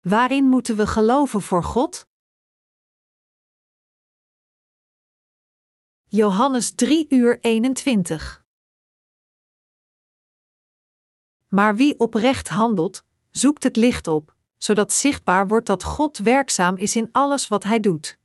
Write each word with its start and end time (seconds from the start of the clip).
Waarin 0.00 0.44
moeten 0.44 0.76
we 0.76 0.86
geloven 0.86 1.42
voor 1.42 1.64
God? 1.64 2.08
Johannes 6.04 6.74
3 6.74 7.06
uur 7.08 7.38
21 7.40 8.44
Maar 11.48 11.76
wie 11.76 11.98
oprecht 11.98 12.48
handelt, 12.48 13.04
zoekt 13.30 13.62
het 13.62 13.76
licht 13.76 14.06
op, 14.06 14.34
zodat 14.56 14.92
zichtbaar 14.92 15.48
wordt 15.48 15.66
dat 15.66 15.84
God 15.84 16.18
werkzaam 16.18 16.76
is 16.76 16.96
in 16.96 17.08
alles 17.12 17.48
wat 17.48 17.64
hij 17.64 17.80
doet. 17.80 18.18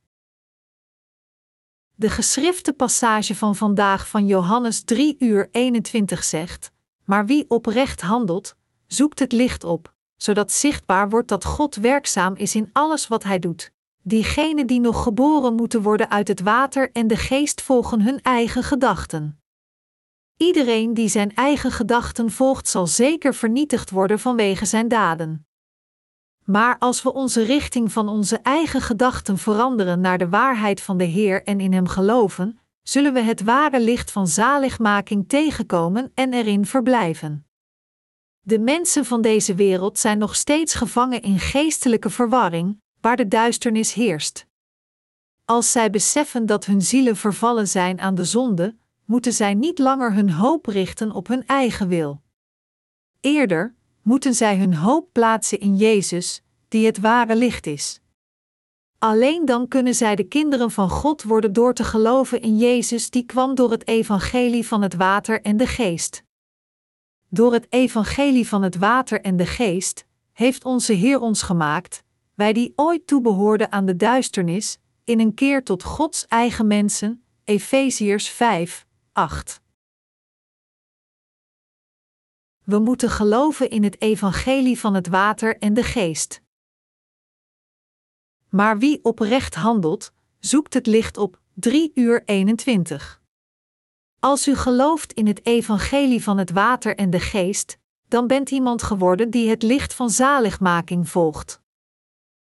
De 1.94 2.10
geschrifte 2.10 2.72
passage 2.72 3.34
van 3.34 3.56
vandaag 3.56 4.08
van 4.08 4.26
Johannes 4.26 4.84
3 4.84 5.16
uur 5.18 5.48
21 5.50 6.24
zegt: 6.24 6.72
Maar 7.04 7.26
wie 7.26 7.50
oprecht 7.50 8.00
handelt, 8.00 8.56
zoekt 8.86 9.18
het 9.18 9.32
licht 9.32 9.64
op, 9.64 9.95
zodat 10.16 10.52
zichtbaar 10.52 11.08
wordt 11.08 11.28
dat 11.28 11.44
God 11.44 11.74
werkzaam 11.74 12.34
is 12.36 12.54
in 12.54 12.70
alles 12.72 13.08
wat 13.08 13.22
hij 13.22 13.38
doet. 13.38 13.72
Diegenen 14.02 14.66
die 14.66 14.80
nog 14.80 15.02
geboren 15.02 15.54
moeten 15.54 15.82
worden 15.82 16.10
uit 16.10 16.28
het 16.28 16.40
water 16.40 16.90
en 16.92 17.06
de 17.06 17.16
geest 17.16 17.62
volgen 17.62 18.02
hun 18.02 18.22
eigen 18.22 18.62
gedachten. 18.62 19.40
Iedereen 20.36 20.94
die 20.94 21.08
zijn 21.08 21.34
eigen 21.34 21.70
gedachten 21.70 22.30
volgt, 22.30 22.68
zal 22.68 22.86
zeker 22.86 23.34
vernietigd 23.34 23.90
worden 23.90 24.18
vanwege 24.18 24.64
zijn 24.64 24.88
daden. 24.88 25.46
Maar 26.44 26.78
als 26.78 27.02
we 27.02 27.12
onze 27.12 27.42
richting 27.42 27.92
van 27.92 28.08
onze 28.08 28.38
eigen 28.38 28.80
gedachten 28.80 29.38
veranderen 29.38 30.00
naar 30.00 30.18
de 30.18 30.28
waarheid 30.28 30.80
van 30.80 30.96
de 30.96 31.04
Heer 31.04 31.42
en 31.44 31.60
in 31.60 31.72
Hem 31.72 31.86
geloven, 31.86 32.58
zullen 32.82 33.12
we 33.12 33.20
het 33.20 33.42
ware 33.42 33.80
licht 33.80 34.10
van 34.10 34.26
zaligmaking 34.26 35.28
tegenkomen 35.28 36.12
en 36.14 36.32
erin 36.32 36.66
verblijven. 36.66 37.45
De 38.48 38.58
mensen 38.58 39.04
van 39.04 39.22
deze 39.22 39.54
wereld 39.54 39.98
zijn 39.98 40.18
nog 40.18 40.36
steeds 40.36 40.74
gevangen 40.74 41.22
in 41.22 41.38
geestelijke 41.38 42.10
verwarring, 42.10 42.80
waar 43.00 43.16
de 43.16 43.28
duisternis 43.28 43.92
heerst. 43.92 44.46
Als 45.44 45.72
zij 45.72 45.90
beseffen 45.90 46.46
dat 46.46 46.64
hun 46.64 46.82
zielen 46.82 47.16
vervallen 47.16 47.68
zijn 47.68 48.00
aan 48.00 48.14
de 48.14 48.24
zonde, 48.24 48.76
moeten 49.04 49.32
zij 49.32 49.54
niet 49.54 49.78
langer 49.78 50.14
hun 50.14 50.30
hoop 50.30 50.66
richten 50.66 51.12
op 51.12 51.26
hun 51.26 51.46
eigen 51.46 51.88
wil. 51.88 52.22
Eerder 53.20 53.74
moeten 54.02 54.34
zij 54.34 54.56
hun 54.56 54.74
hoop 54.74 55.08
plaatsen 55.12 55.60
in 55.60 55.76
Jezus, 55.76 56.42
die 56.68 56.86
het 56.86 57.00
ware 57.00 57.36
licht 57.36 57.66
is. 57.66 58.00
Alleen 58.98 59.44
dan 59.44 59.68
kunnen 59.68 59.94
zij 59.94 60.16
de 60.16 60.24
kinderen 60.24 60.70
van 60.70 60.90
God 60.90 61.22
worden 61.22 61.52
door 61.52 61.74
te 61.74 61.84
geloven 61.84 62.40
in 62.40 62.56
Jezus, 62.56 63.10
die 63.10 63.26
kwam 63.26 63.54
door 63.54 63.70
het 63.70 63.86
evangelie 63.86 64.66
van 64.66 64.82
het 64.82 64.94
water 64.94 65.42
en 65.42 65.56
de 65.56 65.66
geest. 65.66 66.24
Door 67.28 67.52
het 67.52 67.66
evangelie 67.72 68.48
van 68.48 68.62
het 68.62 68.76
water 68.76 69.20
en 69.20 69.36
de 69.36 69.46
geest 69.46 70.06
heeft 70.32 70.64
onze 70.64 70.92
Heer 70.92 71.20
ons 71.20 71.42
gemaakt, 71.42 72.02
wij 72.34 72.52
die 72.52 72.72
ooit 72.76 73.06
toebehoorden 73.06 73.72
aan 73.72 73.86
de 73.86 73.96
duisternis, 73.96 74.78
in 75.04 75.20
een 75.20 75.34
keer 75.34 75.64
tot 75.64 75.82
Gods 75.82 76.26
eigen 76.26 76.66
mensen. 76.66 77.24
Efeziërs 77.44 78.28
5, 78.28 78.86
8. 79.12 79.60
We 82.64 82.78
moeten 82.78 83.10
geloven 83.10 83.70
in 83.70 83.84
het 83.84 84.00
evangelie 84.00 84.78
van 84.78 84.94
het 84.94 85.06
water 85.06 85.58
en 85.58 85.74
de 85.74 85.82
geest. 85.82 86.42
Maar 88.48 88.78
wie 88.78 89.04
oprecht 89.04 89.54
handelt, 89.54 90.12
zoekt 90.38 90.74
het 90.74 90.86
licht 90.86 91.16
op 91.16 91.40
3 91.54 91.90
uur 91.94 92.22
21. 92.24 93.22
Als 94.26 94.48
u 94.48 94.54
gelooft 94.54 95.12
in 95.12 95.26
het 95.26 95.46
evangelie 95.46 96.22
van 96.22 96.38
het 96.38 96.50
water 96.50 96.96
en 96.96 97.10
de 97.10 97.20
geest, 97.20 97.78
dan 98.08 98.26
bent 98.26 98.50
iemand 98.50 98.82
geworden 98.82 99.30
die 99.30 99.48
het 99.48 99.62
licht 99.62 99.94
van 99.94 100.10
zaligmaking 100.10 101.08
volgt. 101.08 101.60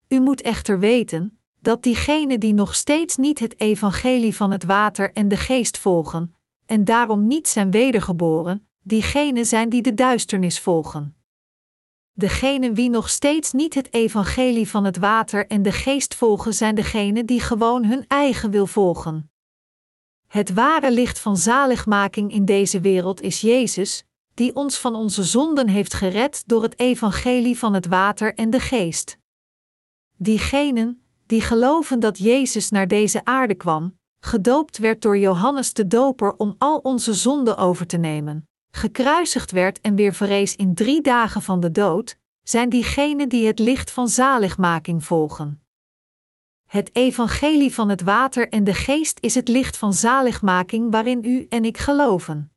U 0.08 0.20
moet 0.20 0.42
echter 0.42 0.78
weten 0.78 1.38
dat 1.60 1.82
diegenen 1.82 2.40
die 2.40 2.54
nog 2.54 2.74
steeds 2.74 3.16
niet 3.16 3.38
het 3.38 3.60
evangelie 3.60 4.36
van 4.36 4.50
het 4.50 4.64
water 4.64 5.12
en 5.12 5.28
de 5.28 5.36
geest 5.36 5.78
volgen, 5.78 6.34
en 6.66 6.84
daarom 6.84 7.26
niet 7.26 7.48
zijn 7.48 7.70
wedergeboren, 7.70 8.68
diegenen 8.82 9.46
zijn 9.46 9.68
die 9.68 9.82
de 9.82 9.94
duisternis 9.94 10.60
volgen. 10.60 11.16
Degenen 12.12 12.74
wie 12.74 12.90
nog 12.90 13.08
steeds 13.10 13.52
niet 13.52 13.74
het 13.74 13.92
evangelie 13.92 14.68
van 14.68 14.84
het 14.84 14.96
water 14.96 15.46
en 15.46 15.62
de 15.62 15.72
geest 15.72 16.14
volgen, 16.14 16.54
zijn 16.54 16.74
degenen 16.74 17.26
die 17.26 17.40
gewoon 17.40 17.84
hun 17.84 18.04
eigen 18.06 18.50
wil 18.50 18.66
volgen. 18.66 19.33
Het 20.34 20.52
ware 20.52 20.90
licht 20.90 21.18
van 21.18 21.36
zaligmaking 21.36 22.32
in 22.32 22.44
deze 22.44 22.80
wereld 22.80 23.20
is 23.20 23.40
Jezus, 23.40 24.04
die 24.34 24.54
ons 24.54 24.78
van 24.78 24.94
onze 24.94 25.22
zonden 25.22 25.68
heeft 25.68 25.94
gered 25.94 26.42
door 26.46 26.62
het 26.62 26.78
evangelie 26.78 27.58
van 27.58 27.74
het 27.74 27.86
water 27.86 28.34
en 28.34 28.50
de 28.50 28.60
geest. 28.60 29.18
Diegenen 30.16 31.02
die 31.26 31.40
geloven 31.40 32.00
dat 32.00 32.18
Jezus 32.18 32.70
naar 32.70 32.88
deze 32.88 33.24
aarde 33.24 33.54
kwam, 33.54 33.98
gedoopt 34.20 34.78
werd 34.78 35.02
door 35.02 35.18
Johannes 35.18 35.72
de 35.72 35.86
Doper 35.86 36.36
om 36.36 36.54
al 36.58 36.78
onze 36.78 37.14
zonden 37.14 37.56
over 37.56 37.86
te 37.86 37.96
nemen, 37.96 38.48
gekruisigd 38.70 39.50
werd 39.50 39.80
en 39.80 39.94
weer 39.94 40.14
verrees 40.14 40.56
in 40.56 40.74
drie 40.74 41.00
dagen 41.00 41.42
van 41.42 41.60
de 41.60 41.70
dood, 41.70 42.16
zijn 42.42 42.68
diegenen 42.68 43.28
die 43.28 43.46
het 43.46 43.58
licht 43.58 43.90
van 43.90 44.08
zaligmaking 44.08 45.04
volgen. 45.04 45.63
Het 46.74 46.90
evangelie 46.96 47.74
van 47.74 47.88
het 47.88 48.02
water 48.02 48.48
en 48.48 48.64
de 48.64 48.74
geest 48.74 49.18
is 49.20 49.34
het 49.34 49.48
licht 49.48 49.76
van 49.76 49.92
zaligmaking 49.92 50.90
waarin 50.90 51.24
u 51.24 51.46
en 51.48 51.64
ik 51.64 51.78
geloven. 51.78 52.52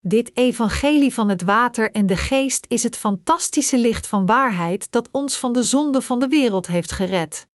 Dit 0.00 0.36
evangelie 0.36 1.14
van 1.14 1.28
het 1.28 1.42
water 1.42 1.90
en 1.90 2.06
de 2.06 2.16
geest 2.16 2.66
is 2.68 2.82
het 2.82 2.96
fantastische 2.96 3.78
licht 3.78 4.06
van 4.06 4.26
waarheid 4.26 4.90
dat 4.90 5.08
ons 5.10 5.36
van 5.36 5.52
de 5.52 5.62
zonde 5.62 6.02
van 6.02 6.18
de 6.18 6.28
wereld 6.28 6.66
heeft 6.66 6.92
gered. 6.92 7.48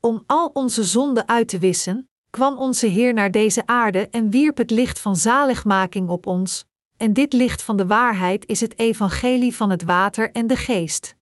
Om 0.00 0.22
al 0.26 0.50
onze 0.52 0.84
zonden 0.84 1.28
uit 1.28 1.48
te 1.48 1.58
wissen, 1.58 2.08
kwam 2.30 2.58
onze 2.58 2.86
Heer 2.86 3.14
naar 3.14 3.30
deze 3.30 3.66
aarde 3.66 4.08
en 4.08 4.30
wierp 4.30 4.56
het 4.56 4.70
licht 4.70 4.98
van 4.98 5.16
zaligmaking 5.16 6.08
op 6.08 6.26
ons, 6.26 6.64
en 6.96 7.12
dit 7.12 7.32
licht 7.32 7.62
van 7.62 7.76
de 7.76 7.86
waarheid 7.86 8.46
is 8.46 8.60
het 8.60 8.78
evangelie 8.78 9.56
van 9.56 9.70
het 9.70 9.82
water 9.82 10.32
en 10.32 10.46
de 10.46 10.56
geest. 10.56 11.16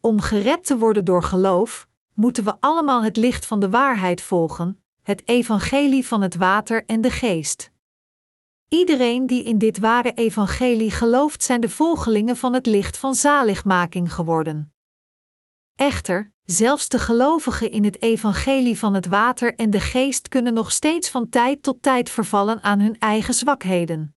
Om 0.00 0.20
gered 0.20 0.64
te 0.64 0.78
worden 0.78 1.04
door 1.04 1.22
geloof, 1.22 1.88
moeten 2.16 2.44
we 2.44 2.56
allemaal 2.60 3.02
het 3.02 3.16
licht 3.16 3.46
van 3.46 3.60
de 3.60 3.70
waarheid 3.70 4.20
volgen, 4.20 4.82
het 5.02 5.28
evangelie 5.28 6.06
van 6.06 6.22
het 6.22 6.36
water 6.36 6.84
en 6.84 7.00
de 7.00 7.10
geest. 7.10 7.70
Iedereen 8.68 9.26
die 9.26 9.42
in 9.42 9.58
dit 9.58 9.78
ware 9.78 10.12
evangelie 10.12 10.90
gelooft, 10.90 11.42
zijn 11.42 11.60
de 11.60 11.68
volgelingen 11.68 12.36
van 12.36 12.52
het 12.52 12.66
licht 12.66 12.96
van 12.96 13.14
zaligmaking 13.14 14.14
geworden. 14.14 14.74
Echter, 15.74 16.32
zelfs 16.44 16.88
de 16.88 16.98
gelovigen 16.98 17.70
in 17.70 17.84
het 17.84 18.02
evangelie 18.02 18.78
van 18.78 18.94
het 18.94 19.06
water 19.06 19.54
en 19.54 19.70
de 19.70 19.80
geest 19.80 20.28
kunnen 20.28 20.54
nog 20.54 20.72
steeds 20.72 21.10
van 21.10 21.28
tijd 21.28 21.62
tot 21.62 21.82
tijd 21.82 22.10
vervallen 22.10 22.62
aan 22.62 22.80
hun 22.80 22.98
eigen 22.98 23.34
zwakheden. 23.34 24.16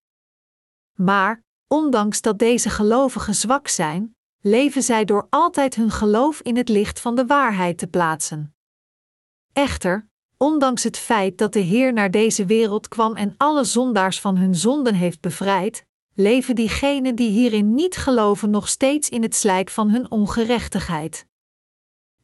Maar, 0.93 1.43
ondanks 1.67 2.21
dat 2.21 2.39
deze 2.39 2.69
gelovigen 2.69 3.35
zwak 3.35 3.67
zijn, 3.67 4.15
leven 4.41 4.83
zij 4.83 5.05
door 5.05 5.27
altijd 5.29 5.75
hun 5.75 5.91
geloof 5.91 6.41
in 6.41 6.57
het 6.57 6.69
licht 6.69 6.99
van 6.99 7.15
de 7.15 7.25
waarheid 7.25 7.77
te 7.77 7.87
plaatsen. 7.87 8.55
Echter, 9.53 10.07
ondanks 10.37 10.83
het 10.83 10.97
feit 10.97 11.37
dat 11.37 11.53
de 11.53 11.59
Heer 11.59 11.93
naar 11.93 12.11
deze 12.11 12.45
wereld 12.45 12.87
kwam 12.87 13.15
en 13.15 13.33
alle 13.37 13.63
zondaars 13.63 14.21
van 14.21 14.37
hun 14.37 14.55
zonden 14.55 14.95
heeft 14.95 15.21
bevrijd, 15.21 15.85
leven 16.13 16.55
diegenen 16.55 17.15
die 17.15 17.29
hierin 17.29 17.73
niet 17.73 17.97
geloven 17.97 18.49
nog 18.49 18.67
steeds 18.67 19.09
in 19.09 19.21
het 19.21 19.35
slijk 19.35 19.69
van 19.69 19.89
hun 19.89 20.11
ongerechtigheid. 20.11 21.27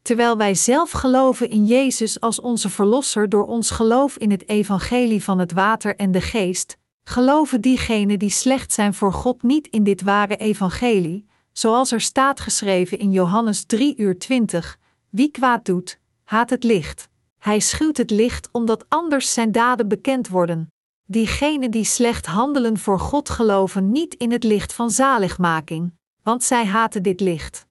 Terwijl 0.02 0.36
wij 0.36 0.54
zelf 0.54 0.90
geloven 0.90 1.50
in 1.50 1.64
Jezus 1.66 2.20
als 2.20 2.40
onze 2.40 2.70
Verlosser 2.70 3.28
door 3.28 3.46
ons 3.46 3.70
geloof 3.70 4.16
in 4.16 4.30
het 4.30 4.48
evangelie 4.48 5.24
van 5.24 5.38
het 5.38 5.52
water 5.52 5.96
en 5.96 6.10
de 6.10 6.20
geest, 6.20 6.76
geloven 7.04 7.60
diegenen 7.60 8.18
die 8.18 8.30
slecht 8.30 8.72
zijn 8.72 8.94
voor 8.94 9.12
God 9.12 9.42
niet 9.42 9.66
in 9.68 9.84
dit 9.84 10.02
ware 10.02 10.36
evangelie, 10.36 11.25
zoals 11.58 11.92
er 11.92 12.00
staat 12.00 12.40
geschreven 12.40 12.98
in 12.98 13.12
Johannes 13.12 13.64
3 13.64 13.96
uur 13.96 14.18
20, 14.18 14.78
wie 15.08 15.30
kwaad 15.30 15.64
doet, 15.64 15.98
haat 16.24 16.50
het 16.50 16.64
licht. 16.64 17.08
Hij 17.38 17.60
schuwt 17.60 17.96
het 17.96 18.10
licht 18.10 18.48
omdat 18.52 18.84
anders 18.88 19.32
zijn 19.32 19.52
daden 19.52 19.88
bekend 19.88 20.28
worden. 20.28 20.72
Diegenen 21.04 21.70
die 21.70 21.84
slecht 21.84 22.26
handelen 22.26 22.78
voor 22.78 23.00
God 23.00 23.30
geloven 23.30 23.92
niet 23.92 24.14
in 24.14 24.32
het 24.32 24.44
licht 24.44 24.72
van 24.72 24.90
zaligmaking, 24.90 25.94
want 26.22 26.44
zij 26.44 26.66
haten 26.66 27.02
dit 27.02 27.20
licht. 27.20 27.66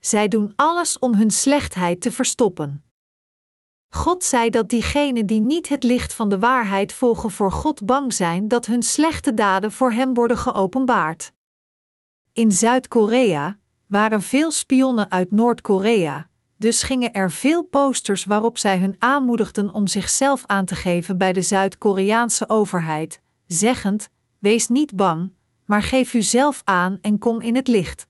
Zij 0.00 0.28
doen 0.28 0.52
alles 0.56 0.98
om 0.98 1.14
hun 1.14 1.30
slechtheid 1.30 2.00
te 2.00 2.12
verstoppen. 2.12 2.84
God 3.88 4.24
zei 4.24 4.50
dat 4.50 4.68
diegenen 4.68 5.26
die 5.26 5.40
niet 5.40 5.68
het 5.68 5.82
licht 5.82 6.14
van 6.14 6.28
de 6.28 6.38
waarheid 6.38 6.92
volgen 6.92 7.30
voor 7.30 7.52
God 7.52 7.84
bang 7.86 8.14
zijn 8.14 8.48
dat 8.48 8.66
hun 8.66 8.82
slechte 8.82 9.34
daden 9.34 9.72
voor 9.72 9.92
Hem 9.92 10.14
worden 10.14 10.38
geopenbaard. 10.38 11.32
In 12.34 12.52
Zuid-Korea 12.52 13.58
waren 13.86 14.22
veel 14.22 14.50
spionnen 14.50 15.10
uit 15.10 15.30
Noord-Korea, 15.30 16.28
dus 16.56 16.82
gingen 16.82 17.12
er 17.12 17.30
veel 17.30 17.62
posters 17.62 18.24
waarop 18.24 18.58
zij 18.58 18.78
hun 18.78 18.96
aanmoedigden 18.98 19.74
om 19.74 19.86
zichzelf 19.86 20.42
aan 20.46 20.64
te 20.64 20.74
geven 20.74 21.18
bij 21.18 21.32
de 21.32 21.42
Zuid-Koreaanse 21.42 22.48
overheid, 22.48 23.20
zeggend: 23.46 24.08
Wees 24.38 24.68
niet 24.68 24.96
bang, 24.96 25.32
maar 25.64 25.82
geef 25.82 26.14
u 26.14 26.22
zelf 26.22 26.62
aan 26.64 26.98
en 27.00 27.18
kom 27.18 27.40
in 27.40 27.56
het 27.56 27.68
licht. 27.68 28.06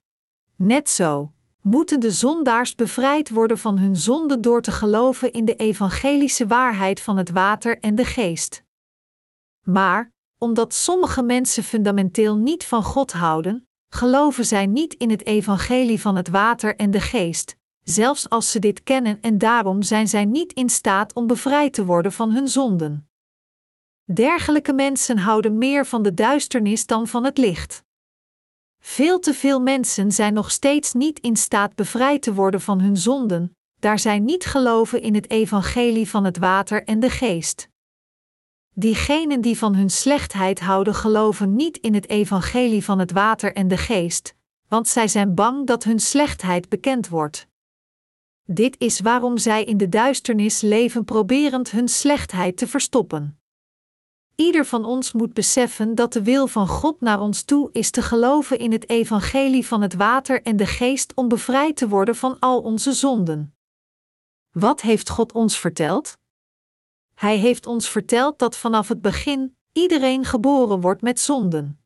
Net 0.57 0.89
zo, 0.89 1.33
moeten 1.61 2.01
de 2.01 2.11
zondaars 2.11 2.75
bevrijd 2.75 3.31
worden 3.31 3.59
van 3.59 3.79
hun 3.79 3.97
zonde 3.97 4.41
door 4.41 4.63
te 4.63 4.73
geloven 4.73 5.33
in 5.33 5.45
de 5.45 5.57
evangelische 5.57 6.47
waarheid 6.47 7.01
van 7.01 7.17
het 7.17 7.31
water 7.31 7.79
en 7.79 7.95
de 7.95 8.05
geest. 8.05 8.65
Maar, 9.63 10.13
omdat 10.39 10.75
sommige 10.75 11.23
mensen 11.23 11.63
fundamenteel 11.63 12.37
niet 12.37 12.65
van 12.65 12.83
God 12.83 13.13
houden, 13.13 13.67
geloven 13.95 14.45
zij 14.45 14.67
niet 14.67 14.95
in 14.95 15.11
het 15.11 15.27
evangelie 15.27 16.01
van 16.01 16.17
het 16.17 16.29
water 16.29 16.77
en 16.77 16.91
de 16.91 17.01
geest, 17.01 17.57
zelfs 17.83 18.29
als 18.29 18.51
ze 18.51 18.59
dit 18.59 18.83
kennen 18.83 19.19
en 19.21 19.39
daarom 19.39 19.83
zijn 19.83 20.09
zij 20.09 20.25
niet 20.25 20.53
in 20.53 20.69
staat 20.71 21.13
om 21.13 21.27
bevrijd 21.27 21.73
te 21.73 21.85
worden 21.85 22.13
van 22.13 22.33
hun 22.33 22.49
zonden. 22.49 23.09
Dergelijke 24.05 24.73
mensen 24.73 25.19
houden 25.19 25.59
meer 25.59 25.87
van 25.87 26.03
de 26.03 26.15
duisternis 26.15 26.87
dan 26.87 27.07
van 27.07 27.25
het 27.25 27.39
licht. 27.39 27.85
Veel 28.79 29.19
te 29.19 29.35
veel 29.35 29.61
mensen 29.61 30.13
zijn 30.13 30.35
nog 30.35 30.51
steeds 30.51 30.93
niet 30.93 31.19
in 31.19 31.37
staat 31.37 31.75
bevrijd 31.75 32.23
te 32.23 32.35
worden 32.35 32.61
van 32.61 32.81
hun 32.81 32.97
zonden, 32.97 33.57
daar 33.81 33.99
zij 33.99 34.19
niet 34.19 34.45
geloven 34.45 35.03
in 35.03 35.15
het 35.15 35.31
evangelie 35.31 36.09
van 36.09 36.25
het 36.25 36.39
water 36.39 36.85
en 36.85 37.01
de 37.01 37.11
geest. 37.11 37.69
Diegenen 38.75 39.41
die 39.41 39.59
van 39.59 39.75
hun 39.75 39.91
slechtheid 39.91 40.61
houden, 40.61 40.95
geloven 40.95 41.55
niet 41.57 41.77
in 41.77 41.95
het 41.95 42.09
evangelie 42.09 42.85
van 42.85 42.99
het 42.99 43.13
water 43.13 43.53
en 43.55 43.69
de 43.69 43.77
geest, 43.77 44.35
want 44.69 44.89
zij 44.89 45.09
zijn 45.09 45.35
bang 45.35 45.67
dat 45.67 45.85
hun 45.85 46.01
slechtheid 46.01 46.69
bekend 46.69 47.09
wordt. 47.09 47.47
Dit 48.45 48.77
is 48.79 49.01
waarom 49.01 49.39
zij 49.39 49.65
in 49.65 49.77
de 49.77 49.89
duisternis 49.89 50.61
leven, 50.61 51.05
proberend 51.05 51.71
hun 51.71 51.89
slechtheid 51.89 52.57
te 52.57 52.67
verstoppen. 52.67 53.39
Ieder 54.35 54.67
van 54.67 54.85
ons 54.85 55.13
moet 55.13 55.33
beseffen 55.33 55.95
dat 55.95 56.13
de 56.13 56.23
wil 56.23 56.47
van 56.47 56.69
God 56.69 57.01
naar 57.01 57.21
ons 57.21 57.43
toe 57.43 57.69
is 57.73 57.91
te 57.91 58.03
geloven 58.03 58.59
in 58.59 58.73
het 58.73 58.89
evangelie 58.89 59.67
van 59.67 59.83
het 59.83 59.95
water 59.95 60.43
en 60.43 60.57
de 60.57 60.67
geest 60.67 61.13
om 61.15 61.29
bevrijd 61.29 61.77
te 61.77 61.89
worden 61.89 62.17
van 62.17 62.39
al 62.39 62.61
onze 62.61 62.93
zonden. 62.93 63.55
Wat 64.51 64.81
heeft 64.81 65.09
God 65.09 65.33
ons 65.33 65.59
verteld? 65.59 66.21
Hij 67.23 67.37
heeft 67.37 67.67
ons 67.67 67.89
verteld 67.89 68.39
dat 68.39 68.57
vanaf 68.57 68.89
het 68.89 69.03
begin 69.03 69.57
iedereen 69.73 70.25
geboren 70.25 70.81
wordt 70.81 71.03
met 71.03 71.21
zonden. 71.21 71.81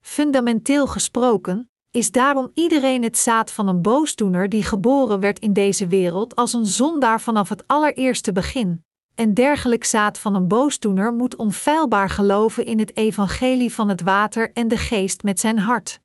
Fundamenteel 0.00 0.86
gesproken 0.86 1.70
is 1.90 2.10
daarom 2.10 2.50
iedereen 2.54 3.02
het 3.02 3.18
zaad 3.18 3.50
van 3.50 3.68
een 3.68 3.82
boosdoener 3.82 4.48
die 4.48 4.62
geboren 4.62 5.20
werd 5.20 5.38
in 5.38 5.52
deze 5.52 5.86
wereld 5.86 6.36
als 6.36 6.52
een 6.52 6.66
zondaar 6.66 7.20
vanaf 7.20 7.48
het 7.48 7.66
allereerste 7.66 8.32
begin. 8.32 8.84
En 9.14 9.34
dergelijk 9.34 9.84
zaad 9.84 10.18
van 10.18 10.34
een 10.34 10.48
boosdoener 10.48 11.12
moet 11.12 11.36
onfeilbaar 11.36 12.10
geloven 12.10 12.66
in 12.66 12.78
het 12.78 12.96
evangelie 12.96 13.72
van 13.72 13.88
het 13.88 14.02
water 14.02 14.52
en 14.52 14.68
de 14.68 14.78
geest 14.78 15.22
met 15.22 15.40
zijn 15.40 15.58
hart. 15.58 16.00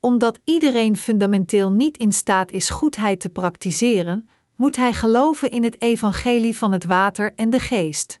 Omdat 0.00 0.40
iedereen 0.44 0.96
fundamenteel 0.96 1.70
niet 1.70 1.96
in 1.96 2.12
staat 2.12 2.50
is 2.50 2.70
goedheid 2.70 3.20
te 3.20 3.28
praktiseren, 3.28 4.28
moet 4.56 4.76
hij 4.76 4.92
geloven 4.92 5.50
in 5.50 5.64
het 5.64 5.80
evangelie 5.80 6.56
van 6.56 6.72
het 6.72 6.84
water 6.84 7.34
en 7.34 7.50
de 7.50 7.60
geest. 7.60 8.20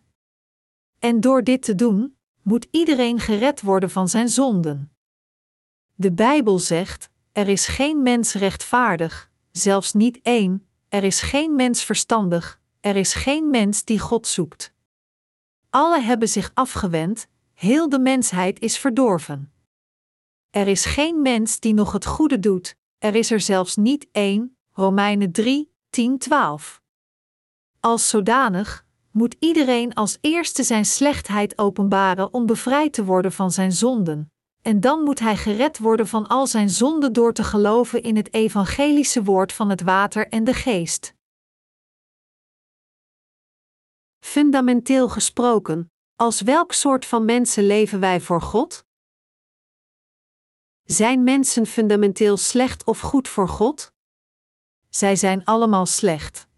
En 0.98 1.20
door 1.20 1.44
dit 1.44 1.62
te 1.62 1.74
doen, 1.74 2.16
moet 2.42 2.66
iedereen 2.70 3.20
gered 3.20 3.60
worden 3.60 3.90
van 3.90 4.08
zijn 4.08 4.28
zonden. 4.28 4.92
De 5.94 6.12
Bijbel 6.12 6.58
zegt: 6.58 7.10
er 7.32 7.48
is 7.48 7.66
geen 7.66 8.02
mens 8.02 8.32
rechtvaardig, 8.32 9.30
zelfs 9.50 9.92
niet 9.92 10.20
één, 10.22 10.66
er 10.88 11.04
is 11.04 11.20
geen 11.20 11.54
mens 11.54 11.84
verstandig, 11.84 12.60
er 12.80 12.96
is 12.96 13.14
geen 13.14 13.50
mens 13.50 13.84
die 13.84 13.98
God 13.98 14.26
zoekt. 14.26 14.72
Alle 15.70 16.00
hebben 16.00 16.28
zich 16.28 16.50
afgewend, 16.54 17.26
heel 17.54 17.88
de 17.88 17.98
mensheid 17.98 18.60
is 18.60 18.78
verdorven. 18.78 19.52
Er 20.50 20.68
is 20.68 20.84
geen 20.84 21.22
mens 21.22 21.60
die 21.60 21.74
nog 21.74 21.92
het 21.92 22.06
goede 22.06 22.38
doet, 22.38 22.76
er 22.98 23.14
is 23.14 23.30
er 23.30 23.40
zelfs 23.40 23.76
niet 23.76 24.08
één, 24.12 24.56
Romeinen 24.72 25.32
3, 25.32 25.73
10, 25.94 26.18
12. 26.18 26.82
Als 27.80 28.08
zodanig 28.08 28.86
moet 29.10 29.36
iedereen 29.38 29.94
als 29.94 30.18
eerste 30.20 30.62
zijn 30.62 30.84
slechtheid 30.84 31.58
openbaren 31.58 32.32
om 32.32 32.46
bevrijd 32.46 32.92
te 32.92 33.04
worden 33.04 33.32
van 33.32 33.50
zijn 33.50 33.72
zonden, 33.72 34.32
en 34.62 34.80
dan 34.80 35.02
moet 35.02 35.18
hij 35.18 35.36
gered 35.36 35.78
worden 35.78 36.08
van 36.08 36.26
al 36.26 36.46
zijn 36.46 36.70
zonden 36.70 37.12
door 37.12 37.32
te 37.32 37.44
geloven 37.44 38.02
in 38.02 38.16
het 38.16 38.34
evangelische 38.34 39.22
woord 39.22 39.52
van 39.52 39.70
het 39.70 39.82
water 39.82 40.28
en 40.28 40.44
de 40.44 40.54
geest. 40.54 41.14
Fundamenteel 44.18 45.08
gesproken, 45.08 45.92
als 46.16 46.40
welk 46.40 46.72
soort 46.72 47.06
van 47.06 47.24
mensen 47.24 47.66
leven 47.66 48.00
wij 48.00 48.20
voor 48.20 48.40
God? 48.40 48.84
Zijn 50.84 51.24
mensen 51.24 51.66
fundamenteel 51.66 52.36
slecht 52.36 52.84
of 52.84 53.00
goed 53.00 53.28
voor 53.28 53.48
God? 53.48 53.93
Zij 54.94 55.16
zijn 55.16 55.44
allemaal 55.44 55.86
slecht. 55.86 56.48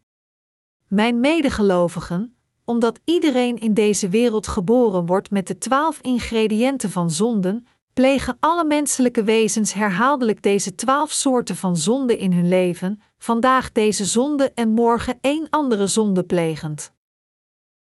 Mijn 0.89 1.21
medegelovigen, 1.21 2.37
omdat 2.65 3.01
iedereen 3.05 3.59
in 3.59 3.75
deze 3.75 4.09
wereld 4.09 4.47
geboren 4.47 5.07
wordt 5.07 5.31
met 5.31 5.47
de 5.47 5.59
twaalf 5.59 6.01
ingrediënten 6.01 6.91
van 6.91 7.11
zonden, 7.11 7.67
plegen 7.93 8.37
alle 8.41 8.65
menselijke 8.65 9.25
wezens 9.25 9.73
herhaaldelijk 9.73 10.43
deze 10.43 10.75
twaalf 10.75 11.11
soorten 11.11 11.57
van 11.57 11.77
zonde 11.77 12.19
in 12.19 12.33
hun 12.33 12.49
leven, 12.49 13.01
vandaag 13.19 13.73
deze 13.73 14.05
zonde 14.05 14.53
en 14.53 14.69
morgen 14.69 15.19
één 15.21 15.47
andere 15.51 15.87
zonde 15.87 16.25
plegend. 16.25 16.93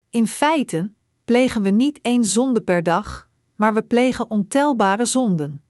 In 0.09 0.27
feite 0.27 0.91
plegen 1.25 1.61
we 1.61 1.69
niet 1.69 2.00
één 2.01 2.25
zonde 2.25 2.61
per 2.61 2.83
dag, 2.83 3.29
maar 3.55 3.73
we 3.73 3.83
plegen 3.83 4.29
ontelbare 4.31 5.05
zonden. 5.05 5.62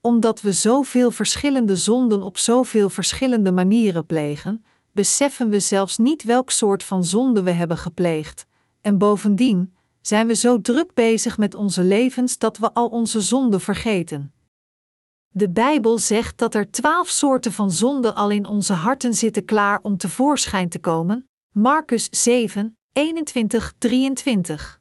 Omdat 0.00 0.40
we 0.40 0.52
zoveel 0.52 1.10
verschillende 1.10 1.76
zonden 1.76 2.22
op 2.22 2.38
zoveel 2.38 2.90
verschillende 2.90 3.52
manieren 3.52 4.06
plegen, 4.06 4.64
beseffen 4.92 5.48
we 5.48 5.60
zelfs 5.60 5.98
niet 5.98 6.22
welk 6.22 6.50
soort 6.50 6.82
van 6.82 7.04
zonde 7.04 7.42
we 7.42 7.50
hebben 7.50 7.78
gepleegd, 7.78 8.46
en 8.80 8.98
bovendien 8.98 9.74
zijn 10.00 10.26
we 10.26 10.34
zo 10.34 10.60
druk 10.60 10.94
bezig 10.94 11.38
met 11.38 11.54
onze 11.54 11.82
levens 11.82 12.38
dat 12.38 12.58
we 12.58 12.72
al 12.72 12.88
onze 12.88 13.20
zonden 13.20 13.60
vergeten. 13.60 14.32
De 15.28 15.50
Bijbel 15.50 15.98
zegt 15.98 16.38
dat 16.38 16.54
er 16.54 16.70
twaalf 16.70 17.08
soorten 17.08 17.52
van 17.52 17.70
zonde 17.70 18.14
al 18.14 18.30
in 18.30 18.46
onze 18.46 18.72
harten 18.72 19.14
zitten 19.14 19.44
klaar 19.44 19.78
om 19.82 19.96
tevoorschijn 19.96 20.68
te 20.68 20.78
komen. 20.78 21.28
Marcus 21.52 22.08
7, 22.10 22.76
21, 22.92 23.72
23. 23.78 24.80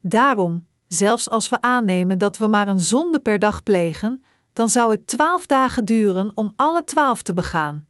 Daarom, 0.00 0.66
zelfs 0.92 1.30
als 1.30 1.48
we 1.48 1.60
aannemen 1.60 2.18
dat 2.18 2.38
we 2.38 2.46
maar 2.46 2.68
een 2.68 2.80
zonde 2.80 3.20
per 3.20 3.38
dag 3.38 3.62
plegen, 3.62 4.24
dan 4.52 4.68
zou 4.68 4.90
het 4.90 5.06
twaalf 5.06 5.46
dagen 5.46 5.84
duren 5.84 6.32
om 6.34 6.52
alle 6.56 6.84
twaalf 6.84 7.22
te 7.22 7.32
begaan. 7.32 7.86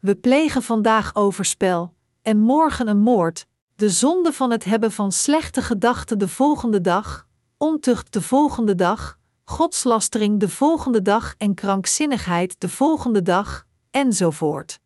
We 0.00 0.14
plegen 0.16 0.62
vandaag 0.62 1.14
overspel, 1.14 1.94
en 2.22 2.38
morgen 2.38 2.88
een 2.88 3.00
moord, 3.00 3.46
de 3.76 3.90
zonde 3.90 4.32
van 4.32 4.50
het 4.50 4.64
hebben 4.64 4.92
van 4.92 5.12
slechte 5.12 5.62
gedachten 5.62 6.18
de 6.18 6.28
volgende 6.28 6.80
dag, 6.80 7.26
ontucht 7.56 8.12
de 8.12 8.22
volgende 8.22 8.74
dag, 8.74 9.18
godslastering 9.44 10.40
de 10.40 10.48
volgende 10.48 11.02
dag 11.02 11.34
en 11.38 11.54
krankzinnigheid 11.54 12.60
de 12.60 12.68
volgende 12.68 13.22
dag, 13.22 13.66
enzovoort. 13.90 14.80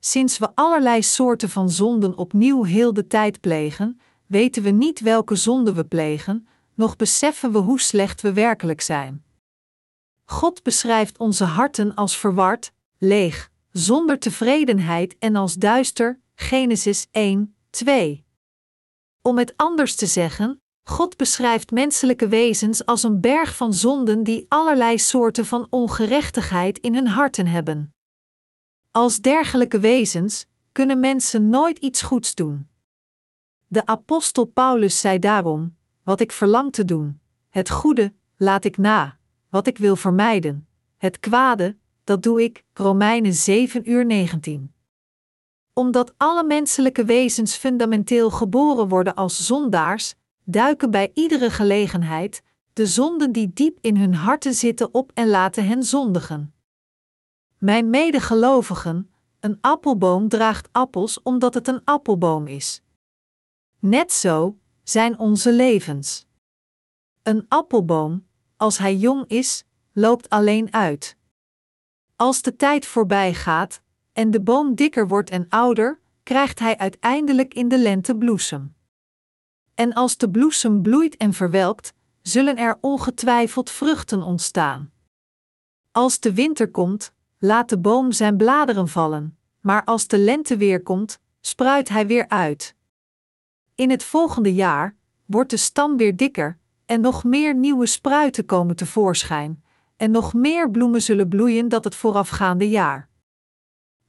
Sinds 0.00 0.38
we 0.38 0.48
allerlei 0.54 1.02
soorten 1.02 1.48
van 1.48 1.70
zonden 1.70 2.16
opnieuw 2.16 2.64
heel 2.64 2.92
de 2.92 3.06
tijd 3.06 3.40
plegen, 3.40 4.00
weten 4.28 4.62
we 4.62 4.70
niet 4.70 5.00
welke 5.00 5.34
zonde 5.34 5.72
we 5.72 5.84
plegen, 5.84 6.48
nog 6.74 6.96
beseffen 6.96 7.52
we 7.52 7.58
hoe 7.58 7.80
slecht 7.80 8.20
we 8.20 8.32
werkelijk 8.32 8.80
zijn. 8.80 9.24
God 10.24 10.62
beschrijft 10.62 11.18
onze 11.18 11.44
harten 11.44 11.94
als 11.94 12.16
verward, 12.16 12.72
leeg, 12.98 13.50
zonder 13.70 14.18
tevredenheid 14.18 15.16
en 15.18 15.36
als 15.36 15.54
duister, 15.54 16.20
Genesis 16.34 17.06
1, 17.10 17.54
2. 17.70 18.24
Om 19.22 19.38
het 19.38 19.52
anders 19.56 19.94
te 19.94 20.06
zeggen, 20.06 20.60
God 20.82 21.16
beschrijft 21.16 21.70
menselijke 21.70 22.28
wezens 22.28 22.86
als 22.86 23.02
een 23.02 23.20
berg 23.20 23.56
van 23.56 23.74
zonden 23.74 24.22
die 24.22 24.46
allerlei 24.48 24.98
soorten 24.98 25.46
van 25.46 25.66
ongerechtigheid 25.70 26.78
in 26.78 26.94
hun 26.94 27.06
harten 27.06 27.46
hebben. 27.46 27.94
Als 28.90 29.20
dergelijke 29.20 29.78
wezens 29.78 30.46
kunnen 30.72 31.00
mensen 31.00 31.48
nooit 31.48 31.78
iets 31.78 32.02
goeds 32.02 32.34
doen. 32.34 32.68
De 33.68 33.86
apostel 33.86 34.44
Paulus 34.44 35.00
zei 35.00 35.18
daarom: 35.18 35.76
Wat 36.02 36.20
ik 36.20 36.32
verlang 36.32 36.72
te 36.72 36.84
doen, 36.84 37.20
het 37.50 37.70
goede, 37.70 38.14
laat 38.36 38.64
ik 38.64 38.76
na, 38.76 39.18
wat 39.50 39.66
ik 39.66 39.78
wil 39.78 39.96
vermijden, 39.96 40.68
het 40.96 41.20
kwade, 41.20 41.76
dat 42.04 42.22
doe 42.22 42.42
ik. 42.42 42.64
Romeinen 42.72 43.34
7 43.34 43.90
uur 43.90 44.06
19 44.06 44.72
omdat 45.78 46.14
alle 46.16 46.44
menselijke 46.44 47.04
wezens 47.04 47.56
fundamenteel 47.56 48.30
geboren 48.30 48.88
worden 48.88 49.14
als 49.14 49.46
zondaars, 49.46 50.14
duiken 50.44 50.90
bij 50.90 51.10
iedere 51.14 51.50
gelegenheid 51.50 52.42
de 52.72 52.86
zonden 52.86 53.32
die 53.32 53.50
diep 53.52 53.78
in 53.80 53.96
hun 53.96 54.14
harten 54.14 54.54
zitten 54.54 54.94
op 54.94 55.10
en 55.14 55.28
laten 55.28 55.66
hen 55.66 55.82
zondigen. 55.82 56.54
Mijn 57.58 57.90
medegelovigen, 57.90 59.10
een 59.40 59.58
appelboom 59.60 60.28
draagt 60.28 60.68
appels 60.72 61.22
omdat 61.22 61.54
het 61.54 61.68
een 61.68 61.80
appelboom 61.84 62.46
is. 62.46 62.82
Net 63.80 64.12
zo 64.12 64.58
zijn 64.82 65.18
onze 65.18 65.52
levens. 65.52 66.26
Een 67.22 67.44
appelboom, 67.48 68.26
als 68.56 68.78
hij 68.78 68.96
jong 68.96 69.24
is, 69.26 69.64
loopt 69.92 70.28
alleen 70.28 70.72
uit. 70.72 71.16
Als 72.16 72.42
de 72.42 72.56
tijd 72.56 72.86
voorbij 72.86 73.34
gaat 73.34 73.82
en 74.12 74.30
de 74.30 74.40
boom 74.40 74.74
dikker 74.74 75.08
wordt 75.08 75.30
en 75.30 75.48
ouder, 75.48 76.00
krijgt 76.22 76.58
hij 76.58 76.78
uiteindelijk 76.78 77.54
in 77.54 77.68
de 77.68 77.78
lente 77.78 78.16
bloesem. 78.16 78.74
En 79.74 79.92
als 79.92 80.16
de 80.16 80.30
bloesem 80.30 80.82
bloeit 80.82 81.16
en 81.16 81.32
verwelkt, 81.32 81.92
zullen 82.22 82.56
er 82.56 82.78
ongetwijfeld 82.80 83.70
vruchten 83.70 84.22
ontstaan. 84.22 84.92
Als 85.90 86.20
de 86.20 86.34
winter 86.34 86.70
komt, 86.70 87.12
laat 87.38 87.68
de 87.68 87.78
boom 87.78 88.12
zijn 88.12 88.36
bladeren 88.36 88.88
vallen, 88.88 89.38
maar 89.60 89.84
als 89.84 90.06
de 90.06 90.18
lente 90.18 90.56
weer 90.56 90.82
komt, 90.82 91.18
spruit 91.40 91.88
hij 91.88 92.06
weer 92.06 92.28
uit. 92.28 92.76
In 93.78 93.90
het 93.90 94.04
volgende 94.04 94.54
jaar 94.54 94.96
wordt 95.26 95.50
de 95.50 95.56
stam 95.56 95.96
weer 95.96 96.16
dikker 96.16 96.58
en 96.86 97.00
nog 97.00 97.24
meer 97.24 97.54
nieuwe 97.54 97.86
spruiten 97.86 98.44
komen 98.44 98.76
tevoorschijn, 98.76 99.64
en 99.96 100.10
nog 100.10 100.34
meer 100.34 100.70
bloemen 100.70 101.02
zullen 101.02 101.28
bloeien 101.28 101.68
dat 101.68 101.84
het 101.84 101.94
voorafgaande 101.94 102.68
jaar. 102.68 103.08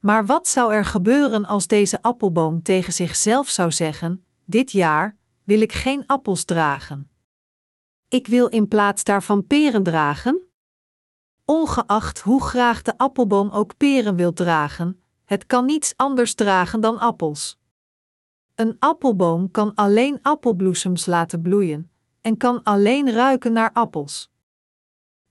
Maar 0.00 0.26
wat 0.26 0.48
zou 0.48 0.72
er 0.72 0.84
gebeuren 0.84 1.44
als 1.44 1.66
deze 1.66 2.02
appelboom 2.02 2.62
tegen 2.62 2.92
zichzelf 2.92 3.48
zou 3.48 3.70
zeggen: 3.72 4.24
Dit 4.44 4.72
jaar 4.72 5.16
wil 5.44 5.60
ik 5.60 5.72
geen 5.72 6.06
appels 6.06 6.44
dragen. 6.44 7.10
Ik 8.08 8.26
wil 8.26 8.46
in 8.46 8.68
plaats 8.68 9.04
daarvan 9.04 9.46
peren 9.46 9.82
dragen? 9.82 10.40
Ongeacht 11.44 12.20
hoe 12.20 12.42
graag 12.42 12.82
de 12.82 12.98
appelboom 12.98 13.50
ook 13.50 13.76
peren 13.76 14.16
wil 14.16 14.32
dragen, 14.32 15.02
het 15.24 15.46
kan 15.46 15.64
niets 15.64 15.92
anders 15.96 16.34
dragen 16.34 16.80
dan 16.80 16.98
appels. 16.98 17.59
Een 18.54 18.76
appelboom 18.78 19.50
kan 19.50 19.74
alleen 19.74 20.18
appelbloesems 20.22 21.06
laten 21.06 21.42
bloeien 21.42 21.90
en 22.20 22.36
kan 22.36 22.62
alleen 22.62 23.12
ruiken 23.12 23.52
naar 23.52 23.72
appels. 23.72 24.30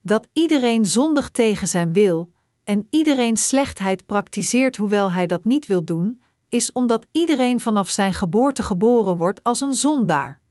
Dat 0.02 0.28
iedereen 0.34 0.86
zondig 0.86 1.30
tegen 1.30 1.68
zijn 1.68 1.94
wil 1.94 2.32
en 2.64 2.88
iedereen 2.90 3.38
slechtheid 3.38 4.06
praktiseert 4.06 4.78
hoewel 4.78 5.12
hij 5.12 5.28
dat 5.28 5.46
niet 5.46 5.66
wil 5.66 5.84
doen, 5.84 6.22
is 6.50 6.72
omdat 6.72 7.06
iedereen 7.12 7.60
vanaf 7.60 7.90
zijn 7.90 8.14
geboorte 8.14 8.64
geboren 8.64 9.18
wordt 9.18 9.44
als 9.44 9.62
een 9.62 9.74
zondaar. 9.74 10.42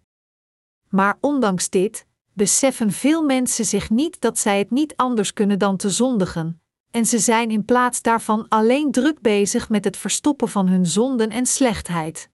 Maar 0.89 1.19
ondanks 1.21 1.71
dit 1.71 2.07
beseffen 2.33 2.93
veel 2.93 3.23
mensen 3.23 3.65
zich 3.65 3.91
niet 3.91 4.21
dat 4.21 4.39
zij 4.39 4.59
het 4.59 4.71
niet 4.71 4.97
anders 4.97 5.33
kunnen 5.33 5.59
dan 5.59 5.77
te 5.77 5.91
zondigen, 5.91 6.61
en 6.91 7.07
ze 7.07 7.19
zijn 7.19 7.51
in 7.51 7.65
plaats 7.65 8.03
daarvan 8.03 8.49
alleen 8.49 8.91
druk 8.91 9.21
bezig 9.21 9.69
met 9.69 9.85
het 9.85 9.97
verstoppen 9.97 10.49
van 10.49 10.69
hun 10.69 10.87
zonden 10.87 11.31
en 11.31 11.47
slechtheid. 11.47 12.31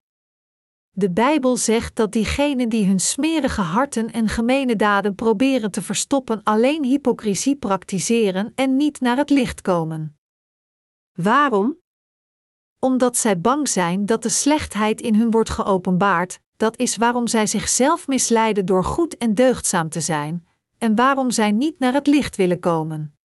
De 0.96 1.10
Bijbel 1.10 1.56
zegt 1.56 1.96
dat 1.96 2.12
diegenen 2.12 2.68
die 2.68 2.86
hun 2.86 3.00
smerige 3.00 3.60
harten 3.60 4.12
en 4.12 4.28
gemene 4.28 4.76
daden 4.76 5.14
proberen 5.14 5.70
te 5.70 5.82
verstoppen 5.82 6.40
alleen 6.42 6.84
hypocrisie 6.84 7.56
praktiseren 7.56 8.52
en 8.54 8.76
niet 8.76 9.00
naar 9.00 9.16
het 9.16 9.30
licht 9.30 9.60
komen. 9.60 10.18
Waarom? 11.12 11.78
Omdat 12.78 13.16
zij 13.16 13.40
bang 13.40 13.68
zijn 13.68 14.06
dat 14.06 14.22
de 14.22 14.28
slechtheid 14.28 15.00
in 15.00 15.14
hun 15.14 15.30
wordt 15.30 15.50
geopenbaard, 15.50 16.40
dat 16.56 16.78
is 16.78 16.96
waarom 16.96 17.26
zij 17.26 17.46
zichzelf 17.46 18.06
misleiden 18.06 18.66
door 18.66 18.84
goed 18.84 19.16
en 19.16 19.34
deugdzaam 19.34 19.88
te 19.88 20.00
zijn, 20.00 20.46
en 20.78 20.94
waarom 20.94 21.30
zij 21.30 21.52
niet 21.52 21.78
naar 21.78 21.92
het 21.92 22.06
licht 22.06 22.36
willen 22.36 22.60
komen. 22.60 23.18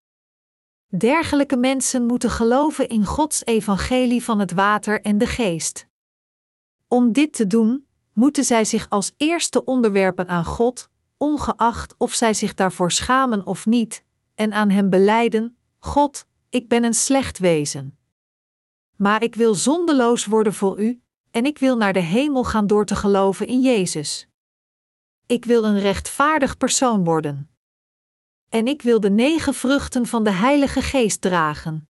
Dergelijke 0.87 1.57
mensen 1.57 2.07
moeten 2.07 2.31
geloven 2.31 2.89
in 2.89 3.05
Gods 3.05 3.45
evangelie 3.45 4.25
van 4.25 4.39
het 4.39 4.53
water 4.53 5.01
en 5.01 5.19
de 5.19 5.27
geest. 5.27 5.87
Om 6.89 7.13
dit 7.13 7.33
te 7.33 7.47
doen, 7.47 7.87
moeten 8.13 8.45
zij 8.45 8.65
zich 8.65 8.87
als 8.89 9.13
eerste 9.17 9.65
onderwerpen 9.65 10.29
aan 10.29 10.45
God, 10.45 10.91
ongeacht 11.17 11.95
of 11.99 12.13
zij 12.13 12.35
zich 12.35 12.55
daarvoor 12.55 12.93
schamen 12.93 13.47
of 13.47 13.67
niet, 13.67 14.05
en 14.35 14.53
aan 14.53 14.71
Hem 14.71 14.91
beleiden: 14.91 15.57
God, 15.79 16.27
ik 16.49 16.69
ben 16.69 16.85
een 16.85 16.95
slecht 16.95 17.39
wezen. 17.39 17.99
Maar 18.97 19.23
ik 19.23 19.35
wil 19.35 19.55
zondeloos 19.55 20.27
worden 20.27 20.55
voor 20.55 20.81
U, 20.81 21.01
en 21.31 21.45
ik 21.45 21.59
wil 21.59 21.77
naar 21.77 21.93
de 21.93 22.01
hemel 22.01 22.45
gaan 22.45 22.67
door 22.67 22.85
te 22.85 22.97
geloven 22.97 23.47
in 23.47 23.61
Jezus. 23.61 24.29
Ik 25.27 25.45
wil 25.45 25.65
een 25.65 25.79
rechtvaardig 25.79 26.57
persoon 26.57 27.05
worden. 27.05 27.51
En 28.49 28.67
ik 28.67 28.83
wil 28.83 29.01
de 29.01 29.11
negen 29.11 29.55
vruchten 29.55 30.07
van 30.07 30.25
de 30.25 30.31
Heilige 30.31 30.83
Geest 30.83 31.21
dragen. 31.21 31.89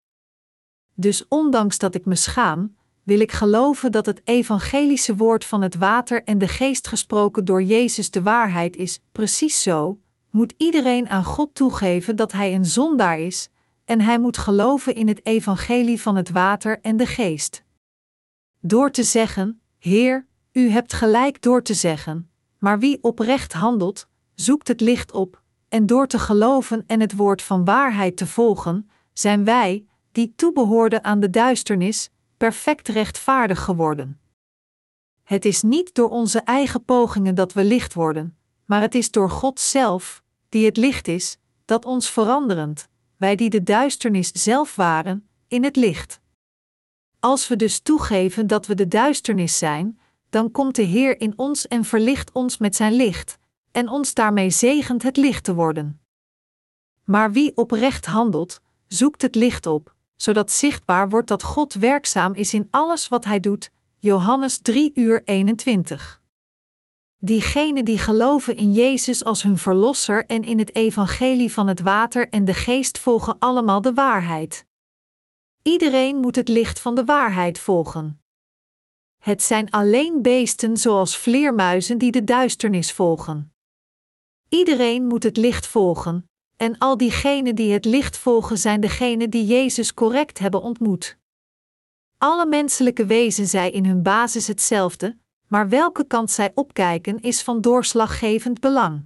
Dus 0.93 1.27
ondanks 1.27 1.77
dat 1.77 1.95
ik 1.95 2.05
me 2.05 2.15
schaam, 2.15 2.76
wil 3.07 3.19
ik 3.19 3.31
geloven 3.31 3.91
dat 3.91 4.05
het 4.05 4.21
evangelische 4.23 5.15
woord 5.15 5.45
van 5.45 5.61
het 5.61 5.75
water 5.75 6.23
en 6.23 6.37
de 6.37 6.47
geest 6.47 6.87
gesproken 6.87 7.45
door 7.45 7.63
Jezus 7.63 8.11
de 8.11 8.21
waarheid 8.21 8.75
is. 8.75 8.99
Precies 9.11 9.61
zo 9.61 9.99
moet 10.29 10.53
iedereen 10.57 11.09
aan 11.09 11.23
God 11.23 11.55
toegeven 11.55 12.15
dat 12.15 12.31
hij 12.31 12.55
een 12.55 12.65
zondaar 12.65 13.19
is, 13.19 13.49
en 13.85 14.01
hij 14.01 14.19
moet 14.19 14.37
geloven 14.37 14.95
in 14.95 15.07
het 15.07 15.25
evangelie 15.25 16.01
van 16.01 16.15
het 16.15 16.29
water 16.29 16.79
en 16.81 16.97
de 16.97 17.05
geest. 17.05 17.63
Door 18.59 18.91
te 18.91 19.03
zeggen: 19.03 19.61
Heer, 19.77 20.27
u 20.51 20.69
hebt 20.69 20.93
gelijk 20.93 21.41
door 21.41 21.63
te 21.63 21.73
zeggen, 21.73 22.29
maar 22.59 22.79
wie 22.79 23.03
oprecht 23.03 23.53
handelt, 23.53 24.07
zoekt 24.35 24.67
het 24.67 24.81
licht 24.81 25.11
op, 25.11 25.41
en 25.69 25.85
door 25.85 26.07
te 26.07 26.19
geloven 26.19 26.83
en 26.87 26.99
het 26.99 27.15
woord 27.15 27.41
van 27.41 27.65
waarheid 27.65 28.17
te 28.17 28.27
volgen, 28.27 28.89
zijn 29.13 29.43
wij, 29.43 29.85
die 30.11 30.33
toebehoorden 30.35 31.03
aan 31.03 31.19
de 31.19 31.29
duisternis, 31.29 32.09
perfect 32.37 32.87
rechtvaardig 32.87 33.63
geworden. 33.63 34.19
Het 35.23 35.45
is 35.45 35.61
niet 35.61 35.93
door 35.93 36.09
onze 36.09 36.39
eigen 36.39 36.83
pogingen 36.83 37.35
dat 37.35 37.53
we 37.53 37.63
licht 37.63 37.93
worden, 37.93 38.37
maar 38.65 38.81
het 38.81 38.95
is 38.95 39.11
door 39.11 39.29
God 39.29 39.59
zelf, 39.59 40.23
die 40.49 40.65
het 40.65 40.77
licht 40.77 41.07
is, 41.07 41.37
dat 41.65 41.85
ons 41.85 42.09
veranderend, 42.09 42.87
wij 43.17 43.35
die 43.35 43.49
de 43.49 43.63
duisternis 43.63 44.31
zelf 44.31 44.75
waren, 44.75 45.27
in 45.47 45.63
het 45.63 45.75
licht. 45.75 46.19
Als 47.19 47.47
we 47.47 47.55
dus 47.55 47.79
toegeven 47.79 48.47
dat 48.47 48.65
we 48.65 48.75
de 48.75 48.87
duisternis 48.87 49.57
zijn, 49.57 49.99
dan 50.29 50.51
komt 50.51 50.75
de 50.75 50.81
Heer 50.81 51.19
in 51.19 51.33
ons 51.35 51.67
en 51.67 51.83
verlicht 51.83 52.31
ons 52.31 52.57
met 52.57 52.75
zijn 52.75 52.93
licht, 52.93 53.37
en 53.71 53.89
ons 53.89 54.13
daarmee 54.13 54.49
zegent 54.49 55.03
het 55.03 55.17
licht 55.17 55.43
te 55.43 55.53
worden. 55.53 56.01
Maar 57.03 57.31
wie 57.31 57.57
oprecht 57.57 58.05
handelt, 58.05 58.61
zoekt 58.87 59.21
het 59.21 59.35
licht 59.35 59.65
op, 59.65 59.95
zodat 60.17 60.51
zichtbaar 60.51 61.09
wordt 61.09 61.27
dat 61.27 61.43
God 61.43 61.73
werkzaam 61.73 62.33
is 62.33 62.53
in 62.53 62.67
alles 62.71 63.07
wat 63.07 63.25
hij 63.25 63.39
doet. 63.39 63.71
Johannes 63.99 64.57
3 64.57 64.91
uur 64.93 65.21
21. 65.25 66.21
Diegenen 67.17 67.85
die 67.85 67.97
geloven 67.97 68.55
in 68.55 68.73
Jezus 68.73 69.23
als 69.23 69.43
hun 69.43 69.57
verlosser 69.57 70.25
en 70.25 70.43
in 70.43 70.59
het 70.59 70.75
evangelie 70.75 71.53
van 71.53 71.67
het 71.67 71.81
water 71.81 72.29
en 72.29 72.45
de 72.45 72.53
geest 72.53 72.97
volgen 72.97 73.39
allemaal 73.39 73.81
de 73.81 73.93
waarheid. 73.93 74.65
Iedereen 75.61 76.15
moet 76.15 76.35
het 76.35 76.47
licht 76.47 76.79
van 76.79 76.95
de 76.95 77.05
waarheid 77.05 77.59
volgen. 77.59 78.21
Het 79.17 79.43
zijn 79.43 79.69
alleen 79.69 80.21
beesten 80.21 80.77
zoals 80.77 81.17
vleermuizen 81.17 81.97
die 81.97 82.11
de 82.11 82.23
duisternis 82.23 82.91
volgen. 82.91 83.53
Iedereen 84.49 85.05
moet 85.05 85.23
het 85.23 85.37
licht 85.37 85.67
volgen, 85.67 86.29
en 86.57 86.77
al 86.77 86.97
diegenen 86.97 87.55
die 87.55 87.73
het 87.73 87.85
licht 87.85 88.17
volgen 88.17 88.57
zijn 88.57 88.81
degenen 88.81 89.29
die 89.29 89.45
Jezus 89.45 89.93
correct 89.93 90.39
hebben 90.39 90.61
ontmoet. 90.61 91.17
Alle 92.17 92.45
menselijke 92.45 93.05
wezens 93.05 93.49
zijn 93.49 93.71
in 93.71 93.85
hun 93.85 94.03
basis 94.03 94.47
hetzelfde, 94.47 95.17
maar 95.47 95.69
welke 95.69 96.07
kant 96.07 96.31
zij 96.31 96.51
opkijken 96.53 97.19
is 97.19 97.41
van 97.41 97.61
doorslaggevend 97.61 98.59
belang. 98.59 99.05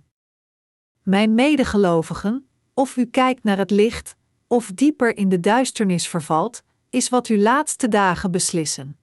Mijn 1.04 1.34
medegelovigen, 1.34 2.50
of 2.74 2.98
u 2.98 3.06
kijkt 3.06 3.44
naar 3.44 3.58
het 3.58 3.72
licht, 3.72 4.16
of 4.48 4.72
dieper 4.76 5.18
in 5.18 5.30
de 5.30 5.40
duisternis 5.40 6.08
vervalt, 6.08 6.64
is 6.90 7.10
wat 7.10 7.28
uw 7.28 7.38
laatste 7.38 7.88
dagen 7.88 8.32
beslissen. 8.32 8.98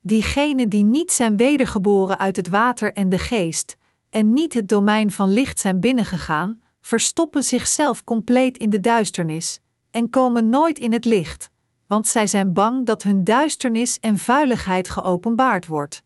Diegenen 0.00 0.68
die 0.68 0.84
niet 0.84 1.12
zijn 1.12 1.36
wedergeboren 1.36 2.18
uit 2.18 2.36
het 2.36 2.48
water 2.48 2.92
en 2.92 3.08
de 3.08 3.18
geest, 3.18 3.76
en 4.10 4.32
niet 4.32 4.54
het 4.54 4.68
domein 4.68 5.10
van 5.10 5.28
licht 5.32 5.60
zijn 5.60 5.80
binnengegaan, 5.80 6.60
verstoppen 6.80 7.44
zichzelf 7.44 8.04
compleet 8.04 8.58
in 8.58 8.70
de 8.70 8.80
duisternis 8.80 9.60
en 9.90 10.10
komen 10.10 10.48
nooit 10.48 10.78
in 10.78 10.92
het 10.92 11.04
licht, 11.04 11.50
want 11.86 12.06
zij 12.06 12.26
zijn 12.26 12.52
bang 12.52 12.86
dat 12.86 13.02
hun 13.02 13.24
duisternis 13.24 13.98
en 13.98 14.18
vuiligheid 14.18 14.90
geopenbaard 14.90 15.66
wordt. 15.66 16.02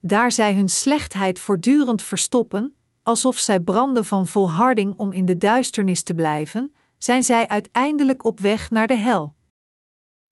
Daar 0.00 0.32
zij 0.32 0.54
hun 0.54 0.68
slechtheid 0.68 1.38
voortdurend 1.38 2.02
verstoppen, 2.02 2.76
alsof 3.02 3.38
zij 3.38 3.60
branden 3.60 4.04
van 4.04 4.26
volharding 4.26 4.94
om 4.96 5.12
in 5.12 5.24
de 5.24 5.36
duisternis 5.36 6.02
te 6.02 6.14
blijven, 6.14 6.74
zijn 6.98 7.22
zij 7.22 7.48
uiteindelijk 7.48 8.24
op 8.24 8.40
weg 8.40 8.70
naar 8.70 8.86
de 8.86 8.96
hel. 8.96 9.34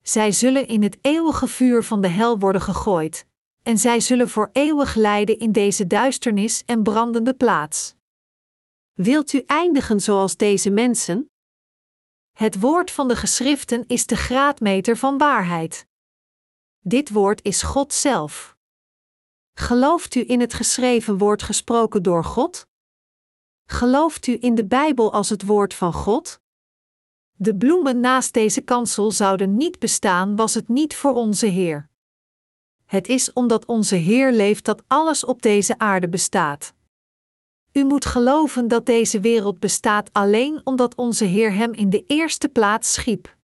Zij 0.01 0.31
zullen 0.31 0.67
in 0.67 0.83
het 0.83 0.97
eeuwige 1.01 1.47
vuur 1.47 1.83
van 1.83 2.01
de 2.01 2.07
hel 2.07 2.39
worden 2.39 2.61
gegooid, 2.61 3.25
en 3.63 3.77
zij 3.77 3.99
zullen 3.99 4.29
voor 4.29 4.49
eeuwig 4.53 4.95
lijden 4.95 5.39
in 5.39 5.51
deze 5.51 5.87
duisternis 5.87 6.63
en 6.65 6.83
brandende 6.83 7.33
plaats. 7.33 7.95
Wilt 9.01 9.33
u 9.33 9.43
eindigen 9.45 9.99
zoals 9.99 10.35
deze 10.35 10.69
mensen? 10.69 11.31
Het 12.31 12.59
woord 12.59 12.91
van 12.91 13.07
de 13.07 13.15
geschriften 13.15 13.87
is 13.87 14.05
de 14.05 14.15
graadmeter 14.15 14.97
van 14.97 15.17
waarheid. 15.17 15.87
Dit 16.79 17.09
woord 17.09 17.43
is 17.43 17.61
God 17.61 17.93
zelf. 17.93 18.57
Gelooft 19.53 20.15
u 20.15 20.23
in 20.27 20.39
het 20.39 20.53
geschreven 20.53 21.17
woord 21.17 21.43
gesproken 21.43 22.03
door 22.03 22.23
God? 22.23 22.67
Gelooft 23.65 24.27
u 24.27 24.37
in 24.39 24.55
de 24.55 24.65
Bijbel 24.65 25.13
als 25.13 25.29
het 25.29 25.45
woord 25.45 25.73
van 25.73 25.93
God? 25.93 26.41
De 27.31 27.55
bloemen 27.55 27.99
naast 27.99 28.33
deze 28.33 28.61
kansel 28.61 29.11
zouden 29.11 29.57
niet 29.57 29.79
bestaan, 29.79 30.35
was 30.35 30.53
het 30.53 30.67
niet 30.67 30.95
voor 30.95 31.13
onze 31.13 31.45
Heer. 31.45 31.89
Het 32.85 33.07
is 33.07 33.33
omdat 33.33 33.65
onze 33.65 33.95
Heer 33.95 34.31
leeft 34.31 34.65
dat 34.65 34.83
alles 34.87 35.25
op 35.25 35.41
deze 35.41 35.77
aarde 35.77 36.09
bestaat. 36.09 36.77
U 37.73 37.83
moet 37.83 38.05
geloven 38.05 38.67
dat 38.67 38.85
deze 38.85 39.19
wereld 39.19 39.59
bestaat 39.59 40.09
alleen 40.13 40.61
omdat 40.63 40.95
onze 40.95 41.25
Heer 41.25 41.53
hem 41.53 41.73
in 41.73 41.89
de 41.89 42.03
eerste 42.07 42.49
plaats 42.49 42.93
schiep. 42.93 43.37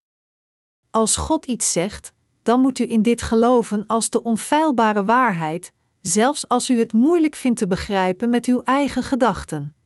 Als 0.91 1.17
God 1.17 1.47
iets 1.47 1.73
zegt, 1.73 2.13
dan 2.43 2.61
moet 2.61 2.79
u 2.79 2.91
in 2.91 3.03
dit 3.03 3.23
geloven 3.23 3.87
als 3.87 4.11
de 4.11 4.23
onfeilbare 4.23 5.05
waarheid, 5.05 5.73
zelfs 6.01 6.49
als 6.49 6.71
u 6.71 6.79
het 6.79 6.93
moeilijk 6.93 7.35
vindt 7.35 7.59
te 7.59 7.67
begrijpen 7.67 8.31
met 8.31 8.47
uw 8.47 8.63
eigen 8.63 9.03
gedachten. 9.03 9.77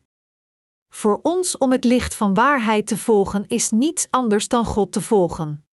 Voor 0.88 1.20
ons 1.22 1.58
om 1.58 1.72
het 1.72 1.84
licht 1.84 2.14
van 2.14 2.34
waarheid 2.34 2.86
te 2.86 2.96
volgen 2.96 3.44
is 3.46 3.70
niets 3.70 4.06
anders 4.10 4.48
dan 4.48 4.64
God 4.64 4.92
te 4.92 5.00
volgen. 5.00 5.66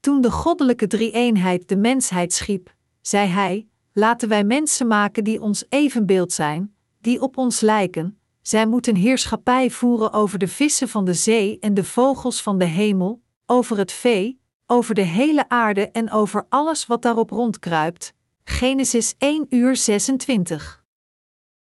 Toen 0.00 0.20
de 0.20 0.30
goddelijke 0.30 0.86
drie-eenheid 0.86 1.68
de 1.68 1.76
mensheid 1.76 2.32
schiep, 2.32 2.74
zei 3.00 3.28
hij: 3.28 3.68
Laten 3.92 4.28
wij 4.28 4.44
mensen 4.44 4.86
maken 4.86 5.24
die 5.24 5.40
ons 5.40 5.64
evenbeeld 5.68 6.32
zijn, 6.32 6.76
die 7.00 7.20
op 7.20 7.36
ons 7.36 7.60
lijken. 7.60 8.18
Zij 8.42 8.66
moeten 8.66 8.94
heerschappij 8.94 9.70
voeren 9.70 10.12
over 10.12 10.38
de 10.38 10.48
vissen 10.48 10.88
van 10.88 11.04
de 11.04 11.14
zee 11.14 11.58
en 11.58 11.74
de 11.74 11.84
vogels 11.84 12.42
van 12.42 12.58
de 12.58 12.64
hemel, 12.64 13.22
over 13.46 13.78
het 13.78 13.92
vee, 13.92 14.40
over 14.66 14.94
de 14.94 15.02
hele 15.02 15.48
aarde 15.48 15.90
en 15.90 16.10
over 16.10 16.46
alles 16.48 16.86
wat 16.86 17.02
daarop 17.02 17.30
rondkruipt. 17.30 18.12
Genesis 18.44 19.14
1 19.18 19.46
uur 19.48 19.76
26. 19.76 20.84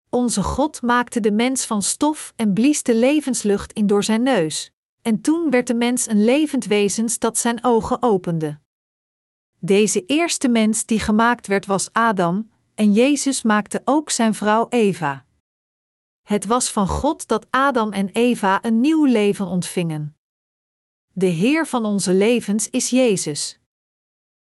Onze 0.10 0.44
God 0.44 0.82
maakte 0.82 1.20
de 1.20 1.32
mens 1.32 1.66
van 1.66 1.82
stof 1.82 2.34
en 2.36 2.54
blies 2.54 2.84
de 2.84 2.96
levenslucht 2.96 3.74
in 3.74 3.88
door 3.88 4.04
zijn 4.04 4.24
neus. 4.24 4.72
En 5.02 5.22
toen 5.22 5.50
werd 5.50 5.68
de 5.68 5.74
mens 5.74 6.08
een 6.08 6.24
levend 6.24 6.66
wezen 6.66 7.20
dat 7.20 7.38
zijn 7.38 7.64
ogen 7.64 8.02
opende. 8.02 8.60
Deze 9.60 10.06
eerste 10.06 10.48
mens 10.48 10.86
die 10.86 11.00
gemaakt 11.00 11.48
werd 11.48 11.66
was 11.66 11.90
Adam, 11.92 12.50
en 12.78 12.94
Jezus 12.94 13.42
maakte 13.42 13.82
ook 13.86 14.10
zijn 14.10 14.34
vrouw 14.34 14.68
Eva. 14.70 15.26
Het 16.22 16.46
was 16.46 16.72
van 16.72 16.88
God 16.88 17.28
dat 17.28 17.48
Adam 17.50 17.92
en 17.92 18.10
Eva 18.10 18.66
een 18.66 18.82
nieuw 18.82 19.06
leven 19.06 19.46
ontvingen. 19.46 20.16
De 21.14 21.26
Heer 21.26 21.68
van 21.68 21.86
onze 21.86 22.14
levens 22.14 22.70
is 22.70 22.90
Jezus. 22.90 23.60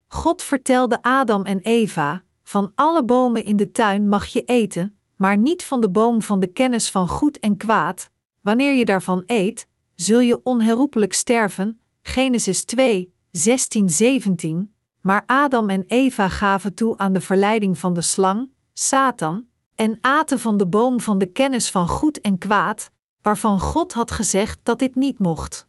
God 0.08 0.42
vertelde 0.42 1.02
Adam 1.02 1.44
en 1.44 1.60
Eva: 1.60 2.24
Van 2.44 2.72
alle 2.76 3.04
bomen 3.04 3.46
in 3.46 3.56
de 3.56 3.72
tuin 3.72 4.10
mag 4.10 4.26
je 4.26 4.44
eten, 4.44 4.98
maar 5.16 5.38
niet 5.38 5.64
van 5.64 5.82
de 5.82 5.90
boom 5.90 6.22
van 6.22 6.40
de 6.40 6.48
kennis 6.48 6.92
van 6.92 7.08
goed 7.08 7.40
en 7.40 7.58
kwaad. 7.58 8.10
Wanneer 8.42 8.74
je 8.74 8.86
daarvan 8.86 9.24
eet, 9.26 9.68
zul 9.96 10.20
je 10.20 10.44
onherroepelijk 10.44 11.14
sterven. 11.14 11.80
Genesis 12.02 12.64
2, 12.64 13.14
16, 13.32 13.90
17. 13.90 14.73
Maar 15.04 15.24
Adam 15.26 15.70
en 15.70 15.84
Eva 15.88 16.30
gaven 16.30 16.74
toe 16.74 16.98
aan 16.98 17.14
de 17.14 17.22
verleiding 17.22 17.78
van 17.78 17.94
de 17.94 18.02
slang, 18.02 18.52
Satan, 18.74 19.48
en 19.76 19.98
aten 20.02 20.40
van 20.40 20.58
de 20.58 20.68
boom 20.68 21.00
van 21.00 21.18
de 21.18 21.26
kennis 21.26 21.72
van 21.72 21.88
goed 21.88 22.22
en 22.22 22.38
kwaad, 22.38 22.92
waarvan 23.22 23.60
God 23.60 23.94
had 23.94 24.12
gezegd 24.12 24.60
dat 24.64 24.80
dit 24.80 24.96
niet 24.96 25.20
mocht. 25.20 25.68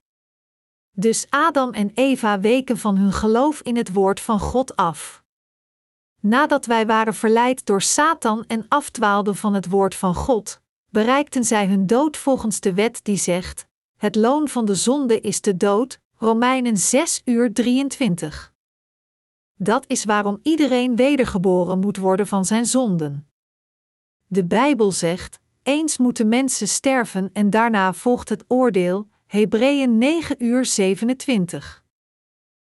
Dus 0.90 1.26
Adam 1.30 1.72
en 1.72 1.90
Eva 1.94 2.40
weken 2.40 2.78
van 2.78 2.96
hun 2.96 3.12
geloof 3.12 3.60
in 3.60 3.76
het 3.76 3.92
woord 3.92 4.20
van 4.20 4.40
God 4.40 4.76
af. 4.76 5.22
Nadat 6.20 6.66
wij 6.66 6.86
waren 6.86 7.14
verleid 7.14 7.66
door 7.66 7.82
Satan 7.82 8.44
en 8.46 8.64
afdwaalden 8.68 9.36
van 9.36 9.54
het 9.54 9.68
woord 9.68 9.94
van 9.94 10.14
God, 10.14 10.60
bereikten 10.90 11.44
zij 11.44 11.66
hun 11.66 11.86
dood 11.86 12.16
volgens 12.16 12.60
de 12.60 12.74
wet 12.74 13.04
die 13.04 13.16
zegt: 13.16 13.66
Het 13.96 14.14
loon 14.14 14.48
van 14.48 14.64
de 14.64 14.74
zonde 14.74 15.20
is 15.20 15.40
de 15.40 15.56
dood. 15.56 16.02
Romeinen 16.16 16.76
6 16.76 17.22
uur 17.24 17.52
23. 17.52 18.53
Dat 19.64 19.84
is 19.86 20.04
waarom 20.04 20.38
iedereen 20.42 20.96
wedergeboren 20.96 21.78
moet 21.78 21.96
worden 21.96 22.26
van 22.26 22.44
zijn 22.44 22.66
zonden. 22.66 23.28
De 24.26 24.44
Bijbel 24.44 24.92
zegt: 24.92 25.38
eens 25.62 25.98
moeten 25.98 26.28
mensen 26.28 26.68
sterven 26.68 27.30
en 27.32 27.50
daarna 27.50 27.92
volgt 27.92 28.28
het 28.28 28.44
oordeel. 28.48 29.08
Hebreeën 29.26 29.98
9 29.98 30.44
uur 30.44 30.64
27. 30.64 31.84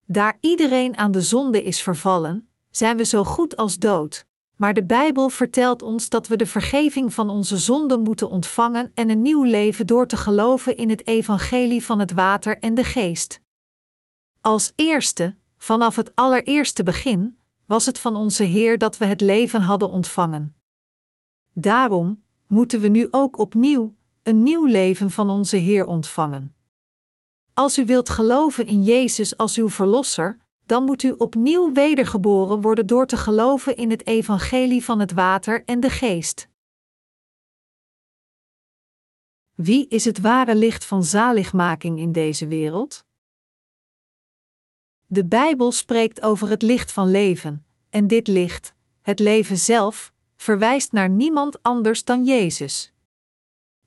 Daar 0.06 0.36
iedereen 0.40 0.96
aan 0.96 1.10
de 1.10 1.22
zonde 1.22 1.62
is 1.62 1.82
vervallen, 1.82 2.48
zijn 2.70 2.96
we 2.96 3.04
zo 3.04 3.24
goed 3.24 3.56
als 3.56 3.78
dood. 3.78 4.26
Maar 4.56 4.74
de 4.74 4.84
Bijbel 4.84 5.28
vertelt 5.28 5.82
ons 5.82 6.08
dat 6.08 6.26
we 6.26 6.36
de 6.36 6.46
vergeving 6.46 7.14
van 7.14 7.30
onze 7.30 7.56
zonden 7.56 8.02
moeten 8.02 8.30
ontvangen 8.30 8.90
en 8.94 9.10
een 9.10 9.22
nieuw 9.22 9.42
leven 9.42 9.86
door 9.86 10.06
te 10.06 10.16
geloven 10.16 10.76
in 10.76 10.90
het 10.90 11.06
evangelie 11.06 11.84
van 11.84 11.98
het 11.98 12.12
water 12.12 12.58
en 12.58 12.74
de 12.74 12.84
geest. 12.84 13.40
Als 14.40 14.72
eerste, 14.76 15.36
vanaf 15.68 15.96
het 15.96 16.12
allereerste 16.14 16.82
begin, 16.82 17.38
was 17.66 17.86
het 17.86 17.98
van 17.98 18.16
onze 18.16 18.42
Heer 18.42 18.78
dat 18.78 18.98
we 18.98 19.04
het 19.04 19.20
leven 19.20 19.60
hadden 19.60 19.90
ontvangen. 19.90 20.56
Daarom 21.52 22.22
moeten 22.46 22.80
we 22.80 22.88
nu 22.88 23.08
ook 23.10 23.38
opnieuw 23.38 23.94
een 24.22 24.42
nieuw 24.42 24.64
leven 24.64 25.10
van 25.10 25.30
onze 25.30 25.56
Heer 25.56 25.86
ontvangen. 25.86 26.54
Als 27.54 27.78
u 27.78 27.84
wilt 27.84 28.08
geloven 28.08 28.66
in 28.66 28.82
Jezus 28.82 29.36
als 29.36 29.56
uw 29.56 29.68
Verlosser, 29.68 30.38
dan 30.66 30.84
moet 30.84 31.02
u 31.02 31.14
opnieuw 31.18 31.72
wedergeboren 31.72 32.60
worden 32.60 32.86
door 32.86 33.06
te 33.06 33.16
geloven 33.16 33.76
in 33.76 33.90
het 33.90 34.06
evangelie 34.06 34.84
van 34.84 35.00
het 35.00 35.12
water 35.12 35.64
en 35.64 35.80
de 35.80 35.90
geest. 35.90 36.48
Wie 39.54 39.88
is 39.88 40.04
het 40.04 40.20
ware 40.20 40.54
licht 40.54 40.84
van 40.84 41.04
zaligmaking 41.04 41.98
in 41.98 42.12
deze 42.12 42.46
wereld? 42.46 43.06
De 45.10 45.24
Bijbel 45.24 45.72
spreekt 45.72 46.22
over 46.22 46.48
het 46.48 46.62
licht 46.62 46.92
van 46.92 47.10
leven, 47.10 47.64
en 47.90 48.06
dit 48.06 48.26
licht, 48.26 48.74
het 49.02 49.18
leven 49.18 49.56
zelf, 49.56 50.12
verwijst 50.36 50.92
naar 50.92 51.08
niemand 51.08 51.62
anders 51.62 52.04
dan 52.04 52.24
Jezus. 52.24 52.92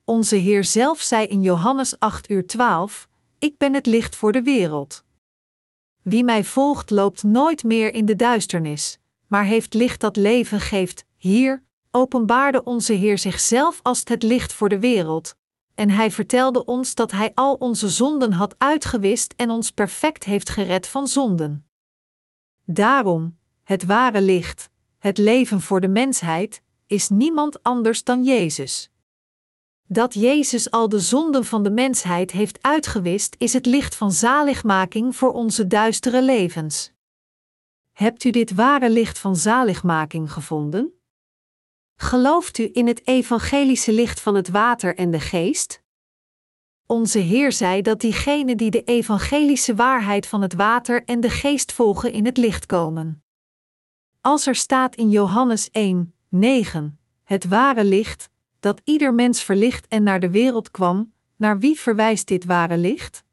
Onze 0.04 0.36
Heer 0.36 0.64
zelf 0.64 1.00
zei 1.00 1.26
in 1.26 1.42
Johannes 1.42 1.98
8 1.98 2.30
uur 2.30 2.46
12: 2.46 3.08
Ik 3.38 3.58
ben 3.58 3.74
het 3.74 3.86
licht 3.86 4.16
voor 4.16 4.32
de 4.32 4.42
wereld. 4.42 5.04
Wie 6.02 6.24
mij 6.24 6.44
volgt 6.44 6.90
loopt 6.90 7.22
nooit 7.22 7.64
meer 7.64 7.94
in 7.94 8.06
de 8.06 8.16
duisternis, 8.16 8.98
maar 9.26 9.44
heeft 9.44 9.74
licht 9.74 10.00
dat 10.00 10.16
leven 10.16 10.60
geeft. 10.60 11.04
Hier 11.16 11.62
openbaarde 11.90 12.64
onze 12.64 12.92
Heer 12.92 13.18
zichzelf 13.18 13.80
als 13.82 14.00
het 14.04 14.22
licht 14.22 14.52
voor 14.52 14.68
de 14.68 14.78
wereld, 14.78 15.36
en 15.74 15.90
hij 15.90 16.10
vertelde 16.10 16.64
ons 16.64 16.94
dat 16.94 17.10
hij 17.10 17.32
al 17.34 17.54
onze 17.54 17.88
zonden 17.88 18.32
had 18.32 18.54
uitgewist 18.58 19.34
en 19.36 19.50
ons 19.50 19.70
perfect 19.70 20.24
heeft 20.24 20.48
gered 20.48 20.86
van 20.86 21.08
zonden. 21.08 21.66
Daarom, 22.64 23.38
het 23.62 23.84
ware 23.84 24.20
licht, 24.20 24.70
het 24.98 25.18
leven 25.18 25.60
voor 25.60 25.80
de 25.80 25.88
mensheid, 25.88 26.62
is 26.86 27.08
niemand 27.08 27.62
anders 27.62 28.04
dan 28.04 28.24
Jezus. 28.24 28.90
Dat 29.86 30.14
Jezus 30.14 30.70
al 30.70 30.88
de 30.88 31.00
zonden 31.00 31.44
van 31.44 31.62
de 31.62 31.70
mensheid 31.70 32.30
heeft 32.30 32.62
uitgewist, 32.62 33.34
is 33.38 33.52
het 33.52 33.66
licht 33.66 33.94
van 33.94 34.12
zaligmaking 34.12 35.16
voor 35.16 35.32
onze 35.32 35.66
duistere 35.66 36.22
levens. 36.22 36.92
Hebt 37.92 38.24
u 38.24 38.30
dit 38.30 38.54
ware 38.54 38.90
licht 38.90 39.18
van 39.18 39.36
zaligmaking 39.36 40.32
gevonden? 40.32 41.01
Gelooft 41.96 42.58
u 42.58 42.70
in 42.72 42.86
het 42.86 43.06
evangelische 43.06 43.92
licht 43.92 44.20
van 44.20 44.34
het 44.34 44.48
water 44.48 44.96
en 44.96 45.10
de 45.10 45.20
geest? 45.20 45.82
Onze 46.86 47.18
Heer 47.18 47.52
zei 47.52 47.82
dat 47.82 48.00
diegenen 48.00 48.56
die 48.56 48.70
de 48.70 48.82
evangelische 48.84 49.74
waarheid 49.74 50.26
van 50.26 50.42
het 50.42 50.54
water 50.54 51.04
en 51.04 51.20
de 51.20 51.30
geest 51.30 51.72
volgen 51.72 52.12
in 52.12 52.24
het 52.24 52.36
licht 52.36 52.66
komen. 52.66 53.22
Als 54.20 54.46
er 54.46 54.54
staat 54.54 54.94
in 54.94 55.10
Johannes 55.10 55.70
1, 55.70 56.14
9, 56.28 56.98
het 57.24 57.44
ware 57.48 57.84
licht, 57.84 58.30
dat 58.60 58.80
ieder 58.84 59.14
mens 59.14 59.42
verlicht 59.42 59.86
en 59.88 60.02
naar 60.02 60.20
de 60.20 60.30
wereld 60.30 60.70
kwam, 60.70 61.12
naar 61.36 61.58
wie 61.58 61.80
verwijst 61.80 62.28
dit 62.28 62.44
ware 62.44 62.76
licht? 62.76 63.24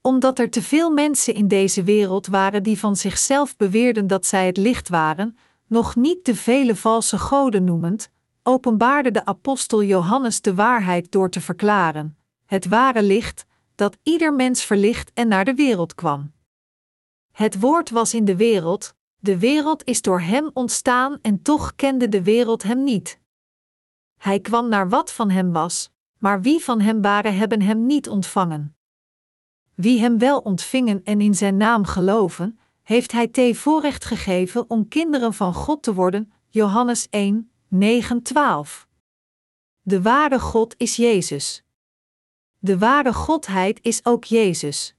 Omdat 0.00 0.38
er 0.38 0.50
te 0.50 0.62
veel 0.62 0.90
mensen 0.90 1.34
in 1.34 1.48
deze 1.48 1.82
wereld 1.82 2.26
waren 2.26 2.62
die 2.62 2.78
van 2.78 2.96
zichzelf 2.96 3.56
beweerden 3.56 4.06
dat 4.06 4.26
zij 4.26 4.46
het 4.46 4.56
licht 4.56 4.88
waren, 4.88 5.36
nog 5.70 5.96
niet 5.96 6.24
de 6.24 6.34
vele 6.34 6.76
valse 6.76 7.18
goden 7.18 7.64
noemend, 7.64 8.10
openbaarde 8.42 9.10
de 9.10 9.24
apostel 9.24 9.82
Johannes 9.82 10.40
de 10.40 10.54
waarheid 10.54 11.12
door 11.12 11.30
te 11.30 11.40
verklaren: 11.40 12.18
het 12.46 12.68
ware 12.68 13.02
licht, 13.02 13.46
dat 13.74 13.96
ieder 14.02 14.34
mens 14.34 14.64
verlicht 14.64 15.10
en 15.14 15.28
naar 15.28 15.44
de 15.44 15.54
wereld 15.54 15.94
kwam. 15.94 16.32
Het 17.32 17.60
woord 17.60 17.90
was 17.90 18.14
in 18.14 18.24
de 18.24 18.36
wereld, 18.36 18.94
de 19.18 19.38
wereld 19.38 19.84
is 19.84 20.02
door 20.02 20.20
hem 20.20 20.50
ontstaan 20.52 21.18
en 21.22 21.42
toch 21.42 21.74
kende 21.76 22.08
de 22.08 22.22
wereld 22.22 22.62
hem 22.62 22.84
niet. 22.84 23.18
Hij 24.16 24.40
kwam 24.40 24.68
naar 24.68 24.88
wat 24.88 25.12
van 25.12 25.30
hem 25.30 25.52
was, 25.52 25.90
maar 26.18 26.42
wie 26.42 26.64
van 26.64 26.80
hem 26.80 27.02
waren 27.02 27.36
hebben 27.36 27.62
hem 27.62 27.86
niet 27.86 28.08
ontvangen. 28.08 28.76
Wie 29.74 30.00
hem 30.00 30.18
wel 30.18 30.38
ontvingen 30.38 31.04
en 31.04 31.20
in 31.20 31.34
zijn 31.34 31.56
naam 31.56 31.84
geloven, 31.84 32.58
heeft 32.82 33.12
hij 33.12 33.28
te 33.28 33.54
voorrecht 33.54 34.04
gegeven 34.04 34.70
om 34.70 34.88
kinderen 34.88 35.34
van 35.34 35.54
God 35.54 35.82
te 35.82 35.94
worden. 35.94 36.32
Johannes 36.48 37.06
1, 37.10 37.50
9, 37.68 38.22
12. 38.22 38.88
De 39.82 40.02
ware 40.02 40.40
God 40.40 40.74
is 40.78 40.96
Jezus. 40.96 41.64
De 42.58 42.78
ware 42.78 43.12
Godheid 43.12 43.78
is 43.82 44.04
ook 44.04 44.24
Jezus. 44.24 44.94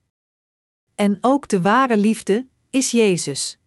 En 0.95 1.17
ook 1.21 1.47
de 1.47 1.61
ware 1.61 1.97
liefde 1.97 2.47
is 2.69 2.91
Jezus. 2.91 3.59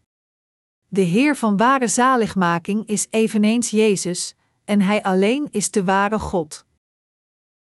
De 0.89 1.01
Heer 1.01 1.37
van 1.37 1.57
ware 1.57 1.89
zaligmaking 1.89 2.87
is 2.87 3.07
eveneens 3.11 3.71
Jezus, 3.71 4.35
en 4.65 4.81
Hij 4.81 5.03
alleen 5.03 5.49
is 5.51 5.71
de 5.71 5.85
ware 5.85 6.19
God. 6.19 6.67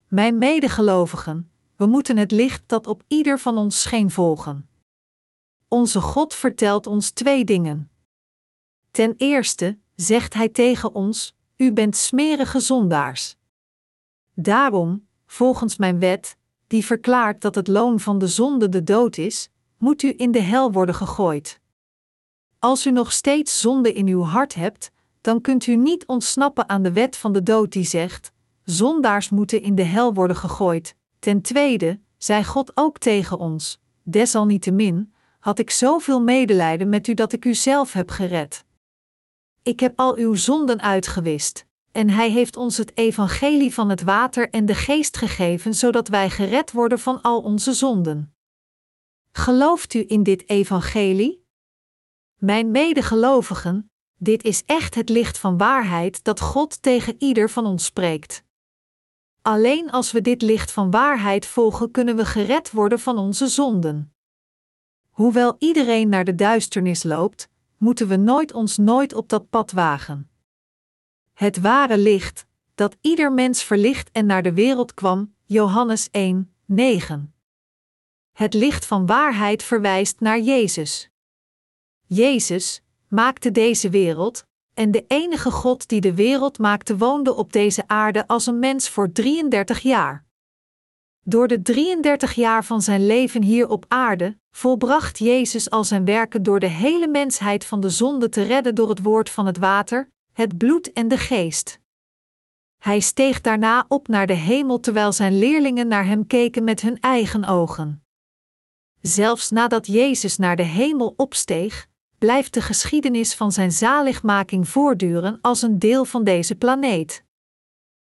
Mijn 0.08 0.38
medegelovigen, 0.38 1.50
we 1.76 1.86
moeten 1.86 2.16
het 2.16 2.30
licht 2.30 2.62
dat 2.66 2.86
op 2.86 3.02
ieder 3.08 3.38
van 3.38 3.58
ons 3.58 3.82
scheen 3.82 4.10
volgen. 4.10 4.68
Onze 5.74 6.00
God 6.00 6.34
vertelt 6.34 6.86
ons 6.86 7.10
twee 7.10 7.44
dingen. 7.44 7.90
Ten 8.90 9.14
eerste 9.16 9.78
zegt 9.94 10.34
Hij 10.34 10.48
tegen 10.48 10.94
ons: 10.94 11.36
U 11.56 11.72
bent 11.72 11.96
smerige 11.96 12.60
zondaars. 12.60 13.36
Daarom, 14.34 15.06
volgens 15.26 15.76
mijn 15.76 15.98
wet, 15.98 16.36
die 16.66 16.84
verklaart 16.84 17.40
dat 17.40 17.54
het 17.54 17.68
loon 17.68 18.00
van 18.00 18.18
de 18.18 18.26
zonde 18.26 18.68
de 18.68 18.82
dood 18.82 19.16
is, 19.16 19.50
moet 19.78 20.02
u 20.02 20.14
in 20.16 20.30
de 20.30 20.40
hel 20.40 20.72
worden 20.72 20.94
gegooid. 20.94 21.60
Als 22.58 22.86
u 22.86 22.90
nog 22.90 23.12
steeds 23.12 23.60
zonde 23.60 23.92
in 23.92 24.06
uw 24.06 24.22
hart 24.22 24.54
hebt, 24.54 24.90
dan 25.20 25.40
kunt 25.40 25.66
u 25.66 25.76
niet 25.76 26.06
ontsnappen 26.06 26.68
aan 26.68 26.82
de 26.82 26.92
wet 26.92 27.16
van 27.16 27.32
de 27.32 27.42
dood 27.42 27.72
die 27.72 27.84
zegt: 27.84 28.32
zondaars 28.64 29.30
moeten 29.30 29.62
in 29.62 29.74
de 29.74 29.84
hel 29.84 30.14
worden 30.14 30.36
gegooid. 30.36 30.96
Ten 31.18 31.40
tweede, 31.40 32.00
zei 32.18 32.44
God 32.44 32.72
ook 32.74 32.98
tegen 32.98 33.38
ons: 33.38 33.80
Desalniettemin 34.02 35.12
had 35.44 35.58
ik 35.58 35.70
zoveel 35.70 36.20
medelijden 36.20 36.88
met 36.88 37.06
u 37.06 37.14
dat 37.14 37.32
ik 37.32 37.44
u 37.44 37.54
zelf 37.54 37.92
heb 37.92 38.10
gered. 38.10 38.64
Ik 39.62 39.80
heb 39.80 39.92
al 39.98 40.16
uw 40.16 40.34
zonden 40.34 40.80
uitgewist, 40.80 41.66
en 41.92 42.10
Hij 42.10 42.30
heeft 42.30 42.56
ons 42.56 42.76
het 42.76 42.96
evangelie 42.96 43.74
van 43.74 43.88
het 43.88 44.02
water 44.02 44.50
en 44.50 44.66
de 44.66 44.74
geest 44.74 45.16
gegeven, 45.16 45.74
zodat 45.74 46.08
wij 46.08 46.30
gered 46.30 46.72
worden 46.72 46.98
van 46.98 47.22
al 47.22 47.40
onze 47.40 47.72
zonden. 47.72 48.34
Gelooft 49.32 49.94
u 49.94 50.04
in 50.06 50.22
dit 50.22 50.48
evangelie? 50.48 51.46
Mijn 52.38 52.70
medegelovigen, 52.70 53.90
dit 54.18 54.42
is 54.42 54.62
echt 54.66 54.94
het 54.94 55.08
licht 55.08 55.38
van 55.38 55.58
waarheid 55.58 56.24
dat 56.24 56.40
God 56.40 56.82
tegen 56.82 57.14
ieder 57.18 57.50
van 57.50 57.66
ons 57.66 57.84
spreekt. 57.84 58.44
Alleen 59.42 59.90
als 59.90 60.12
we 60.12 60.20
dit 60.20 60.42
licht 60.42 60.72
van 60.72 60.90
waarheid 60.90 61.46
volgen, 61.46 61.90
kunnen 61.90 62.16
we 62.16 62.24
gered 62.24 62.70
worden 62.70 62.98
van 62.98 63.18
onze 63.18 63.46
zonden. 63.46 64.13
Hoewel 65.14 65.56
iedereen 65.58 66.08
naar 66.08 66.24
de 66.24 66.34
duisternis 66.34 67.02
loopt, 67.02 67.48
moeten 67.76 68.08
we 68.08 68.16
nooit 68.16 68.52
ons 68.52 68.76
nooit 68.76 69.14
op 69.14 69.28
dat 69.28 69.50
pad 69.50 69.72
wagen. 69.72 70.30
Het 71.32 71.60
ware 71.60 71.98
licht, 71.98 72.46
dat 72.74 72.96
ieder 73.00 73.32
mens 73.32 73.62
verlicht 73.62 74.10
en 74.12 74.26
naar 74.26 74.42
de 74.42 74.52
wereld 74.52 74.94
kwam, 74.94 75.34
Johannes 75.44 76.08
1, 76.10 76.54
9. 76.64 77.34
Het 78.32 78.54
licht 78.54 78.86
van 78.86 79.06
waarheid 79.06 79.62
verwijst 79.62 80.20
naar 80.20 80.40
Jezus. 80.40 81.10
Jezus 82.06 82.82
maakte 83.08 83.50
deze 83.50 83.90
wereld, 83.90 84.46
en 84.74 84.90
de 84.90 85.04
enige 85.08 85.50
God 85.50 85.88
die 85.88 86.00
de 86.00 86.14
wereld 86.14 86.58
maakte 86.58 86.96
woonde 86.96 87.34
op 87.34 87.52
deze 87.52 87.88
aarde 87.88 88.26
als 88.26 88.46
een 88.46 88.58
mens 88.58 88.88
voor 88.88 89.12
33 89.12 89.80
jaar. 89.80 90.23
Door 91.26 91.48
de 91.48 91.62
33 91.62 92.34
jaar 92.34 92.64
van 92.64 92.82
zijn 92.82 93.06
leven 93.06 93.42
hier 93.42 93.68
op 93.68 93.84
aarde 93.88 94.38
volbracht 94.50 95.18
Jezus 95.18 95.70
al 95.70 95.84
zijn 95.84 96.04
werken 96.04 96.42
door 96.42 96.60
de 96.60 96.66
hele 96.66 97.08
mensheid 97.08 97.64
van 97.64 97.80
de 97.80 97.90
zonde 97.90 98.28
te 98.28 98.42
redden 98.42 98.74
door 98.74 98.88
het 98.88 99.02
woord 99.02 99.30
van 99.30 99.46
het 99.46 99.58
water, 99.58 100.10
het 100.32 100.58
bloed 100.58 100.92
en 100.92 101.08
de 101.08 101.18
geest. 101.18 101.80
Hij 102.78 103.00
steeg 103.00 103.40
daarna 103.40 103.84
op 103.88 104.08
naar 104.08 104.26
de 104.26 104.34
hemel 104.34 104.80
terwijl 104.80 105.12
zijn 105.12 105.38
leerlingen 105.38 105.88
naar 105.88 106.06
hem 106.06 106.26
keken 106.26 106.64
met 106.64 106.80
hun 106.80 107.00
eigen 107.00 107.44
ogen. 107.44 108.04
Zelfs 109.00 109.50
nadat 109.50 109.86
Jezus 109.86 110.36
naar 110.36 110.56
de 110.56 110.62
hemel 110.62 111.14
opsteeg, 111.16 111.86
blijft 112.18 112.54
de 112.54 112.60
geschiedenis 112.60 113.34
van 113.34 113.52
zijn 113.52 113.72
zaligmaking 113.72 114.68
voortduren 114.68 115.38
als 115.40 115.62
een 115.62 115.78
deel 115.78 116.04
van 116.04 116.24
deze 116.24 116.54
planeet. 116.54 117.24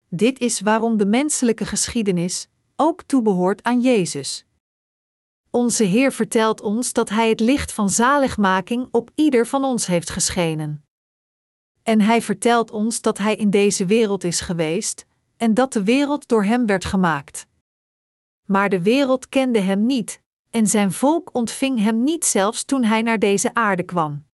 Dit 0.08 0.38
is 0.38 0.60
waarom 0.60 0.96
de 0.96 1.06
menselijke 1.06 1.66
geschiedenis 1.66 2.49
ook 2.80 3.02
toebehoort 3.02 3.62
aan 3.62 3.80
Jezus. 3.80 4.44
Onze 5.50 5.84
Heer 5.84 6.12
vertelt 6.12 6.60
ons 6.60 6.92
dat 6.92 7.08
Hij 7.08 7.28
het 7.28 7.40
licht 7.40 7.72
van 7.72 7.90
zaligmaking 7.90 8.88
op 8.90 9.10
ieder 9.14 9.46
van 9.46 9.64
ons 9.64 9.86
heeft 9.86 10.10
geschenen. 10.10 10.84
En 11.82 12.00
Hij 12.00 12.22
vertelt 12.22 12.70
ons 12.70 13.00
dat 13.00 13.18
Hij 13.18 13.36
in 13.36 13.50
deze 13.50 13.86
wereld 13.86 14.24
is 14.24 14.40
geweest 14.40 15.06
en 15.36 15.54
dat 15.54 15.72
de 15.72 15.84
wereld 15.84 16.28
door 16.28 16.44
Hem 16.44 16.66
werd 16.66 16.84
gemaakt. 16.84 17.46
Maar 18.46 18.68
de 18.68 18.82
wereld 18.82 19.28
kende 19.28 19.60
Hem 19.60 19.86
niet, 19.86 20.22
en 20.50 20.66
zijn 20.66 20.92
volk 20.92 21.34
ontving 21.34 21.78
Hem 21.78 22.02
niet 22.04 22.24
zelfs 22.24 22.64
toen 22.64 22.84
Hij 22.84 23.02
naar 23.02 23.18
deze 23.18 23.54
aarde 23.54 23.82
kwam. 23.82 24.26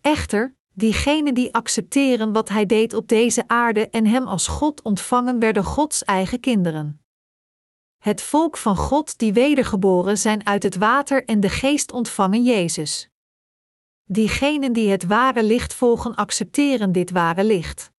Echter, 0.00 0.56
diegenen 0.72 1.34
die 1.34 1.54
accepteren 1.54 2.32
wat 2.32 2.48
Hij 2.48 2.66
deed 2.66 2.94
op 2.94 3.08
deze 3.08 3.48
aarde 3.48 3.88
en 3.88 4.06
Hem 4.06 4.26
als 4.26 4.46
God 4.46 4.82
ontvangen, 4.82 5.38
werden 5.38 5.64
Gods 5.64 6.04
eigen 6.04 6.40
kinderen. 6.40 7.00
Het 8.06 8.22
volk 8.22 8.56
van 8.56 8.76
God 8.76 9.18
die 9.18 9.32
wedergeboren 9.32 10.18
zijn 10.18 10.46
uit 10.46 10.62
het 10.62 10.76
water 10.76 11.24
en 11.24 11.40
de 11.40 11.48
geest 11.48 11.92
ontvangen 11.92 12.42
Jezus. 12.42 13.08
Diegenen 14.04 14.72
die 14.72 14.90
het 14.90 15.06
ware 15.06 15.42
licht 15.42 15.74
volgen 15.74 16.14
accepteren 16.14 16.92
dit 16.92 17.10
ware 17.10 17.44
licht. 17.44 17.90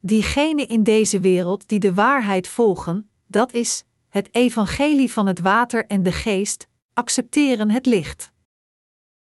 Diegenen 0.00 0.68
in 0.68 0.82
deze 0.82 1.20
wereld 1.20 1.68
die 1.68 1.78
de 1.78 1.94
waarheid 1.94 2.48
volgen, 2.48 3.10
dat 3.26 3.52
is, 3.52 3.84
het 4.08 4.34
evangelie 4.34 5.12
van 5.12 5.26
het 5.26 5.38
water 5.38 5.86
en 5.86 6.02
de 6.02 6.12
geest, 6.12 6.68
accepteren 6.92 7.70
het 7.70 7.86
licht. 7.86 8.32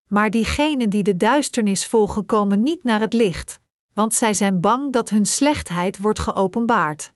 Maar 0.07 0.31
diegenen 0.31 0.91
die 0.91 1.03
de 1.03 1.17
duisternis 1.17 1.87
volgen 1.87 2.27
komen 2.27 2.63
niet 2.63 2.85
naar 2.85 3.01
het 3.01 3.13
licht, 3.13 3.61
want 3.93 4.15
zij 4.15 4.35
zijn 4.35 4.61
bang 4.61 4.93
dat 4.93 5.09
hun 5.09 5.27
slechtheid 5.27 5.99
wordt 5.99 6.19
geopenbaard. 6.19 7.13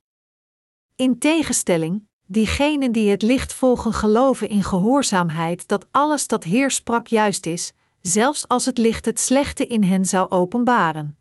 In 0.96 1.18
tegenstelling, 1.18 2.12
diegenen 2.26 2.92
die 2.92 3.10
het 3.10 3.22
licht 3.22 3.52
volgen 3.52 3.92
geloven 3.92 4.48
in 4.48 4.62
gehoorzaamheid 4.62 5.68
dat 5.68 5.86
alles 5.90 6.26
dat 6.26 6.44
Heer 6.44 6.70
sprak 6.70 7.06
juist 7.06 7.46
is, 7.46 7.72
zelfs 8.00 8.48
als 8.48 8.64
het 8.64 8.78
licht 8.78 9.04
het 9.04 9.20
slechte 9.20 9.66
in 9.66 9.82
hen 9.82 10.04
zou 10.04 10.30
openbaren. 10.30 11.16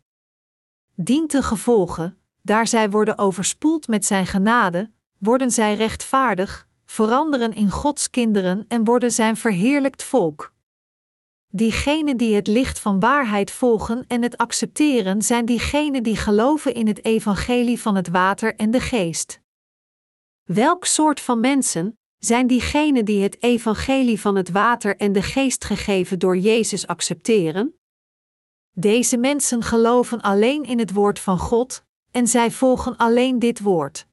Dient 0.95 1.31
de 1.31 1.43
gevolgen, 1.43 2.17
daar 2.41 2.67
zij 2.67 2.89
worden 2.89 3.17
overspoeld 3.17 3.87
met 3.87 4.05
zijn 4.05 4.27
genade, 4.27 4.91
worden 5.17 5.51
zij 5.51 5.75
rechtvaardig, 5.75 6.67
veranderen 6.85 7.53
in 7.53 7.69
Gods 7.69 8.09
kinderen 8.09 8.65
en 8.67 8.83
worden 8.83 9.11
zijn 9.11 9.37
verheerlijkt 9.37 10.03
volk. 10.03 10.53
Diegenen 11.47 12.17
die 12.17 12.35
het 12.35 12.47
licht 12.47 12.79
van 12.79 12.99
waarheid 12.99 13.51
volgen 13.51 14.05
en 14.07 14.21
het 14.21 14.37
accepteren, 14.37 15.21
zijn 15.21 15.45
diegenen 15.45 16.03
die 16.03 16.15
geloven 16.15 16.73
in 16.73 16.87
het 16.87 17.05
evangelie 17.05 17.81
van 17.81 17.95
het 17.95 18.07
water 18.07 18.55
en 18.55 18.71
de 18.71 18.79
geest. 18.79 19.42
Welk 20.43 20.85
soort 20.85 21.19
van 21.19 21.39
mensen 21.39 21.99
zijn 22.17 22.47
diegenen 22.47 23.05
die 23.05 23.23
het 23.23 23.43
evangelie 23.43 24.19
van 24.19 24.35
het 24.35 24.49
water 24.49 24.97
en 24.97 25.11
de 25.11 25.21
geest 25.21 25.65
gegeven 25.65 26.19
door 26.19 26.37
Jezus 26.37 26.87
accepteren? 26.87 27.79
Deze 28.71 29.17
mensen 29.17 29.63
geloven 29.63 30.21
alleen 30.21 30.63
in 30.63 30.79
het 30.79 30.93
woord 30.93 31.19
van 31.19 31.37
God 31.37 31.83
en 32.11 32.27
zij 32.27 32.51
volgen 32.51 32.97
alleen 32.97 33.39
dit 33.39 33.59
woord. 33.59 34.07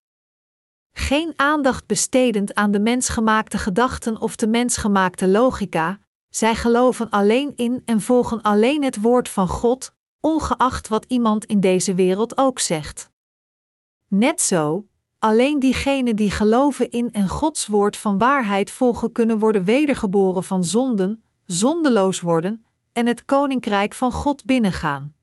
Geen 0.92 1.32
aandacht 1.36 1.86
bestedend 1.86 2.54
aan 2.54 2.70
de 2.70 2.80
mensgemaakte 2.80 3.58
gedachten 3.58 4.20
of 4.20 4.36
de 4.36 4.46
mensgemaakte 4.46 5.28
logica, 5.28 6.00
zij 6.28 6.54
geloven 6.54 7.10
alleen 7.10 7.52
in 7.56 7.82
en 7.84 8.00
volgen 8.00 8.42
alleen 8.42 8.84
het 8.84 9.00
woord 9.00 9.28
van 9.28 9.48
God, 9.48 9.94
ongeacht 10.20 10.88
wat 10.88 11.04
iemand 11.08 11.44
in 11.44 11.60
deze 11.60 11.94
wereld 11.94 12.38
ook 12.38 12.58
zegt. 12.58 13.10
Net 14.08 14.40
zo, 14.40 14.88
alleen 15.20 15.58
diegenen 15.58 16.16
die 16.16 16.30
geloven 16.30 16.90
in 16.90 17.12
en 17.12 17.28
Gods 17.28 17.66
woord 17.66 17.96
van 17.96 18.18
waarheid 18.18 18.70
volgen 18.70 19.12
kunnen 19.12 19.38
worden 19.38 19.64
wedergeboren 19.64 20.44
van 20.44 20.64
zonden, 20.64 21.22
zondeloos 21.46 22.20
worden 22.20 22.64
en 22.92 23.06
het 23.06 23.24
koninkrijk 23.24 23.94
van 23.94 24.12
God 24.12 24.44
binnengaan. 24.44 25.14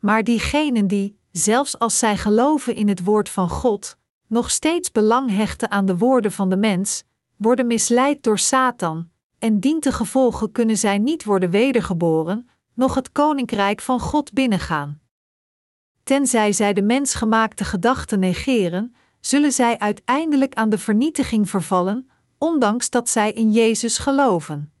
Maar 0.00 0.24
diegenen 0.24 0.86
die, 0.86 1.18
zelfs 1.30 1.78
als 1.78 1.98
zij 1.98 2.16
geloven 2.16 2.74
in 2.74 2.88
het 2.88 3.04
woord 3.04 3.28
van 3.28 3.48
God, 3.48 3.96
nog 4.26 4.50
steeds 4.50 4.92
belang 4.92 5.30
hechten 5.30 5.70
aan 5.70 5.86
de 5.86 5.96
woorden 5.96 6.32
van 6.32 6.50
de 6.50 6.56
mens, 6.56 7.04
worden 7.36 7.66
misleid 7.66 8.22
door 8.22 8.38
Satan, 8.38 9.08
en 9.38 9.60
dient 9.60 9.92
gevolgen 9.92 10.52
kunnen 10.52 10.76
zij 10.76 10.98
niet 10.98 11.24
worden 11.24 11.50
wedergeboren, 11.50 12.48
nog 12.74 12.94
het 12.94 13.12
koninkrijk 13.12 13.80
van 13.80 14.00
God 14.00 14.32
binnengaan. 14.32 15.00
Tenzij 16.04 16.52
zij 16.52 16.72
de 16.72 16.82
mensgemaakte 16.82 17.64
gedachten 17.64 18.18
negeren, 18.18 18.94
zullen 19.20 19.52
zij 19.52 19.78
uiteindelijk 19.78 20.54
aan 20.54 20.70
de 20.70 20.78
vernietiging 20.78 21.50
vervallen, 21.50 22.10
ondanks 22.38 22.90
dat 22.90 23.08
zij 23.08 23.32
in 23.32 23.52
Jezus 23.52 23.98
geloven. 23.98 24.72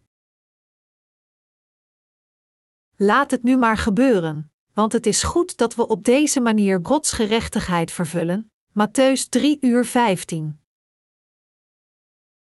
Laat 2.96 3.30
het 3.30 3.42
nu 3.42 3.56
maar 3.56 3.76
gebeuren, 3.76 4.52
want 4.72 4.92
het 4.92 5.06
is 5.06 5.22
goed 5.22 5.56
dat 5.56 5.74
we 5.74 5.86
op 5.86 6.04
deze 6.04 6.40
manier 6.40 6.80
Gods 6.82 7.12
gerechtigheid 7.12 7.92
vervullen, 7.92 8.50
Matthäus 8.68 9.28
3 9.28 9.58
uur 9.60 9.84
15. 9.84 10.60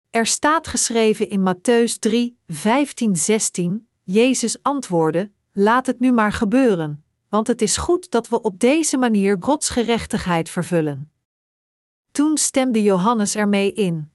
Er 0.09 0.25
staat 0.25 0.67
geschreven 0.67 1.29
in 1.29 1.55
Matthäus 1.55 1.99
3, 1.99 2.39
15, 2.47 3.15
16: 3.15 3.89
Jezus 4.03 4.63
antwoordde: 4.63 5.31
Laat 5.51 5.85
het 5.85 5.99
nu 5.99 6.11
maar 6.11 6.33
gebeuren, 6.33 7.03
want 7.29 7.47
het 7.47 7.61
is 7.61 7.77
goed 7.77 8.11
dat 8.11 8.27
we 8.29 8.41
op 8.41 8.59
deze 8.59 8.97
manier 8.97 9.37
Gods 9.39 9.69
gerechtigheid 9.69 10.49
vervullen. 10.49 11.11
Toen 12.11 12.37
stemde 12.37 12.83
Johannes 12.83 13.35
ermee 13.35 13.73
in. 13.73 14.11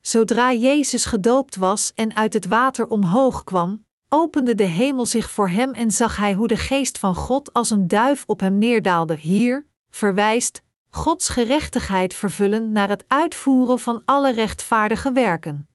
Zodra 0.00 0.52
Jezus 0.52 1.04
gedoopt 1.04 1.56
was 1.56 1.92
en 1.94 2.16
uit 2.16 2.32
het 2.32 2.46
water 2.46 2.88
omhoog 2.88 3.44
kwam, 3.44 3.84
opende 4.08 4.54
de 4.54 4.64
hemel 4.64 5.06
zich 5.06 5.30
voor 5.30 5.48
hem 5.48 5.72
en 5.72 5.90
zag 5.90 6.16
hij 6.16 6.34
hoe 6.34 6.48
de 6.48 6.56
geest 6.56 6.98
van 6.98 7.14
God 7.14 7.52
als 7.52 7.70
een 7.70 7.88
duif 7.88 8.24
op 8.26 8.40
hem 8.40 8.58
neerdaalde. 8.58 9.16
Hier 9.16 9.66
verwijst 9.90 10.62
Gods 10.90 11.28
gerechtigheid 11.28 12.14
vervullen 12.14 12.72
naar 12.72 12.88
het 12.88 13.04
uitvoeren 13.06 13.78
van 13.78 14.02
alle 14.04 14.32
rechtvaardige 14.32 15.12
werken. 15.12 15.68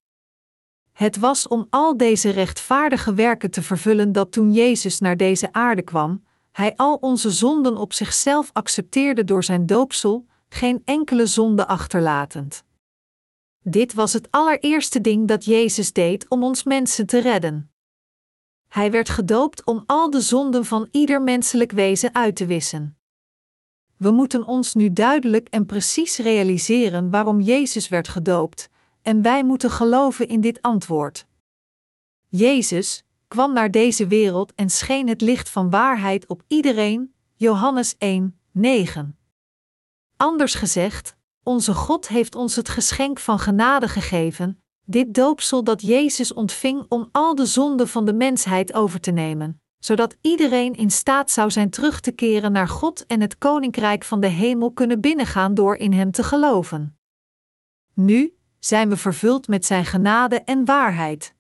Het 0.92 1.18
was 1.18 1.48
om 1.48 1.68
al 1.70 1.98
deze 1.98 2.30
rechtvaardige 2.30 3.14
werken 3.14 3.52
te 3.52 3.62
vervullen 3.62 4.12
dat 4.12 4.32
toen 4.32 4.54
Jezus 4.54 5.00
naar 5.00 5.18
deze 5.18 5.54
aarde 5.54 5.82
kwam, 5.82 6.25
hij 6.56 6.76
al 6.76 6.96
onze 6.96 7.32
zonden 7.32 7.78
op 7.78 7.94
zichzelf 7.94 8.50
accepteerde 8.54 9.24
door 9.24 9.44
zijn 9.44 9.66
doopsel, 9.66 10.26
geen 10.50 10.82
enkele 10.86 11.26
zonde 11.26 11.68
achterlatend. 11.68 12.64
Dit 13.62 13.94
was 13.94 14.14
het 14.14 14.32
allereerste 14.32 15.02
ding 15.02 15.28
dat 15.28 15.46
Jezus 15.46 15.94
deed 15.94 16.30
om 16.30 16.44
ons 16.44 16.64
mensen 16.64 17.06
te 17.06 17.20
redden. 17.20 17.72
Hij 18.68 18.92
werd 18.92 19.10
gedoopt 19.10 19.66
om 19.66 19.84
al 19.86 20.10
de 20.10 20.22
zonden 20.22 20.66
van 20.66 20.88
ieder 20.92 21.22
menselijk 21.22 21.72
wezen 21.72 22.16
uit 22.16 22.36
te 22.36 22.46
wissen. 22.46 22.98
We 23.98 24.12
moeten 24.12 24.46
ons 24.46 24.74
nu 24.74 24.94
duidelijk 24.94 25.48
en 25.50 25.66
precies 25.66 26.18
realiseren 26.18 27.10
waarom 27.10 27.42
Jezus 27.42 27.88
werd 27.88 28.08
gedoopt, 28.08 28.70
en 29.02 29.22
wij 29.22 29.44
moeten 29.44 29.72
geloven 29.72 30.28
in 30.28 30.42
dit 30.42 30.62
antwoord. 30.62 31.28
Jezus 32.28 33.05
kwam 33.36 33.54
naar 33.54 33.72
deze 33.72 34.08
wereld 34.08 34.54
en 34.54 34.70
scheen 34.70 35.08
het 35.08 35.22
licht 35.22 35.50
van 35.50 35.70
waarheid 35.70 36.28
op 36.28 36.44
iedereen. 36.48 37.14
Johannes 37.34 37.96
1, 37.98 38.40
9. 38.52 39.18
Anders 40.18 40.54
gezegd, 40.54 41.16
onze 41.44 41.74
God 41.74 42.08
heeft 42.08 42.36
ons 42.36 42.56
het 42.56 42.70
geschenk 42.70 43.20
van 43.20 43.40
genade 43.40 43.88
gegeven, 43.88 44.64
dit 44.86 45.14
doopsel 45.14 45.64
dat 45.64 45.82
Jezus 45.82 46.34
ontving 46.34 46.86
om 46.90 47.10
al 47.12 47.36
de 47.36 47.46
zonden 47.46 47.88
van 47.88 48.06
de 48.06 48.14
mensheid 48.14 48.74
over 48.74 49.00
te 49.00 49.12
nemen, 49.12 49.62
zodat 49.80 50.18
iedereen 50.22 50.74
in 50.74 50.92
staat 50.92 51.32
zou 51.32 51.52
zijn 51.52 51.70
terug 51.70 52.00
te 52.00 52.12
keren 52.12 52.52
naar 52.52 52.68
God 52.68 53.06
en 53.06 53.22
het 53.22 53.38
koninkrijk 53.38 54.04
van 54.04 54.20
de 54.20 54.28
hemel 54.28 54.72
kunnen 54.72 55.02
binnengaan 55.02 55.54
door 55.54 55.76
in 55.76 55.94
Hem 55.94 56.12
te 56.12 56.24
geloven. 56.24 56.98
Nu 57.94 58.38
zijn 58.60 58.90
we 58.90 58.98
vervuld 58.98 59.48
met 59.48 59.66
Zijn 59.66 59.86
genade 59.86 60.42
en 60.42 60.66
waarheid. 60.66 61.35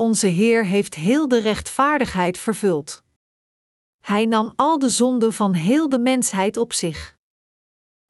Onze 0.00 0.26
Heer 0.26 0.64
heeft 0.64 0.94
heel 0.94 1.28
de 1.28 1.40
rechtvaardigheid 1.40 2.38
vervuld. 2.38 3.02
Hij 4.00 4.26
nam 4.26 4.52
al 4.56 4.78
de 4.78 4.88
zonden 4.88 5.32
van 5.32 5.52
heel 5.52 5.88
de 5.88 5.98
mensheid 5.98 6.56
op 6.56 6.72
zich. 6.72 7.16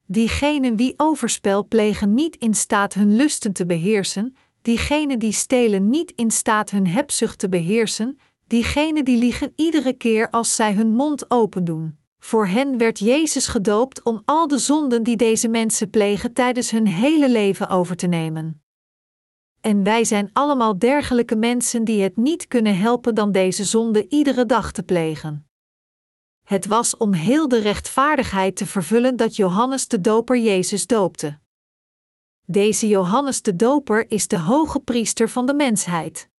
Diegenen 0.05 0.75
die 0.75 0.93
overspel 0.97 1.67
plegen 1.67 2.13
niet 2.13 2.35
in 2.35 2.53
staat 2.53 2.93
hun 2.93 3.15
lusten 3.15 3.53
te 3.53 3.65
beheersen, 3.65 4.35
diegenen 4.61 5.19
die 5.19 5.31
stelen 5.31 5.89
niet 5.89 6.11
in 6.15 6.31
staat 6.31 6.69
hun 6.69 6.87
hebzucht 6.87 7.39
te 7.39 7.49
beheersen, 7.49 8.19
diegenen 8.47 9.05
die 9.05 9.17
liegen 9.17 9.53
iedere 9.55 9.93
keer 9.93 10.29
als 10.29 10.55
zij 10.55 10.73
hun 10.73 10.93
mond 10.95 11.31
open 11.31 11.63
doen. 11.63 11.97
Voor 12.19 12.47
hen 12.47 12.77
werd 12.77 12.99
Jezus 12.99 13.47
gedoopt 13.47 14.03
om 14.03 14.21
al 14.25 14.47
de 14.47 14.57
zonden 14.57 15.03
die 15.03 15.15
deze 15.15 15.47
mensen 15.47 15.89
plegen 15.89 16.33
tijdens 16.33 16.71
hun 16.71 16.87
hele 16.87 17.29
leven 17.29 17.69
over 17.69 17.95
te 17.95 18.07
nemen. 18.07 18.63
En 19.61 19.83
wij 19.83 20.03
zijn 20.03 20.29
allemaal 20.33 20.79
dergelijke 20.79 21.35
mensen 21.35 21.83
die 21.83 22.01
het 22.01 22.17
niet 22.17 22.47
kunnen 22.47 22.77
helpen 22.77 23.15
dan 23.15 23.31
deze 23.31 23.63
zonde 23.63 24.07
iedere 24.07 24.45
dag 24.45 24.71
te 24.71 24.83
plegen. 24.83 25.49
Het 26.45 26.65
was 26.65 26.97
om 26.97 27.13
heel 27.13 27.47
de 27.47 27.59
rechtvaardigheid 27.59 28.55
te 28.55 28.65
vervullen 28.65 29.15
dat 29.15 29.35
Johannes 29.35 29.87
de 29.87 30.01
Doper 30.01 30.37
Jezus 30.37 30.87
doopte. 30.87 31.39
Deze 32.45 32.87
Johannes 32.87 33.41
de 33.41 33.55
Doper 33.55 34.11
is 34.11 34.27
de 34.27 34.39
hoge 34.39 34.79
priester 34.79 35.29
van 35.29 35.45
de 35.45 35.53
mensheid. 35.53 36.29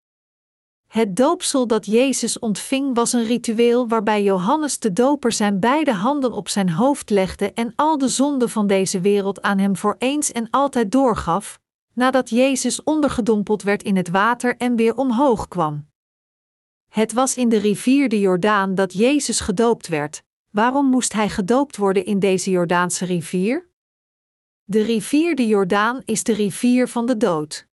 Het 0.86 1.16
doopsel 1.16 1.66
dat 1.66 1.86
Jezus 1.86 2.38
ontving 2.38 2.94
was 2.94 3.12
een 3.12 3.24
ritueel 3.24 3.88
waarbij 3.88 4.22
Johannes 4.22 4.78
de 4.78 4.92
Doper 4.92 5.32
zijn 5.32 5.60
beide 5.60 5.92
handen 5.92 6.32
op 6.32 6.48
zijn 6.48 6.70
hoofd 6.70 7.10
legde 7.10 7.52
en 7.52 7.72
al 7.76 7.98
de 7.98 8.08
zonden 8.08 8.50
van 8.50 8.66
deze 8.66 9.00
wereld 9.00 9.42
aan 9.42 9.58
hem 9.58 9.76
voor 9.76 9.96
eens 9.98 10.32
en 10.32 10.50
altijd 10.50 10.92
doorgaf, 10.92 11.60
nadat 12.00 12.30
Jezus 12.30 12.82
ondergedompeld 12.82 13.62
werd 13.62 13.82
in 13.82 13.96
het 13.96 14.08
water 14.08 14.56
en 14.56 14.76
weer 14.76 14.96
omhoog 14.96 15.48
kwam. 15.48 15.88
Het 16.88 17.12
was 17.12 17.36
in 17.36 17.48
de 17.48 17.58
rivier 17.58 18.08
de 18.08 18.20
Jordaan 18.20 18.74
dat 18.74 18.92
Jezus 18.92 19.40
gedoopt 19.40 19.88
werd. 19.88 20.22
Waarom 20.50 20.86
moest 20.86 21.12
hij 21.12 21.28
gedoopt 21.28 21.76
worden 21.76 22.04
in 22.04 22.18
deze 22.18 22.50
Jordaanse 22.50 23.04
rivier? 23.04 23.68
De 24.64 24.82
rivier 24.82 25.34
de 25.34 25.46
Jordaan 25.46 26.02
is 26.04 26.22
de 26.22 26.32
rivier 26.32 26.88
van 26.88 27.06
de 27.06 27.16
dood. 27.16 27.66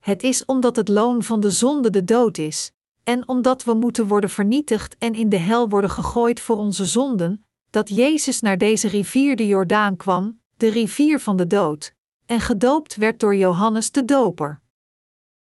Het 0.00 0.22
is 0.22 0.44
omdat 0.44 0.76
het 0.76 0.88
loon 0.88 1.22
van 1.22 1.40
de 1.40 1.50
zonde 1.50 1.90
de 1.90 2.04
dood 2.04 2.38
is, 2.38 2.72
en 3.04 3.28
omdat 3.28 3.64
we 3.64 3.74
moeten 3.74 4.06
worden 4.06 4.30
vernietigd 4.30 4.96
en 4.98 5.14
in 5.14 5.28
de 5.28 5.38
hel 5.38 5.68
worden 5.68 5.90
gegooid 5.90 6.40
voor 6.40 6.56
onze 6.56 6.84
zonden, 6.84 7.46
dat 7.70 7.88
Jezus 7.88 8.40
naar 8.40 8.58
deze 8.58 8.88
rivier 8.88 9.36
de 9.36 9.46
Jordaan 9.46 9.96
kwam, 9.96 10.40
de 10.56 10.68
rivier 10.68 11.20
van 11.20 11.36
de 11.36 11.46
dood, 11.46 11.94
en 12.34 12.40
gedoopt 12.40 12.96
werd 12.96 13.20
door 13.20 13.36
Johannes 13.36 13.90
de 13.90 14.04
Doper. 14.04 14.60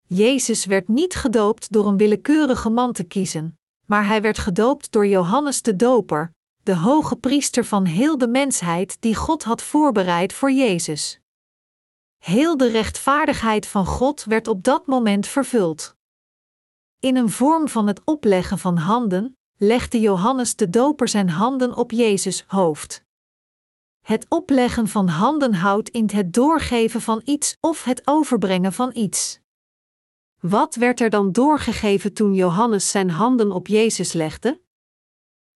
Jezus 0.08 0.66
werd 0.66 0.88
niet 0.88 1.16
gedoopt 1.16 1.72
door 1.72 1.88
een 1.88 1.98
willekeurige 1.98 2.70
man 2.70 2.94
te 2.94 3.04
kiezen, 3.04 3.60
maar 3.86 4.08
hij 4.08 4.22
werd 4.22 4.38
gedoopt 4.38 4.92
door 4.92 5.08
Johannes 5.08 5.62
de 5.62 5.76
Doper, 5.76 6.34
de 6.64 6.76
hoge 6.76 7.16
priester 7.16 7.66
van 7.66 7.86
heel 7.86 8.18
de 8.18 8.28
mensheid 8.28 9.02
die 9.02 9.16
God 9.16 9.44
had 9.44 9.62
voorbereid 9.62 10.34
voor 10.34 10.52
Jezus. 10.52 11.20
Heel 12.18 12.58
de 12.58 12.68
rechtvaardigheid 12.68 13.68
van 13.68 13.86
God 13.86 14.24
werd 14.24 14.48
op 14.48 14.64
dat 14.64 14.88
moment 14.88 15.28
vervuld. 15.28 15.96
In 17.00 17.16
een 17.16 17.30
vorm 17.30 17.68
van 17.68 17.88
het 17.88 18.02
opleggen 18.06 18.60
van 18.60 18.78
handen 18.78 19.38
legde 19.58 20.00
Johannes 20.00 20.56
de 20.56 20.70
Doper 20.70 21.08
zijn 21.08 21.30
handen 21.30 21.76
op 21.76 21.92
Jezus' 21.92 22.44
hoofd. 22.48 23.04
Het 24.04 24.26
opleggen 24.30 24.88
van 24.88 25.08
handen 25.08 25.54
houdt 25.54 25.90
in 25.90 26.10
het 26.14 26.34
doorgeven 26.34 27.02
van 27.02 27.22
iets 27.26 27.58
of 27.60 27.84
het 27.84 28.02
overbrengen 28.06 28.74
van 28.74 28.92
iets. 28.94 29.40
Wat 30.40 30.76
werd 30.76 31.00
er 31.00 31.10
dan 31.10 31.32
doorgegeven 31.32 32.14
toen 32.14 32.34
Johannes 32.34 32.92
zijn 32.92 33.10
handen 33.10 33.52
op 33.52 33.68
Jezus 33.68 34.14
legde? 34.14 34.62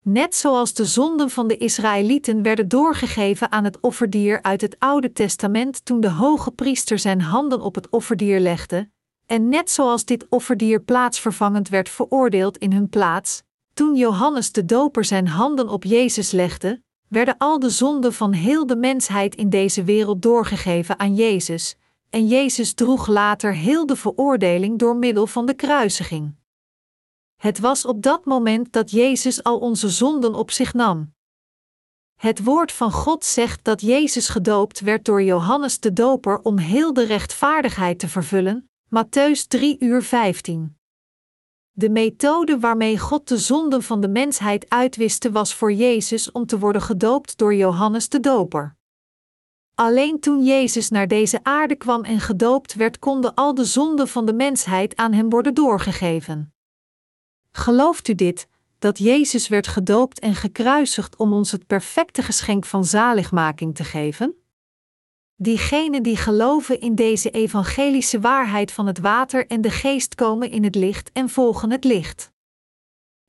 Net 0.03 0.35
zoals 0.35 0.75
de 0.75 0.85
zonden 0.85 1.31
van 1.31 1.49
de 1.49 1.57
Israëlieten 1.57 2.43
werden 2.43 2.69
doorgegeven 2.69 3.53
aan 3.53 3.65
het 3.65 3.81
offerdier 3.81 4.43
uit 4.43 4.61
het 4.61 4.77
Oude 4.79 5.13
Testament 5.13 5.85
toen 5.85 6.01
de 6.01 6.11
hoge 6.11 6.51
priester 6.51 6.99
zijn 6.99 7.21
handen 7.21 7.61
op 7.61 7.75
het 7.75 7.89
offerdier 7.89 8.41
legde, 8.41 8.91
en 9.27 9.49
net 9.49 9.71
zoals 9.71 10.05
dit 10.05 10.27
offerdier 10.29 10.81
plaatsvervangend 10.83 11.69
werd 11.69 11.89
veroordeeld 11.89 12.59
in 12.59 12.73
hun 12.73 12.89
plaats, 12.89 13.43
toen 13.75 13.97
Johannes 13.97 14.53
de 14.53 14.65
Doper 14.65 15.05
zijn 15.05 15.29
handen 15.29 15.69
op 15.69 15.85
Jezus 15.85 16.31
legde, 16.31 16.83
werden 17.09 17.35
al 17.39 17.59
de 17.59 17.71
zonden 17.71 18.13
van 18.13 18.33
heel 18.33 18.67
de 18.67 18.77
mensheid 18.77 19.35
in 19.35 19.51
deze 19.51 19.85
wereld 19.85 20.23
doorgegeven 20.23 20.99
aan 20.99 21.15
Jezus, 21.15 21.77
en 22.11 22.27
Jezus 22.27 22.75
droeg 22.75 23.07
later 23.07 23.55
heel 23.55 23.87
de 23.87 23.97
veroordeling 23.97 24.79
door 24.79 24.97
middel 24.97 25.27
van 25.27 25.47
de 25.47 25.55
kruisiging. 25.55 26.35
Het 27.37 27.59
was 27.59 27.85
op 27.85 28.03
dat 28.03 28.25
moment 28.25 28.73
dat 28.73 28.91
Jezus 28.91 29.43
al 29.43 29.59
onze 29.59 29.89
zonden 29.89 30.35
op 30.35 30.51
zich 30.51 30.75
nam. 30.75 31.15
Het 32.17 32.45
woord 32.45 32.73
van 32.73 32.93
God 32.93 33.25
zegt 33.25 33.65
dat 33.65 33.81
Jezus 33.81 34.29
gedoopt 34.29 34.81
werd 34.81 35.05
door 35.05 35.23
Johannes 35.23 35.81
de 35.81 35.93
Doper 35.93 36.41
om 36.43 36.59
heel 36.59 36.93
de 36.93 37.05
rechtvaardigheid 37.05 37.99
te 37.99 38.09
vervullen, 38.09 38.71
Matthäus 38.87 39.47
3 39.49 39.77
uur 39.79 40.03
15. 40.03 40.76
De 41.79 41.91
methode 41.91 42.59
waarmee 42.59 42.99
God 42.99 43.29
de 43.29 43.39
zonden 43.39 43.83
van 43.83 44.01
de 44.01 44.09
mensheid 44.09 44.71
uitwiste 44.71 45.33
was 45.33 45.55
voor 45.55 45.73
Jezus 45.73 46.33
om 46.33 46.47
te 46.47 46.59
worden 46.59 46.83
gedoopt 46.83 47.39
door 47.39 47.55
Johannes 47.55 48.09
de 48.09 48.21
Doper. 48.21 48.77
Alleen 49.75 50.21
toen 50.21 50.45
Jezus 50.45 50.91
naar 50.91 51.09
deze 51.09 51.41
aarde 51.43 51.77
kwam 51.77 52.05
en 52.05 52.21
gedoopt 52.21 52.75
werd, 52.75 52.99
konden 52.99 53.35
al 53.35 53.55
de 53.55 53.65
zonden 53.65 54.09
van 54.09 54.27
de 54.27 54.33
mensheid 54.33 54.97
aan 54.97 55.13
hem 55.13 55.31
worden 55.31 55.55
doorgegeven. 55.55 56.55
Gelooft 57.53 58.09
u 58.09 58.15
dit, 58.15 58.49
dat 58.79 58.99
Jezus 58.99 59.49
werd 59.49 59.67
gedoopt 59.67 60.19
en 60.19 60.35
gekruisigd 60.35 61.17
om 61.17 61.33
ons 61.33 61.53
het 61.53 61.67
perfecte 61.67 62.23
geschenk 62.23 62.65
van 62.65 62.85
zaligmaking 62.85 63.75
te 63.75 63.85
geven? 63.85 64.46
Diegenen 65.39 66.03
die 66.03 66.17
geloven 66.17 66.81
in 66.81 66.95
deze 66.95 67.31
evangelische 67.31 68.21
waarheid 68.21 68.73
van 68.73 68.87
het 68.87 68.99
water 68.99 69.47
en 69.47 69.61
de 69.61 69.71
geest 69.71 70.15
komen 70.15 70.51
in 70.51 70.65
het 70.65 70.75
licht 70.75 71.11
en 71.13 71.29
volgen 71.29 71.71
het 71.71 71.85
licht. 71.85 72.33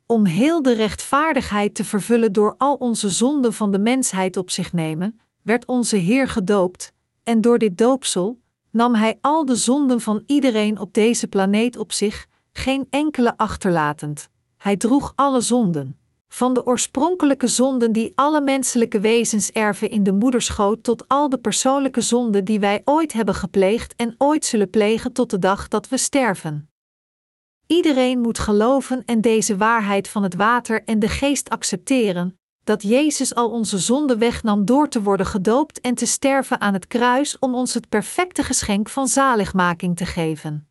Om 0.05 0.25
heel 0.25 0.61
de 0.61 0.73
rechtvaardigheid 0.73 1.75
te 1.75 1.83
vervullen 1.83 2.33
door 2.33 2.55
al 2.57 2.75
onze 2.75 3.09
zonden 3.09 3.53
van 3.53 3.71
de 3.71 3.79
mensheid 3.79 4.37
op 4.37 4.49
zich 4.49 4.73
nemen, 4.73 5.19
werd 5.41 5.65
onze 5.65 5.95
Heer 5.95 6.27
gedoopt, 6.27 6.93
en 7.23 7.41
door 7.41 7.57
dit 7.57 7.77
doopsel 7.77 8.39
nam 8.71 8.95
Hij 8.95 9.17
al 9.21 9.45
de 9.45 9.55
zonden 9.55 10.01
van 10.01 10.23
iedereen 10.25 10.79
op 10.79 10.93
deze 10.93 11.27
planeet 11.27 11.77
op 11.77 11.91
zich, 11.91 12.27
geen 12.51 12.87
enkele 12.89 13.37
achterlatend. 13.37 14.29
Hij 14.57 14.77
droeg 14.77 15.13
alle 15.15 15.41
zonden. 15.41 15.99
Van 16.27 16.53
de 16.53 16.65
oorspronkelijke 16.65 17.47
zonden 17.47 17.91
die 17.91 18.11
alle 18.15 18.41
menselijke 18.41 18.99
wezens 18.99 19.51
erven 19.51 19.89
in 19.89 20.03
de 20.03 20.13
moederschoot 20.13 20.83
tot 20.83 21.07
al 21.07 21.29
de 21.29 21.37
persoonlijke 21.37 22.01
zonden 22.01 22.45
die 22.45 22.59
wij 22.59 22.81
ooit 22.85 23.13
hebben 23.13 23.35
gepleegd 23.35 23.95
en 23.95 24.15
ooit 24.17 24.45
zullen 24.45 24.69
plegen 24.69 25.13
tot 25.13 25.29
de 25.29 25.39
dag 25.39 25.67
dat 25.67 25.89
we 25.89 25.97
sterven. 25.97 26.69
Iedereen 27.67 28.19
moet 28.19 28.39
geloven 28.39 29.05
en 29.05 29.21
deze 29.21 29.57
waarheid 29.57 30.07
van 30.07 30.23
het 30.23 30.35
water 30.35 30.83
en 30.83 30.99
de 30.99 31.09
geest 31.09 31.49
accepteren, 31.49 32.39
dat 32.63 32.81
Jezus 32.81 33.35
al 33.35 33.49
onze 33.49 33.77
zonden 33.77 34.17
wegnam 34.17 34.65
door 34.65 34.89
te 34.89 35.01
worden 35.01 35.25
gedoopt 35.25 35.81
en 35.81 35.95
te 35.95 36.05
sterven 36.05 36.61
aan 36.61 36.73
het 36.73 36.87
kruis 36.87 37.39
om 37.39 37.55
ons 37.55 37.73
het 37.73 37.89
perfecte 37.89 38.43
geschenk 38.43 38.89
van 38.89 39.07
zaligmaking 39.07 39.97
te 39.97 40.05
geven. 40.05 40.66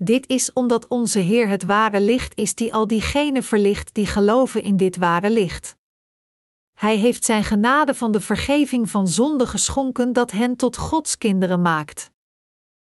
Dit 0.00 0.28
is 0.28 0.52
omdat 0.52 0.88
onze 0.88 1.18
Heer 1.18 1.48
het 1.48 1.62
ware 1.62 2.00
licht 2.00 2.36
is 2.36 2.54
die 2.54 2.74
al 2.74 2.86
diegenen 2.86 3.42
verlicht 3.42 3.94
die 3.94 4.06
geloven 4.06 4.62
in 4.62 4.76
dit 4.76 4.96
ware 4.96 5.30
licht. 5.30 5.76
Hij 6.74 6.96
heeft 6.96 7.24
zijn 7.24 7.44
genade 7.44 7.94
van 7.94 8.12
de 8.12 8.20
vergeving 8.20 8.90
van 8.90 9.08
zonde 9.08 9.46
geschonken 9.46 10.12
dat 10.12 10.30
hen 10.30 10.56
tot 10.56 10.76
Gods 10.76 11.18
kinderen 11.18 11.62
maakt. 11.62 12.10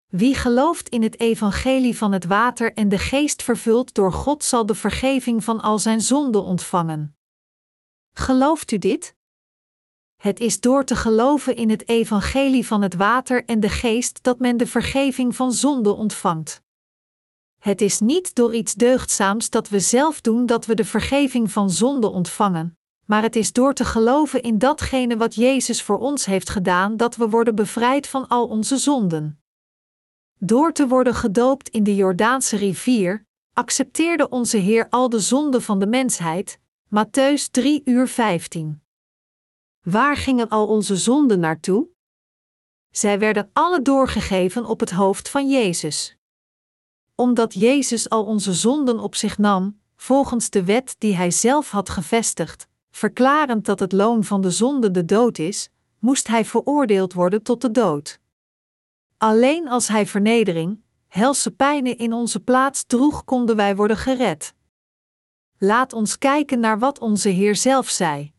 Wie 0.07 0.35
gelooft 0.35 0.89
in 0.89 1.03
het 1.03 1.21
evangelie 1.21 1.97
van 1.97 2.13
het 2.13 2.25
water 2.25 2.73
en 2.75 2.89
de 2.89 2.99
geest 2.99 3.43
vervuld 3.43 3.95
door 3.95 4.13
God 4.13 4.45
zal 4.45 4.67
de 4.67 4.75
vergeving 4.75 5.45
van 5.45 5.61
al 5.61 5.79
zijn 5.79 6.01
zonden 6.01 6.43
ontvangen. 6.43 7.17
Gelooft 8.13 8.71
u 8.71 8.79
dit? 8.79 9.15
Het 10.17 10.41
is 10.41 10.61
door 10.61 10.85
te 10.85 10.97
geloven 10.97 11.57
in 11.57 11.71
het 11.71 11.89
evangelie 11.89 12.67
van 12.67 12.83
het 12.83 12.95
water 12.95 13.45
en 13.45 13.61
de 13.61 13.69
geest 13.69 14.23
dat 14.23 14.39
men 14.39 14.57
de 14.57 14.67
vergeving 14.67 15.37
van 15.37 15.53
zonde 15.53 15.93
ontvangt. 15.93 16.67
Het 17.59 17.81
is 17.81 18.01
niet 18.01 18.35
door 18.35 18.55
iets 18.55 18.75
deugdzaams 18.75 19.51
dat 19.51 19.69
we 19.69 19.81
zelf 19.81 20.21
doen 20.21 20.47
dat 20.47 20.67
we 20.67 20.75
de 20.75 20.85
vergeving 20.85 21.51
van 21.51 21.71
zonde 21.71 22.09
ontvangen, 22.09 22.79
maar 23.05 23.23
het 23.23 23.37
is 23.37 23.53
door 23.53 23.75
te 23.75 23.85
geloven 23.85 24.43
in 24.43 24.59
datgene 24.59 25.17
wat 25.17 25.35
Jezus 25.35 25.83
voor 25.83 25.99
ons 25.99 26.25
heeft 26.25 26.51
gedaan 26.51 26.97
dat 26.97 27.17
we 27.17 27.29
worden 27.29 27.55
bevrijd 27.55 28.07
van 28.07 28.29
al 28.29 28.47
onze 28.47 28.77
zonden. 28.77 29.43
Door 30.39 30.73
te 30.73 30.89
worden 30.89 31.15
gedoopt 31.15 31.69
in 31.69 31.85
de 31.85 31.95
Jordaanse 31.95 32.57
rivier, 32.57 33.27
accepteerde 33.53 34.29
onze 34.29 34.57
Heer 34.57 34.87
al 34.91 35.09
de 35.09 35.21
zonden 35.21 35.63
van 35.63 35.79
de 35.79 35.87
mensheid. 35.87 36.59
Matthäus 36.89 37.51
3 37.51 37.83
uur 37.85 38.09
15. 38.09 38.83
Waar 39.83 40.17
gingen 40.17 40.49
al 40.49 40.67
onze 40.67 40.97
zonden 40.97 41.41
naartoe? 41.41 41.89
Zij 42.91 43.19
werden 43.19 43.51
alle 43.53 43.83
doorgegeven 43.83 44.65
op 44.67 44.81
het 44.81 44.91
hoofd 44.91 45.29
van 45.29 45.51
Jezus. 45.51 46.18
Omdat 47.21 47.55
Jezus 47.55 48.09
al 48.09 48.25
onze 48.25 48.53
zonden 48.53 48.99
op 48.99 49.15
zich 49.15 49.39
nam, 49.39 49.81
volgens 49.97 50.51
de 50.51 50.65
wet 50.65 50.95
die 50.99 51.15
hij 51.15 51.31
zelf 51.31 51.71
had 51.71 51.89
gevestigd, 51.89 52.67
verklarend 52.91 53.65
dat 53.65 53.81
het 53.81 53.93
loon 53.93 54.25
van 54.25 54.41
de 54.41 54.51
zonde 54.51 54.91
de 54.91 55.05
dood 55.05 55.39
is, 55.39 55.71
moest 55.99 56.27
hij 56.27 56.45
veroordeeld 56.45 57.13
worden 57.13 57.43
tot 57.43 57.61
de 57.61 57.71
dood. 57.71 58.21
Alleen 59.17 59.69
als 59.69 59.89
Hij 59.89 60.07
vernedering, 60.07 60.81
helse 61.09 61.51
pijnen 61.51 61.99
in 61.99 62.13
onze 62.13 62.41
plaats 62.41 62.85
droeg, 62.85 63.25
konden 63.25 63.57
wij 63.57 63.77
worden 63.77 63.97
gered. 63.97 64.55
Laat 65.59 65.93
ons 65.93 66.19
kijken 66.19 66.61
naar 66.61 66.79
wat 66.79 66.99
onze 66.99 67.29
Heer 67.29 67.57
zelf 67.57 67.89
zei. 67.89 68.33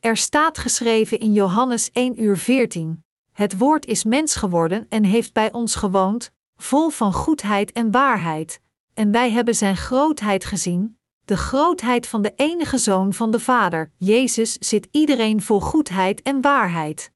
Er 0.00 0.16
staat 0.16 0.58
geschreven 0.58 1.18
in 1.18 1.32
Johannes 1.32 1.90
1 1.92 2.22
uur 2.22 2.36
14: 2.36 3.04
Het 3.32 3.58
woord 3.58 3.86
is 3.86 4.04
mens 4.04 4.34
geworden 4.34 4.86
en 4.88 5.04
heeft 5.04 5.32
bij 5.32 5.52
ons 5.52 5.74
gewoond, 5.74 6.34
vol 6.56 6.90
van 6.90 7.12
goedheid 7.12 7.72
en 7.72 7.90
waarheid, 7.90 8.60
en 8.94 9.10
wij 9.10 9.30
hebben 9.30 9.54
zijn 9.54 9.76
grootheid 9.76 10.44
gezien, 10.44 10.98
de 11.24 11.36
grootheid 11.36 12.06
van 12.06 12.22
de 12.22 12.32
enige 12.36 12.78
zoon 12.78 13.12
van 13.12 13.30
de 13.30 13.40
Vader. 13.40 13.92
Jezus 13.96 14.52
zit 14.52 14.88
iedereen 14.90 15.42
vol 15.42 15.60
goedheid 15.60 16.22
en 16.22 16.40
waarheid. 16.40 17.12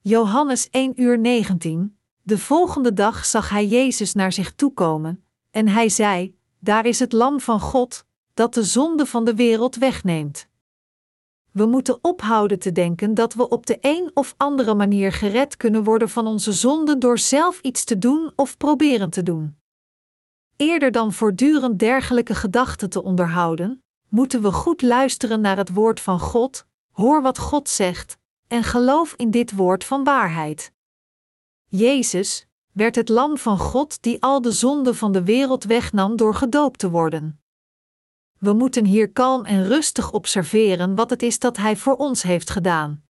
Johannes 0.00 0.70
1 0.70 1.02
uur 1.02 1.18
19. 1.18 1.98
De 2.22 2.38
volgende 2.38 2.92
dag 2.92 3.24
zag 3.24 3.48
hij 3.48 3.66
Jezus 3.66 4.14
naar 4.14 4.32
zich 4.32 4.52
toekomen, 4.52 5.24
en 5.50 5.68
hij 5.68 5.88
zei: 5.88 6.38
Daar 6.58 6.86
is 6.86 6.98
het 6.98 7.12
Lam 7.12 7.40
van 7.40 7.60
God, 7.60 8.04
dat 8.34 8.54
de 8.54 8.64
zonde 8.64 9.06
van 9.06 9.24
de 9.24 9.34
wereld 9.34 9.76
wegneemt. 9.76 10.47
We 11.52 11.66
moeten 11.66 11.98
ophouden 12.04 12.58
te 12.58 12.72
denken 12.72 13.14
dat 13.14 13.34
we 13.34 13.48
op 13.48 13.66
de 13.66 13.78
een 13.80 14.10
of 14.14 14.34
andere 14.36 14.74
manier 14.74 15.12
gered 15.12 15.56
kunnen 15.56 15.84
worden 15.84 16.08
van 16.08 16.26
onze 16.26 16.52
zonden 16.52 16.98
door 16.98 17.18
zelf 17.18 17.60
iets 17.60 17.84
te 17.84 17.98
doen 17.98 18.32
of 18.36 18.56
proberen 18.56 19.10
te 19.10 19.22
doen. 19.22 19.56
Eerder 20.56 20.90
dan 20.90 21.12
voortdurend 21.12 21.78
dergelijke 21.78 22.34
gedachten 22.34 22.90
te 22.90 23.02
onderhouden, 23.02 23.82
moeten 24.08 24.42
we 24.42 24.52
goed 24.52 24.82
luisteren 24.82 25.40
naar 25.40 25.56
het 25.56 25.74
woord 25.74 26.00
van 26.00 26.20
God, 26.20 26.66
hoor 26.92 27.22
wat 27.22 27.38
God 27.38 27.68
zegt, 27.68 28.18
en 28.46 28.62
geloof 28.62 29.14
in 29.16 29.30
dit 29.30 29.54
woord 29.54 29.84
van 29.84 30.04
waarheid. 30.04 30.72
Jezus 31.66 32.46
werd 32.72 32.94
het 32.94 33.08
lam 33.08 33.38
van 33.38 33.58
God 33.58 34.02
die 34.02 34.22
al 34.22 34.40
de 34.40 34.52
zonden 34.52 34.96
van 34.96 35.12
de 35.12 35.24
wereld 35.24 35.64
wegnam 35.64 36.16
door 36.16 36.34
gedoopt 36.34 36.78
te 36.78 36.90
worden. 36.90 37.40
We 38.38 38.52
moeten 38.52 38.84
hier 38.84 39.12
kalm 39.12 39.44
en 39.44 39.66
rustig 39.66 40.12
observeren 40.12 40.94
wat 40.94 41.10
het 41.10 41.22
is 41.22 41.38
dat 41.38 41.56
Hij 41.56 41.76
voor 41.76 41.96
ons 41.96 42.22
heeft 42.22 42.50
gedaan. 42.50 43.02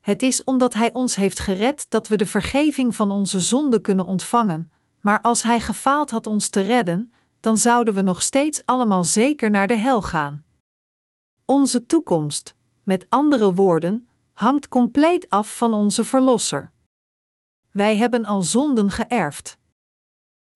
Het 0.00 0.22
is 0.22 0.44
omdat 0.44 0.74
Hij 0.74 0.92
ons 0.92 1.14
heeft 1.14 1.38
gered 1.38 1.86
dat 1.88 2.08
we 2.08 2.16
de 2.16 2.26
vergeving 2.26 2.96
van 2.96 3.10
onze 3.10 3.40
zonden 3.40 3.82
kunnen 3.82 4.06
ontvangen, 4.06 4.72
maar 5.00 5.20
als 5.20 5.42
Hij 5.42 5.60
gefaald 5.60 6.10
had 6.10 6.26
ons 6.26 6.48
te 6.48 6.60
redden, 6.60 7.12
dan 7.40 7.58
zouden 7.58 7.94
we 7.94 8.02
nog 8.02 8.22
steeds 8.22 8.62
allemaal 8.64 9.04
zeker 9.04 9.50
naar 9.50 9.66
de 9.66 9.76
hel 9.76 10.02
gaan. 10.02 10.44
Onze 11.44 11.86
toekomst, 11.86 12.54
met 12.82 13.06
andere 13.08 13.54
woorden, 13.54 14.08
hangt 14.32 14.68
compleet 14.68 15.30
af 15.30 15.56
van 15.56 15.74
onze 15.74 16.04
Verlosser. 16.04 16.72
Wij 17.70 17.96
hebben 17.96 18.24
al 18.24 18.42
zonden 18.42 18.90
geërfd. 18.90 19.58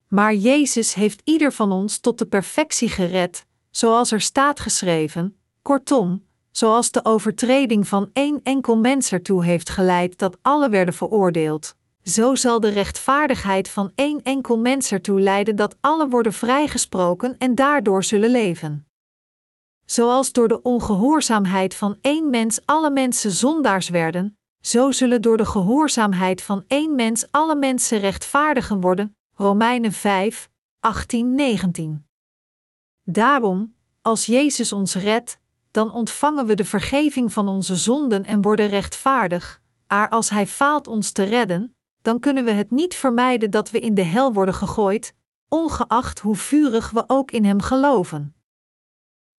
Maar 0.07 0.33
Jezus 0.33 0.93
heeft 0.93 1.21
ieder 1.23 1.53
van 1.53 1.71
ons 1.71 1.99
tot 1.99 2.17
de 2.17 2.25
perfectie 2.25 2.89
gered, 2.89 3.45
zoals 3.71 4.11
er 4.11 4.21
staat 4.21 4.59
geschreven, 4.59 5.37
kortom, 5.61 6.25
zoals 6.51 6.91
de 6.91 7.05
overtreding 7.05 7.87
van 7.87 8.09
één 8.13 8.39
enkel 8.43 8.77
mens 8.77 9.11
ertoe 9.11 9.43
heeft 9.43 9.69
geleid 9.69 10.17
dat 10.17 10.37
alle 10.41 10.69
werden 10.69 10.93
veroordeeld, 10.93 11.75
zo 12.03 12.35
zal 12.35 12.59
de 12.59 12.69
rechtvaardigheid 12.69 13.69
van 13.69 13.91
één 13.95 14.21
enkel 14.23 14.57
mens 14.57 14.91
ertoe 14.91 15.19
leiden 15.19 15.55
dat 15.55 15.75
alle 15.81 16.07
worden 16.07 16.33
vrijgesproken 16.33 17.35
en 17.37 17.55
daardoor 17.55 18.03
zullen 18.03 18.29
leven. 18.29 18.85
Zoals 19.85 20.31
door 20.31 20.47
de 20.47 20.61
ongehoorzaamheid 20.61 21.75
van 21.75 21.97
één 22.01 22.29
mens 22.29 22.59
alle 22.65 22.91
mensen 22.91 23.31
zondaars 23.31 23.89
werden, 23.89 24.37
zo 24.61 24.91
zullen 24.91 25.21
door 25.21 25.37
de 25.37 25.45
gehoorzaamheid 25.45 26.41
van 26.41 26.63
één 26.67 26.95
mens 26.95 27.25
alle 27.31 27.55
mensen 27.55 27.99
rechtvaardigen 27.99 28.81
worden. 28.81 29.15
Romeinen 29.35 29.91
5, 29.91 30.49
18, 30.79 31.35
19. 31.35 32.10
Daarom, 33.11 33.75
als 34.01 34.25
Jezus 34.25 34.71
ons 34.71 34.95
redt, 34.95 35.39
dan 35.71 35.93
ontvangen 35.93 36.45
we 36.45 36.55
de 36.55 36.65
vergeving 36.65 37.33
van 37.33 37.47
onze 37.47 37.75
zonden 37.75 38.25
en 38.25 38.41
worden 38.41 38.67
rechtvaardig, 38.67 39.61
maar 39.87 40.09
als 40.09 40.29
Hij 40.29 40.47
faalt 40.47 40.87
ons 40.87 41.11
te 41.11 41.23
redden, 41.23 41.75
dan 42.01 42.19
kunnen 42.19 42.45
we 42.45 42.51
het 42.51 42.71
niet 42.71 42.95
vermijden 42.95 43.51
dat 43.51 43.71
we 43.71 43.79
in 43.79 43.93
de 43.93 44.03
hel 44.03 44.33
worden 44.33 44.53
gegooid, 44.53 45.15
ongeacht 45.47 46.19
hoe 46.19 46.35
vurig 46.35 46.89
we 46.91 47.03
ook 47.07 47.31
in 47.31 47.45
Hem 47.45 47.61
geloven. 47.61 48.35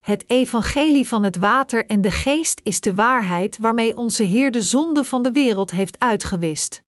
Het 0.01 0.31
evangelie 0.31 1.09
van 1.09 1.23
het 1.23 1.37
water 1.37 1.87
en 1.87 2.01
de 2.01 2.11
geest 2.11 2.61
is 2.63 2.81
de 2.81 2.95
waarheid 2.95 3.59
waarmee 3.59 3.97
onze 3.97 4.23
Heer 4.23 4.51
de 4.51 4.63
zonde 4.63 5.05
van 5.05 5.23
de 5.23 5.33
wereld 5.33 5.71
heeft 5.71 5.99
uitgewist. 5.99 6.83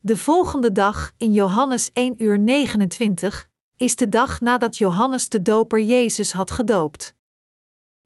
De 0.00 0.16
volgende 0.16 0.72
dag, 0.72 1.12
in 1.16 1.32
Johannes 1.32 1.92
1 1.92 2.22
uur 2.22 2.38
29, 2.38 3.48
is 3.76 3.96
de 3.96 4.08
dag 4.08 4.40
nadat 4.40 4.78
Johannes 4.78 5.28
de 5.28 5.42
Doper 5.42 5.80
Jezus 5.80 6.32
had 6.32 6.50
gedoopt. 6.50 7.14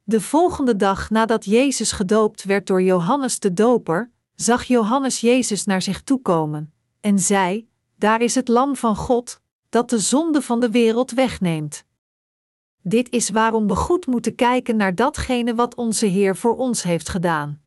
De 0.02 0.20
volgende 0.20 0.76
dag 0.76 1.10
nadat 1.10 1.44
Jezus 1.44 1.92
gedoopt 1.92 2.44
werd 2.44 2.66
door 2.66 2.82
Johannes 2.82 3.38
de 3.38 3.52
Doper, 3.52 4.12
zag 4.34 4.64
Johannes 4.64 5.20
Jezus 5.20 5.64
naar 5.64 5.82
zich 5.82 6.02
toekomen 6.02 6.72
en 7.00 7.18
zei: 7.18 7.68
Daar 7.96 8.20
is 8.20 8.34
het 8.34 8.48
Lam 8.48 8.76
van 8.76 8.96
God, 8.96 9.40
dat 9.68 9.90
de 9.90 9.98
zonde 9.98 10.42
van 10.42 10.60
de 10.60 10.70
wereld 10.70 11.10
wegneemt. 11.10 11.84
Dit 12.82 13.10
is 13.10 13.30
waarom 13.30 13.66
we 13.66 13.74
goed 13.74 14.06
moeten 14.06 14.34
kijken 14.34 14.76
naar 14.76 14.94
datgene 14.94 15.54
wat 15.54 15.74
onze 15.74 16.06
Heer 16.06 16.36
voor 16.36 16.56
ons 16.56 16.82
heeft 16.82 17.08
gedaan. 17.08 17.62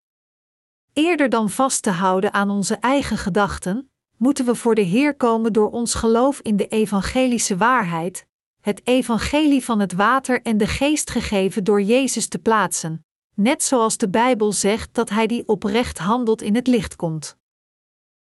Eerder 0.94 1.30
dan 1.30 1.50
vast 1.50 1.84
te 1.84 1.90
houden 1.90 2.34
aan 2.34 2.50
onze 2.50 2.76
eigen 2.76 3.18
gedachten, 3.18 3.91
moeten 4.22 4.46
we 4.46 4.56
voor 4.56 4.76
de 4.76 4.82
Heer 4.82 5.16
komen 5.16 5.54
door 5.54 5.70
ons 5.72 5.94
geloof 5.94 6.40
in 6.40 6.58
de 6.58 6.68
evangelische 6.68 7.58
waarheid, 7.58 8.28
het 8.60 8.82
evangelie 8.84 9.64
van 9.64 9.80
het 9.80 9.94
water 9.94 10.42
en 10.42 10.58
de 10.58 10.68
geest 10.68 11.10
gegeven 11.10 11.64
door 11.64 11.82
Jezus 11.82 12.28
te 12.28 12.40
plaatsen, 12.40 13.06
net 13.36 13.64
zoals 13.64 13.98
de 13.98 14.10
Bijbel 14.10 14.52
zegt 14.52 14.94
dat 14.94 15.10
Hij 15.10 15.28
die 15.28 15.48
oprecht 15.48 15.98
handelt 15.98 16.42
in 16.42 16.56
het 16.56 16.68
licht 16.68 16.96
komt. 16.96 17.38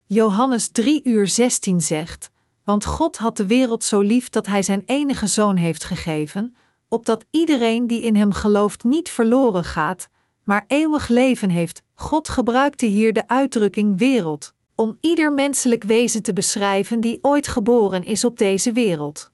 Johannes 0.06 0.68
3 0.68 1.02
uur 1.04 1.28
16 1.28 1.82
zegt: 1.82 2.32
Want 2.64 2.86
God 2.86 3.18
had 3.18 3.38
de 3.38 3.46
wereld 3.46 3.84
zo 3.84 4.02
lief 4.02 4.30
dat 4.30 4.46
Hij 4.46 4.62
zijn 4.62 4.84
enige 4.86 5.28
zoon 5.28 5.56
heeft 5.56 5.84
gegeven, 5.84 6.56
opdat 6.88 7.26
iedereen 7.32 7.88
die 7.88 8.02
in 8.02 8.16
Hem 8.16 8.32
gelooft 8.32 8.84
niet 8.84 9.10
verloren 9.10 9.64
gaat, 9.64 10.10
maar 10.44 10.66
eeuwig 10.68 11.08
leven 11.08 11.50
heeft. 11.50 11.84
God 11.94 12.30
gebruikte 12.30 12.86
hier 12.86 13.14
de 13.14 13.28
uitdrukking 13.28 13.98
wereld, 13.98 14.56
om 14.78 14.98
ieder 15.02 15.34
menselijk 15.34 15.84
wezen 15.84 16.24
te 16.24 16.34
beschrijven 16.34 17.00
die 17.00 17.20
ooit 17.22 17.48
geboren 17.48 18.04
is 18.04 18.24
op 18.24 18.38
deze 18.38 18.72
wereld. 18.72 19.32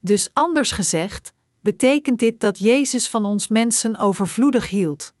Dus 0.00 0.30
anders 0.32 0.72
gezegd, 0.72 1.32
betekent 1.60 2.18
dit 2.18 2.40
dat 2.40 2.58
Jezus 2.58 3.08
van 3.08 3.24
ons 3.24 3.48
mensen 3.48 3.96
overvloedig 3.96 4.68
hield. 4.68 5.14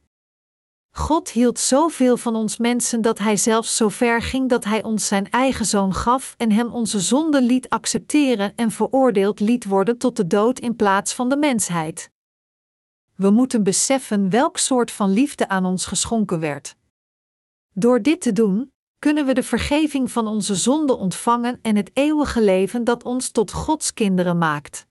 God 0.90 1.30
hield 1.30 1.58
zoveel 1.58 2.16
van 2.16 2.34
ons 2.34 2.56
mensen 2.56 3.02
dat 3.02 3.18
Hij 3.18 3.36
zelfs 3.36 3.76
zo 3.76 3.88
ver 3.88 4.22
ging 4.22 4.48
dat 4.48 4.64
Hij 4.64 4.82
ons 4.82 5.06
Zijn 5.06 5.30
eigen 5.30 5.66
zoon 5.66 5.94
gaf 5.94 6.34
en 6.36 6.52
Hem 6.52 6.72
onze 6.72 7.00
zonden 7.00 7.42
liet 7.42 7.68
accepteren 7.68 8.52
en 8.56 8.70
veroordeeld 8.70 9.40
liet 9.40 9.64
worden 9.64 9.98
tot 9.98 10.16
de 10.16 10.26
dood 10.26 10.58
in 10.58 10.76
plaats 10.76 11.14
van 11.14 11.28
de 11.28 11.36
mensheid. 11.36 12.10
We 13.14 13.30
moeten 13.30 13.62
beseffen 13.62 14.30
welk 14.30 14.56
soort 14.56 14.90
van 14.90 15.10
liefde 15.10 15.48
aan 15.48 15.64
ons 15.64 15.86
geschonken 15.86 16.40
werd. 16.40 16.76
Door 17.72 18.02
dit 18.02 18.20
te 18.20 18.32
doen, 18.32 18.72
kunnen 19.00 19.26
we 19.26 19.34
de 19.34 19.42
vergeving 19.42 20.10
van 20.10 20.26
onze 20.26 20.54
zonden 20.54 20.98
ontvangen 20.98 21.58
en 21.62 21.76
het 21.76 21.90
eeuwige 21.94 22.42
leven 22.42 22.84
dat 22.84 23.04
ons 23.04 23.30
tot 23.30 23.52
Gods 23.52 23.94
kinderen 23.94 24.38
maakt. 24.38 24.86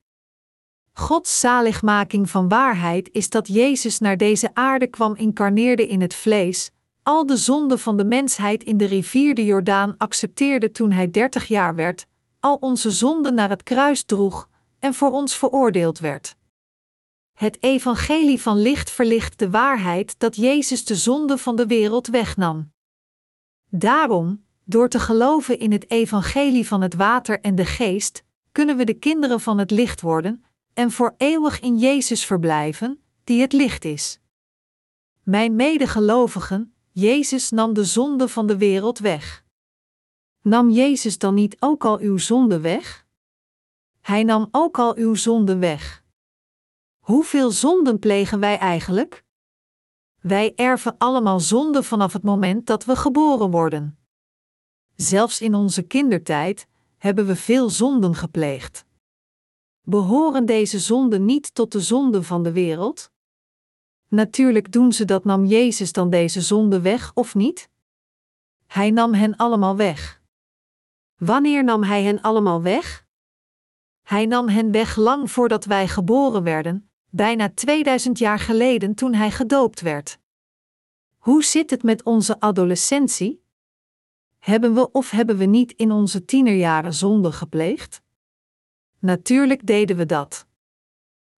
Gods 0.94 1.40
zaligmaking 1.40 2.30
van 2.30 2.48
waarheid 2.48 3.10
is 3.12 3.30
dat 3.30 3.48
Jezus 3.48 4.00
naar 4.00 4.18
deze 4.18 4.50
aarde 4.54 4.88
kwam, 4.88 5.16
incarneerde 5.16 5.88
in 5.88 6.02
het 6.02 6.14
vlees, 6.14 6.72
al 7.04 7.26
de 7.26 7.38
zonden 7.38 7.80
van 7.80 7.98
de 7.98 8.06
mensheid 8.06 8.64
in 8.64 8.78
de 8.78 8.86
rivier 8.86 9.36
de 9.36 9.46
Jordaan 9.46 9.96
accepteerde 9.98 10.72
toen 10.72 10.92
hij 10.92 11.12
dertig 11.12 11.48
jaar 11.48 11.76
werd, 11.76 12.06
al 12.40 12.56
onze 12.56 12.92
zonden 12.92 13.34
naar 13.34 13.50
het 13.50 13.64
kruis 13.64 14.04
droeg 14.04 14.50
en 14.80 14.94
voor 14.94 15.12
ons 15.12 15.36
veroordeeld 15.36 16.00
werd. 16.00 16.36
Het 17.34 17.58
evangelie 17.64 18.42
van 18.42 18.62
licht 18.62 18.92
verlicht 18.92 19.40
de 19.40 19.50
waarheid 19.50 20.20
dat 20.20 20.36
Jezus 20.36 20.86
de 20.86 20.96
zonde 20.96 21.38
van 21.38 21.56
de 21.56 21.66
wereld 21.66 22.08
wegnam. 22.08 22.72
Daarom, 23.70 24.44
door 24.64 24.90
te 24.90 25.00
geloven 25.00 25.60
in 25.60 25.72
het 25.72 25.90
evangelie 25.90 26.68
van 26.68 26.82
het 26.82 26.94
water 26.94 27.42
en 27.42 27.56
de 27.56 27.66
geest, 27.66 28.24
kunnen 28.52 28.78
we 28.78 28.84
de 28.84 28.94
kinderen 28.94 29.40
van 29.40 29.58
het 29.58 29.72
licht 29.72 30.02
worden 30.02 30.44
en 30.74 30.92
voor 30.92 31.14
eeuwig 31.18 31.60
in 31.60 31.78
Jezus 31.78 32.26
verblijven, 32.26 33.02
die 33.24 33.42
het 33.42 33.54
licht 33.54 33.86
is. 33.86 34.20
Mijn 35.24 35.56
medegelovigen, 35.56 36.74
Jezus 36.92 37.50
nam 37.50 37.74
de 37.74 37.84
zonde 37.84 38.28
van 38.28 38.48
de 38.48 38.58
wereld 38.58 39.00
weg. 39.00 39.44
Nam 40.42 40.70
Jezus 40.70 41.18
dan 41.18 41.34
niet 41.34 41.56
ook 41.60 41.86
al 41.86 42.00
uw 42.00 42.18
zonde 42.18 42.60
weg? 42.60 43.06
Hij 44.02 44.24
nam 44.24 44.48
ook 44.52 44.80
al 44.80 44.96
uw 44.96 45.16
zonde 45.16 45.58
weg. 45.58 46.04
Hoeveel 47.00 47.52
zonden 47.52 48.00
plegen 48.00 48.40
wij 48.40 48.58
eigenlijk? 48.58 49.24
Wij 50.22 50.56
erven 50.56 50.98
allemaal 50.98 51.40
zonde 51.40 51.84
vanaf 51.84 52.14
het 52.14 52.24
moment 52.24 52.66
dat 52.66 52.86
we 52.86 52.96
geboren 52.96 53.52
worden. 53.52 53.98
Zelfs 54.96 55.42
in 55.42 55.56
onze 55.56 55.82
kindertijd 55.82 56.68
hebben 56.98 57.26
we 57.26 57.36
veel 57.36 57.70
zonden 57.70 58.16
gepleegd. 58.16 58.86
Behoren 59.82 60.46
deze 60.46 60.80
zonden 60.80 61.26
niet 61.26 61.56
tot 61.56 61.72
de 61.72 61.82
zonden 61.82 62.24
van 62.24 62.44
de 62.44 62.52
wereld? 62.52 63.12
Natuurlijk 64.08 64.72
doen 64.72 64.94
ze 64.94 65.06
dat, 65.06 65.26
nam 65.26 65.46
Jezus 65.46 65.92
dan 65.92 66.10
deze 66.10 66.42
zonde 66.42 66.82
weg 66.82 67.12
of 67.14 67.36
niet? 67.36 67.70
Hij 68.66 68.92
nam 68.92 69.14
hen 69.14 69.36
allemaal 69.36 69.76
weg. 69.76 70.22
Wanneer 71.16 71.64
nam 71.64 71.84
hij 71.84 72.04
hen 72.04 72.22
allemaal 72.22 72.62
weg? 72.62 73.06
Hij 74.02 74.26
nam 74.26 74.48
hen 74.48 74.72
weg 74.72 74.96
lang 74.96 75.32
voordat 75.32 75.66
wij 75.66 75.88
geboren 75.88 76.44
werden, 76.44 76.89
bijna 77.10 77.50
2000 77.54 78.18
jaar 78.18 78.40
geleden 78.40 78.96
toen 78.96 79.14
hij 79.14 79.32
gedoopt 79.32 79.82
werd. 79.82 80.20
Hoe 81.18 81.44
zit 81.44 81.70
het 81.70 81.84
met 81.84 82.04
onze 82.04 82.40
adolescentie? 82.40 83.44
Hebben 84.40 84.74
we 84.74 84.92
of 84.92 85.10
hebben 85.10 85.38
we 85.38 85.46
niet 85.46 85.72
in 85.72 85.92
onze 85.92 86.26
tienerjaren 86.26 86.94
zonde 86.94 87.32
gepleegd? 87.32 88.02
Natuurlijk 89.00 89.66
deden 89.68 89.98
we 89.98 90.06
dat. 90.06 90.48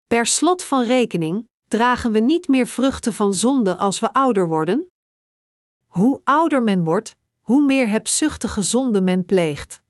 Per 0.07 0.25
slot 0.25 0.63
van 0.63 0.83
rekening 0.83 1.49
dragen 1.67 2.11
we 2.11 2.19
niet 2.19 2.47
meer 2.47 2.67
vruchten 2.67 3.13
van 3.13 3.33
zonde 3.33 3.77
als 3.77 3.99
we 3.99 4.13
ouder 4.13 4.47
worden? 4.47 4.91
Hoe 5.85 6.21
ouder 6.23 6.63
men 6.63 6.83
wordt, 6.83 7.15
hoe 7.39 7.65
meer 7.65 7.89
hebzuchtige 7.89 8.61
zonde 8.61 9.01
men 9.01 9.25
pleegt. 9.25 9.81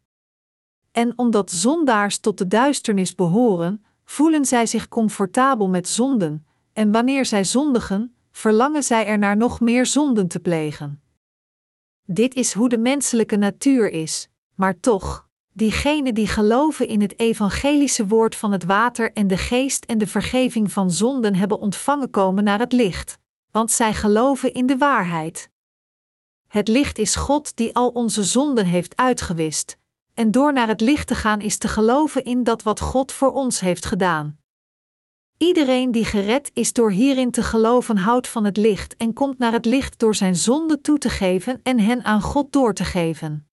En 0.91 1.17
omdat 1.17 1.51
zondaars 1.51 2.19
tot 2.19 2.37
de 2.37 2.47
duisternis 2.47 3.15
behoren, 3.15 3.85
voelen 4.11 4.45
zij 4.45 4.65
zich 4.65 4.87
comfortabel 4.87 5.69
met 5.69 5.87
zonden, 5.87 6.45
en 6.73 6.91
wanneer 6.91 7.25
zij 7.25 7.43
zondigen, 7.43 8.15
verlangen 8.31 8.83
zij 8.83 9.05
ernaar 9.05 9.37
nog 9.37 9.59
meer 9.59 9.85
zonden 9.85 10.27
te 10.27 10.39
plegen. 10.39 11.01
Dit 12.05 12.35
is 12.35 12.53
hoe 12.53 12.69
de 12.69 12.77
menselijke 12.77 13.35
natuur 13.35 13.91
is, 13.91 14.29
maar 14.55 14.79
toch, 14.79 15.27
diegenen 15.53 16.13
die 16.13 16.27
geloven 16.27 16.87
in 16.87 17.01
het 17.01 17.19
evangelische 17.19 18.07
woord 18.07 18.35
van 18.35 18.51
het 18.51 18.63
water 18.63 19.13
en 19.13 19.27
de 19.27 19.37
geest 19.37 19.85
en 19.85 19.97
de 19.97 20.07
vergeving 20.07 20.71
van 20.71 20.91
zonden 20.91 21.35
hebben 21.35 21.59
ontvangen 21.59 22.09
komen 22.09 22.43
naar 22.43 22.59
het 22.59 22.71
licht, 22.71 23.17
want 23.51 23.71
zij 23.71 23.93
geloven 23.93 24.53
in 24.53 24.65
de 24.65 24.77
waarheid. 24.77 25.49
Het 26.47 26.67
licht 26.67 26.97
is 26.97 27.15
God 27.15 27.55
die 27.55 27.75
al 27.75 27.89
onze 27.89 28.23
zonden 28.23 28.65
heeft 28.65 28.95
uitgewist, 28.95 29.77
en 30.13 30.31
door 30.31 30.53
naar 30.53 30.67
het 30.67 30.81
licht 30.81 31.07
te 31.07 31.15
gaan 31.15 31.41
is 31.41 31.57
te 31.57 31.67
geloven 31.67 32.23
in 32.23 32.43
dat 32.43 32.63
wat 32.63 32.79
God 32.79 33.11
voor 33.11 33.31
ons 33.31 33.59
heeft 33.59 33.85
gedaan. 33.85 34.39
Iedereen 35.37 35.91
die 35.91 36.05
gered 36.05 36.51
is 36.53 36.73
door 36.73 36.91
hierin 36.91 37.31
te 37.31 37.43
geloven 37.43 37.97
houdt 37.97 38.27
van 38.27 38.43
het 38.43 38.57
licht 38.57 38.95
en 38.95 39.13
komt 39.13 39.37
naar 39.37 39.51
het 39.51 39.65
licht 39.65 39.99
door 39.99 40.15
zijn 40.15 40.35
zonde 40.35 40.81
toe 40.81 40.97
te 40.97 41.09
geven 41.09 41.59
en 41.63 41.79
hen 41.79 42.03
aan 42.03 42.21
God 42.21 42.51
door 42.51 42.73
te 42.73 42.83
geven. 42.83 43.47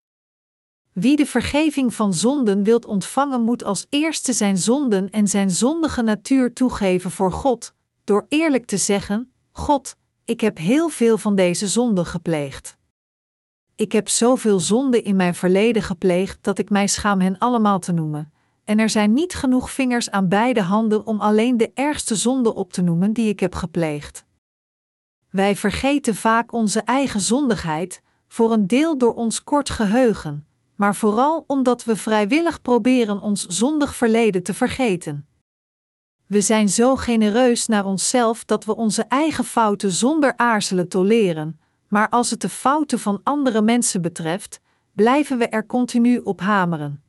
Wie 0.92 1.16
de 1.16 1.26
vergeving 1.26 1.94
van 1.94 2.14
zonden 2.14 2.62
wilt 2.62 2.84
ontvangen, 2.84 3.42
moet 3.42 3.64
als 3.64 3.86
eerste 3.88 4.32
zijn 4.32 4.58
zonden 4.58 5.10
en 5.10 5.28
zijn 5.28 5.50
zondige 5.50 6.02
natuur 6.02 6.52
toegeven 6.52 7.10
voor 7.10 7.32
God, 7.32 7.74
door 8.04 8.26
eerlijk 8.28 8.66
te 8.66 8.76
zeggen: 8.76 9.32
God, 9.50 9.96
ik 10.24 10.40
heb 10.40 10.58
heel 10.58 10.88
veel 10.88 11.18
van 11.18 11.34
deze 11.34 11.68
zonden 11.68 12.06
gepleegd. 12.06 12.77
Ik 13.78 13.92
heb 13.92 14.08
zoveel 14.08 14.60
zonden 14.60 15.04
in 15.04 15.16
mijn 15.16 15.34
verleden 15.34 15.82
gepleegd 15.82 16.38
dat 16.40 16.58
ik 16.58 16.70
mij 16.70 16.86
schaam 16.86 17.20
hen 17.20 17.38
allemaal 17.38 17.78
te 17.78 17.92
noemen. 17.92 18.32
En 18.64 18.78
er 18.78 18.88
zijn 18.88 19.12
niet 19.12 19.34
genoeg 19.34 19.70
vingers 19.70 20.10
aan 20.10 20.28
beide 20.28 20.62
handen 20.62 21.06
om 21.06 21.20
alleen 21.20 21.56
de 21.56 21.70
ergste 21.74 22.16
zonden 22.16 22.54
op 22.54 22.72
te 22.72 22.82
noemen 22.82 23.12
die 23.12 23.28
ik 23.28 23.40
heb 23.40 23.54
gepleegd. 23.54 24.24
Wij 25.30 25.56
vergeten 25.56 26.14
vaak 26.14 26.52
onze 26.52 26.80
eigen 26.80 27.20
zondigheid, 27.20 28.02
voor 28.28 28.52
een 28.52 28.66
deel 28.66 28.98
door 28.98 29.14
ons 29.14 29.44
kort 29.44 29.70
geheugen, 29.70 30.46
maar 30.76 30.94
vooral 30.94 31.44
omdat 31.46 31.84
we 31.84 31.96
vrijwillig 31.96 32.62
proberen 32.62 33.20
ons 33.20 33.46
zondig 33.46 33.96
verleden 33.96 34.42
te 34.42 34.54
vergeten. 34.54 35.26
We 36.26 36.40
zijn 36.40 36.68
zo 36.68 36.96
genereus 36.96 37.66
naar 37.66 37.84
onszelf 37.84 38.44
dat 38.44 38.64
we 38.64 38.76
onze 38.76 39.02
eigen 39.02 39.44
fouten 39.44 39.90
zonder 39.90 40.36
aarzelen 40.36 40.88
toleren, 40.88 41.60
maar 41.88 42.08
als 42.08 42.30
het 42.30 42.40
de 42.40 42.48
fouten 42.48 42.98
van 42.98 43.20
andere 43.22 43.62
mensen 43.62 44.02
betreft, 44.02 44.60
blijven 44.92 45.38
we 45.38 45.48
er 45.48 45.66
continu 45.66 46.18
op 46.18 46.40
hameren. 46.40 47.02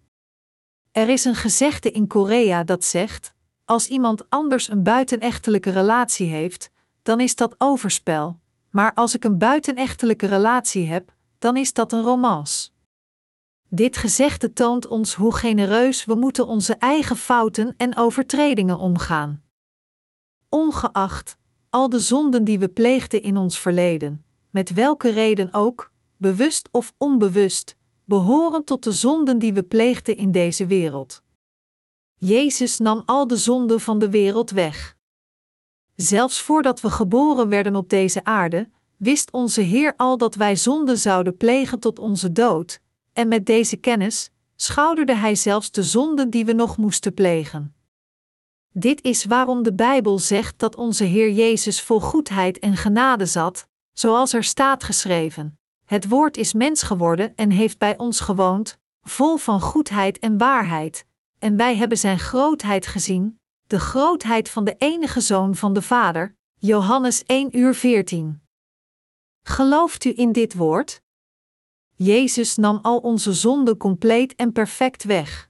Er 0.92 1.10
is 1.10 1.26
een 1.26 1.36
gezegde 1.36 1.92
in 1.92 2.08
Korea 2.08 2.64
dat 2.64 2.84
zegt: 2.84 3.34
als 3.66 3.88
iemand 3.88 4.30
anders 4.30 4.70
een 4.70 4.84
buitenechtelijke 4.84 5.70
relatie 5.70 6.28
heeft, 6.28 6.70
dan 7.02 7.20
is 7.20 7.36
dat 7.36 7.56
overspel, 7.58 8.40
maar 8.70 8.94
als 8.94 9.16
ik 9.16 9.24
een 9.24 9.38
buitenechtelijke 9.38 10.26
relatie 10.26 10.88
heb, 10.88 11.14
dan 11.40 11.58
is 11.58 11.74
dat 11.74 11.92
een 11.92 12.02
romance. 12.02 12.70
Dit 13.70 13.98
gezegde 13.98 14.54
toont 14.54 14.88
ons 14.88 15.14
hoe 15.14 15.36
genereus 15.36 16.06
we 16.06 16.16
moeten 16.16 16.48
onze 16.48 16.76
eigen 16.76 17.16
fouten 17.16 17.74
en 17.78 17.98
overtredingen 17.98 18.78
omgaan. 18.78 19.44
Ongeacht 20.50 21.38
al 21.70 21.90
de 21.90 22.00
zonden 22.00 22.44
die 22.44 22.60
we 22.60 22.68
pleegden 22.68 23.22
in 23.22 23.38
ons 23.38 23.60
verleden, 23.60 24.26
met 24.50 24.74
welke 24.74 25.10
reden 25.10 25.54
ook, 25.54 25.92
bewust 26.18 26.70
of 26.72 26.94
onbewust, 26.98 27.76
behoren 28.06 28.64
tot 28.64 28.84
de 28.84 28.92
zonden 28.92 29.40
die 29.40 29.54
we 29.54 29.64
pleegden 29.64 30.18
in 30.18 30.32
deze 30.32 30.66
wereld. 30.66 31.22
Jezus 32.16 32.78
nam 32.78 33.04
al 33.06 33.28
de 33.28 33.38
zonden 33.38 33.80
van 33.80 34.00
de 34.00 34.10
wereld 34.10 34.52
weg. 34.52 34.98
Zelfs 35.96 36.42
voordat 36.42 36.82
we 36.82 36.90
geboren 36.90 37.50
werden 37.50 37.76
op 37.76 37.90
deze 37.90 38.24
aarde, 38.24 38.70
wist 38.98 39.32
onze 39.32 39.62
Heer 39.62 39.94
al 39.98 40.18
dat 40.18 40.36
wij 40.36 40.56
zonden 40.56 40.98
zouden 40.98 41.38
plegen 41.38 41.80
tot 41.80 42.00
onze 42.00 42.32
dood, 42.32 42.80
en 43.14 43.28
met 43.28 43.46
deze 43.46 43.76
kennis 43.78 44.32
schouderde 44.56 45.16
Hij 45.16 45.36
zelfs 45.36 45.72
de 45.72 45.84
zonden 45.84 46.30
die 46.30 46.46
we 46.46 46.54
nog 46.54 46.78
moesten 46.78 47.14
plegen. 47.14 47.74
Dit 48.72 49.04
is 49.04 49.26
waarom 49.26 49.64
de 49.64 49.74
Bijbel 49.74 50.20
zegt 50.20 50.60
dat 50.60 50.76
onze 50.76 51.04
Heer 51.04 51.32
Jezus 51.32 51.82
vol 51.82 52.00
goedheid 52.00 52.60
en 52.60 52.78
genade 52.78 53.26
zat, 53.26 53.68
zoals 54.00 54.34
er 54.34 54.44
staat 54.44 54.84
geschreven: 54.84 55.60
Het 55.86 56.08
woord 56.08 56.38
is 56.38 56.54
mens 56.54 56.82
geworden 56.84 57.36
en 57.36 57.50
heeft 57.52 57.78
bij 57.78 57.98
ons 57.98 58.20
gewoond, 58.20 58.80
vol 59.02 59.38
van 59.38 59.62
goedheid 59.62 60.20
en 60.20 60.38
waarheid, 60.38 61.06
en 61.40 61.56
wij 61.58 61.76
hebben 61.76 61.98
zijn 61.98 62.20
grootheid 62.20 62.88
gezien, 62.88 63.40
de 63.68 63.80
grootheid 63.80 64.50
van 64.50 64.64
de 64.64 64.76
enige 64.78 65.22
zoon 65.22 65.56
van 65.56 65.74
de 65.74 65.82
Vader. 65.82 66.38
Johannes 66.56 67.24
1 67.24 67.58
uur 67.58 67.76
14. 67.76 68.42
Gelooft 69.42 70.06
u 70.06 70.14
in 70.16 70.32
dit 70.32 70.54
woord? 70.54 71.02
Jezus 71.96 72.56
nam 72.56 72.80
al 72.82 72.98
onze 72.98 73.34
zonden 73.34 73.78
compleet 73.78 74.36
en 74.36 74.52
perfect 74.52 75.04
weg. 75.04 75.50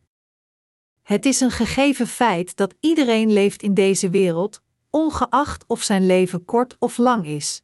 Het 1.02 1.26
is 1.26 1.40
een 1.40 1.52
gegeven 1.52 2.08
feit 2.08 2.56
dat 2.56 2.76
iedereen 2.80 3.32
leeft 3.34 3.62
in 3.62 3.74
deze 3.74 4.10
wereld, 4.10 4.62
ongeacht 4.90 5.64
of 5.68 5.82
zijn 5.82 6.06
leven 6.06 6.46
kort 6.46 6.76
of 6.80 6.98
lang 6.98 7.26
is. 7.26 7.64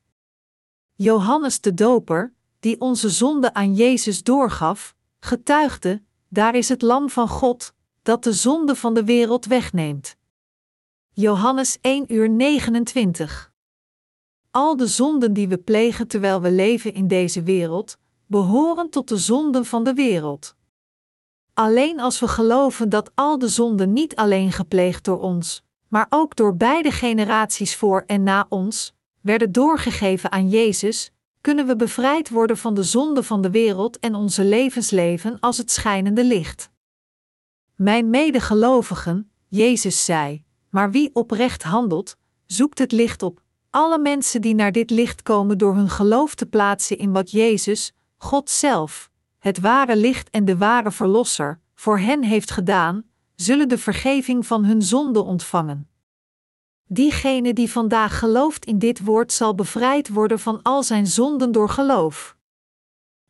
Johannes 0.98 1.62
de 1.62 1.74
Doper, 1.74 2.34
die 2.60 2.82
onze 2.82 3.10
zonde 3.10 3.54
aan 3.54 3.74
Jezus 3.74 4.24
doorgaf, 4.24 4.96
getuigde: 5.20 6.02
Daar 6.30 6.56
is 6.56 6.70
het 6.70 6.82
Lam 6.82 7.10
van 7.10 7.28
God, 7.28 7.74
dat 8.02 8.24
de 8.24 8.34
zonde 8.34 8.76
van 8.76 8.93
de 8.93 9.04
wereld 9.04 9.46
wegneemt. 9.46 10.16
Johannes 11.12 11.78
1 11.82 12.14
uur 12.14 12.30
29. 12.30 13.52
Al 14.52 14.78
de 14.78 14.88
zonden 14.88 15.34
die 15.34 15.48
we 15.48 15.58
plegen 15.58 16.08
terwijl 16.08 16.41
we 16.41 16.52
leven 16.52 16.93
in 16.93 17.08
deze 17.08 17.43
wereld, 17.43 17.98
behoren 18.26 18.89
tot 18.89 19.08
de 19.08 19.18
zonden 19.18 19.66
van 19.66 19.84
de 19.84 19.93
wereld. 19.93 20.56
Alleen 21.54 22.00
als 22.00 22.20
we 22.20 22.28
geloven 22.28 22.89
dat 22.89 23.12
al 23.16 23.38
de 23.38 23.48
zonden 23.48 23.93
niet 23.93 24.16
alleen 24.16 24.52
gepleegd 24.52 25.04
door 25.04 25.20
ons, 25.20 25.64
maar 25.88 26.06
ook 26.10 26.36
door 26.36 26.56
beide 26.56 26.91
generaties 26.91 27.76
voor 27.76 28.04
en 28.08 28.24
na 28.24 28.46
ons, 28.50 28.95
werden 29.26 29.52
doorgegeven 29.52 30.32
aan 30.32 30.50
Jezus, 30.50 31.12
kunnen 31.42 31.68
we 31.68 31.76
bevrijd 31.76 32.30
worden 32.30 32.58
van 32.58 32.74
de 32.74 32.84
zonde 32.84 33.24
van 33.24 33.42
de 33.42 33.50
wereld 33.50 34.00
en 34.00 34.16
onze 34.16 34.44
levensleven 34.44 35.40
als 35.40 35.58
het 35.58 35.72
schijnende 35.72 36.24
licht. 36.24 36.70
Mijn 37.76 38.10
medegelovigen, 38.10 39.32
Jezus 39.48 40.06
zei, 40.06 40.44
maar 40.70 40.92
wie 40.92 41.10
oprecht 41.14 41.64
handelt, 41.64 42.18
zoekt 42.46 42.80
het 42.80 42.92
licht 42.92 43.24
op. 43.24 43.42
Alle 43.70 44.00
mensen 44.00 44.42
die 44.42 44.56
naar 44.56 44.72
dit 44.72 44.90
licht 44.90 45.22
komen 45.22 45.58
door 45.58 45.76
hun 45.76 45.90
geloof 45.90 46.36
te 46.36 46.46
plaatsen 46.46 46.98
in 46.98 47.12
wat 47.12 47.32
Jezus, 47.32 47.94
God 48.18 48.50
zelf, 48.50 49.10
het 49.40 49.60
ware 49.60 49.96
licht 49.96 50.30
en 50.30 50.46
de 50.46 50.58
ware 50.58 50.92
Verlosser, 50.92 51.60
voor 51.76 52.00
hen 52.00 52.24
heeft 52.24 52.52
gedaan, 52.52 53.04
zullen 53.36 53.70
de 53.70 53.78
vergeving 53.78 54.48
van 54.48 54.66
hun 54.66 54.82
zonde 54.82 55.24
ontvangen. 55.24 55.90
Diegene 56.88 57.54
die 57.54 57.72
vandaag 57.72 58.20
gelooft 58.20 58.66
in 58.66 58.80
dit 58.80 59.04
woord 59.04 59.32
zal 59.32 59.56
bevrijd 59.56 60.10
worden 60.10 60.40
van 60.40 60.62
al 60.62 60.84
zijn 60.84 61.08
zonden 61.08 61.52
door 61.52 61.70
geloof. 61.70 62.38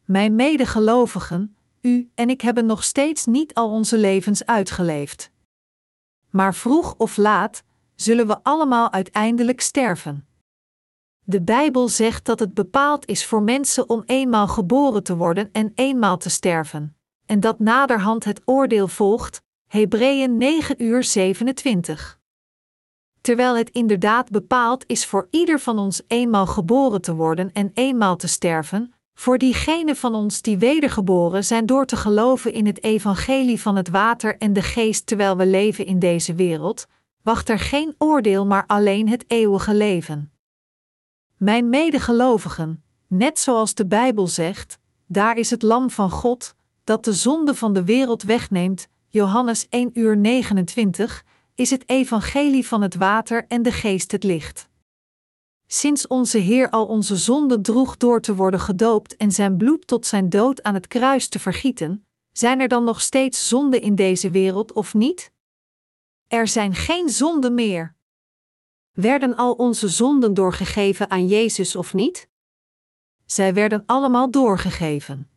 Mijn 0.06 0.36
medegelovigen, 0.36 1.58
u 1.82 2.12
en 2.16 2.30
ik 2.30 2.42
hebben 2.42 2.66
nog 2.66 2.84
steeds 2.84 3.26
niet 3.26 3.54
al 3.54 3.70
onze 3.70 3.98
levens 3.98 4.46
uitgeleefd. 4.46 5.32
Maar 6.30 6.56
vroeg 6.56 6.96
of 6.98 7.18
laat 7.18 7.64
zullen 7.96 8.28
we 8.28 8.44
allemaal 8.44 8.92
uiteindelijk 8.92 9.62
sterven. 9.62 10.28
De 11.24 11.42
Bijbel 11.42 11.90
zegt 11.90 12.26
dat 12.26 12.40
het 12.40 12.54
bepaald 12.54 13.06
is 13.06 13.26
voor 13.26 13.42
mensen 13.42 13.90
om 13.90 14.04
eenmaal 14.06 14.48
geboren 14.48 15.04
te 15.04 15.16
worden 15.16 15.50
en 15.52 15.72
eenmaal 15.76 16.18
te 16.18 16.30
sterven, 16.30 16.98
en 17.26 17.40
dat 17.40 17.60
naderhand 17.60 18.24
het 18.24 18.42
oordeel 18.46 18.88
volgt, 18.88 19.42
Hebreeën 19.68 20.38
9 20.38 20.84
uur 20.84 21.04
27. 21.04 22.20
Terwijl 23.26 23.58
het 23.58 23.70
inderdaad 23.70 24.30
bepaald 24.30 24.84
is 24.88 25.06
voor 25.06 25.28
ieder 25.32 25.60
van 25.60 25.80
ons 25.80 26.02
eenmaal 26.08 26.46
geboren 26.46 27.02
te 27.02 27.16
worden 27.16 27.52
en 27.54 27.72
eenmaal 27.74 28.16
te 28.16 28.28
sterven, 28.28 28.94
voor 29.14 29.38
diegenen 29.38 29.96
van 29.96 30.16
ons 30.16 30.42
die 30.42 30.58
wedergeboren 30.58 31.44
zijn 31.44 31.66
door 31.66 31.86
te 31.86 31.96
geloven 31.96 32.54
in 32.54 32.66
het 32.66 32.84
evangelie 32.84 33.62
van 33.62 33.76
het 33.76 33.90
water 33.90 34.38
en 34.38 34.54
de 34.54 34.62
geest 34.62 35.06
terwijl 35.06 35.38
we 35.38 35.46
leven 35.46 35.86
in 35.86 36.00
deze 36.00 36.34
wereld, 36.34 36.86
wacht 37.22 37.50
er 37.50 37.60
geen 37.60 37.96
oordeel 37.98 38.46
maar 38.46 38.64
alleen 38.68 39.10
het 39.10 39.26
eeuwige 39.28 39.74
leven. 39.74 40.32
Mijn 41.38 41.70
medegelovigen, 41.70 42.84
net 43.08 43.40
zoals 43.40 43.74
de 43.74 43.86
Bijbel 43.86 44.28
zegt, 44.28 44.80
daar 45.08 45.38
is 45.38 45.50
het 45.50 45.62
lam 45.62 45.90
van 45.90 46.10
God, 46.10 46.56
dat 46.84 47.06
de 47.06 47.14
zonde 47.14 47.56
van 47.56 47.74
de 47.74 47.84
wereld 47.84 48.24
wegneemt, 48.24 48.88
Johannes 49.08 49.68
1 49.70 49.90
uur 49.94 50.18
29, 50.18 51.24
is 51.56 51.70
het 51.70 51.90
evangelie 51.90 52.68
van 52.68 52.82
het 52.82 52.96
water 52.96 53.46
en 53.48 53.62
de 53.62 53.72
geest 53.72 54.12
het 54.12 54.24
licht. 54.24 54.70
Sinds 55.68 56.08
onze 56.08 56.38
Heer 56.38 56.70
al 56.70 56.86
onze 56.86 57.16
zonden 57.16 57.62
droeg 57.62 57.98
door 57.98 58.22
te 58.22 58.36
worden 58.36 58.60
gedoopt 58.60 59.18
en 59.18 59.32
zijn 59.32 59.58
bloed 59.58 59.88
tot 59.88 60.06
zijn 60.06 60.30
dood 60.30 60.64
aan 60.64 60.74
het 60.74 60.88
kruis 60.88 61.28
te 61.28 61.40
vergieten, 61.40 62.06
zijn 62.32 62.60
er 62.60 62.68
dan 62.68 62.84
nog 62.84 63.02
steeds 63.02 63.48
zonden 63.48 63.82
in 63.82 63.96
deze 63.96 64.32
wereld 64.32 64.74
of 64.74 64.94
niet? 64.94 65.32
Er 66.28 66.48
zijn 66.48 66.74
geen 66.74 67.10
zonden 67.10 67.54
meer. 67.54 67.96
Werden 68.92 69.36
al 69.36 69.54
onze 69.54 69.88
zonden 69.88 70.34
doorgegeven 70.34 71.10
aan 71.10 71.28
Jezus 71.28 71.76
of 71.76 71.94
niet? 71.94 72.30
Zij 73.26 73.54
werden 73.54 73.84
allemaal 73.86 74.32
doorgegeven. 74.32 75.30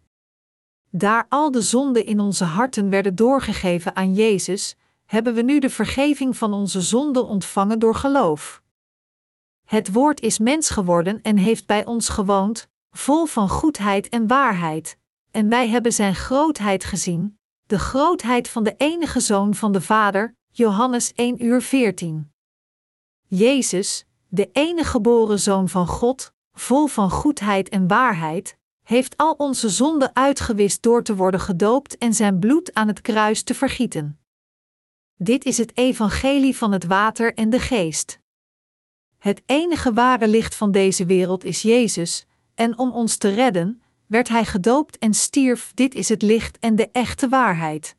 Daar 0.90 1.26
al 1.28 1.50
de 1.50 1.62
zonden 1.62 2.06
in 2.06 2.20
onze 2.20 2.44
harten 2.44 2.90
werden 2.90 3.14
doorgegeven 3.14 3.96
aan 3.96 4.14
Jezus, 4.14 4.76
hebben 5.08 5.34
we 5.34 5.42
nu 5.42 5.58
de 5.58 5.70
vergeving 5.70 6.36
van 6.36 6.52
onze 6.52 6.80
zonden 6.80 7.26
ontvangen 7.26 7.78
door 7.78 7.94
geloof. 7.94 8.62
Het 9.64 9.92
woord 9.92 10.20
is 10.20 10.38
mens 10.38 10.70
geworden 10.70 11.22
en 11.22 11.36
heeft 11.36 11.66
bij 11.66 11.84
ons 11.84 12.08
gewoond, 12.08 12.68
vol 12.90 13.26
van 13.26 13.48
goedheid 13.48 14.08
en 14.08 14.26
waarheid, 14.26 14.98
en 15.30 15.48
wij 15.48 15.68
hebben 15.68 15.92
zijn 15.92 16.14
grootheid 16.14 16.84
gezien, 16.84 17.38
de 17.66 17.78
grootheid 17.78 18.48
van 18.48 18.62
de 18.62 18.74
enige 18.76 19.20
zoon 19.20 19.54
van 19.54 19.72
de 19.72 19.80
Vader, 19.80 20.36
Johannes 20.50 21.12
1 21.14 21.44
uur 21.44 21.62
14. 21.62 22.32
Jezus, 23.26 24.06
de 24.28 24.50
enige 24.52 24.90
geboren 24.90 25.40
zoon 25.40 25.68
van 25.68 25.86
God, 25.86 26.32
vol 26.52 26.86
van 26.86 27.10
goedheid 27.10 27.68
en 27.68 27.86
waarheid, 27.86 28.56
heeft 28.82 29.16
al 29.16 29.32
onze 29.32 29.68
zonden 29.68 30.14
uitgewist 30.14 30.82
door 30.82 31.02
te 31.02 31.16
worden 31.16 31.40
gedoopt 31.40 31.98
en 31.98 32.14
zijn 32.14 32.38
bloed 32.38 32.74
aan 32.74 32.88
het 32.88 33.00
kruis 33.00 33.42
te 33.42 33.54
vergieten. 33.54 34.17
Dit 35.20 35.44
is 35.44 35.58
het 35.58 35.76
evangelie 35.76 36.56
van 36.56 36.72
het 36.72 36.84
water 36.84 37.34
en 37.34 37.50
de 37.50 37.60
geest. 37.60 38.18
Het 39.18 39.42
enige 39.46 39.92
ware 39.92 40.28
licht 40.28 40.54
van 40.54 40.70
deze 40.72 41.06
wereld 41.06 41.44
is 41.44 41.62
Jezus, 41.62 42.26
en 42.54 42.78
om 42.78 42.92
ons 42.92 43.16
te 43.16 43.28
redden, 43.28 43.82
werd 44.06 44.28
Hij 44.28 44.44
gedoopt 44.44 44.98
en 44.98 45.14
stierf. 45.14 45.72
Dit 45.74 45.94
is 45.94 46.08
het 46.08 46.22
licht 46.22 46.58
en 46.58 46.76
de 46.76 46.88
echte 46.92 47.28
waarheid. 47.28 47.96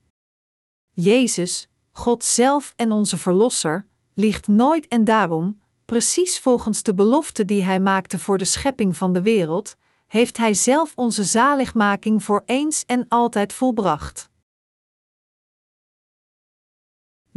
Jezus, 0.91 1.67
God 1.91 2.23
zelf 2.23 2.73
en 2.75 2.91
onze 2.91 3.17
Verlosser, 3.17 3.85
liegt 4.13 4.47
nooit 4.47 4.87
en 4.87 5.03
daarom, 5.03 5.59
precies 5.85 6.39
volgens 6.39 6.83
de 6.83 6.93
belofte 6.93 7.45
die 7.45 7.63
Hij 7.63 7.79
maakte 7.79 8.19
voor 8.19 8.37
de 8.37 8.45
schepping 8.45 8.97
van 8.97 9.13
de 9.13 9.21
wereld, 9.21 9.75
heeft 10.07 10.37
Hij 10.37 10.53
zelf 10.53 10.93
onze 10.95 11.23
zaligmaking 11.23 12.23
voor 12.23 12.43
eens 12.45 12.85
en 12.85 13.05
altijd 13.07 13.53
volbracht. 13.53 14.28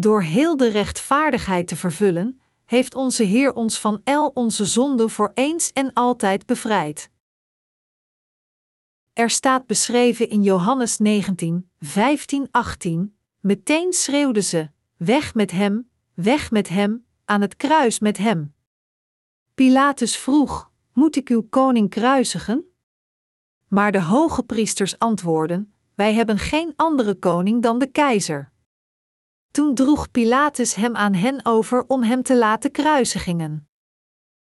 Door 0.03 0.23
heel 0.23 0.57
de 0.57 0.69
rechtvaardigheid 0.69 1.69
te 1.69 1.77
vervullen, 1.77 2.41
heeft 2.65 2.95
onze 2.95 3.23
Heer 3.23 3.53
ons 3.53 3.79
van 3.79 4.01
el 4.05 4.29
onze 4.35 4.65
zonden 4.65 5.11
voor 5.11 5.31
eens 5.35 5.73
en 5.73 5.93
altijd 5.93 6.47
bevrijd. 6.47 7.11
Er 9.13 9.31
staat 9.31 9.67
beschreven 9.67 10.29
in 10.29 10.43
Johannes 10.43 10.99
19, 10.99 11.71
15, 11.79 12.49
18: 12.51 13.17
Meteen 13.41 13.93
schreeuwden 13.93 14.45
ze: 14.45 14.71
Weg 14.97 15.35
met 15.35 15.51
hem, 15.51 15.91
weg 16.15 16.51
met 16.51 16.69
hem, 16.69 17.07
aan 17.25 17.41
het 17.41 17.57
kruis 17.57 17.99
met 17.99 18.17
hem. 18.17 18.55
Pilatus 19.55 20.17
vroeg: 20.17 20.71
Moet 20.93 21.17
ik 21.17 21.29
uw 21.29 21.47
koning 21.51 21.91
kruisigen? 21.91 22.65
Maar 23.69 23.93
de 23.93 24.03
hoge 24.03 24.43
priesters 24.43 24.99
antwoordden: 24.99 25.75
Wij 25.95 26.15
hebben 26.15 26.39
geen 26.39 26.73
andere 26.77 27.15
koning 27.15 27.63
dan 27.63 27.79
de 27.79 27.87
keizer. 27.87 28.52
Toen 29.53 29.75
droeg 29.75 30.11
Pilatus 30.11 30.75
hem 30.75 30.97
aan 30.97 31.15
hen 31.15 31.45
over 31.45 31.85
om 31.87 32.03
hem 32.03 32.23
te 32.23 32.37
laten 32.37 32.71
kruisigingen. 32.71 33.69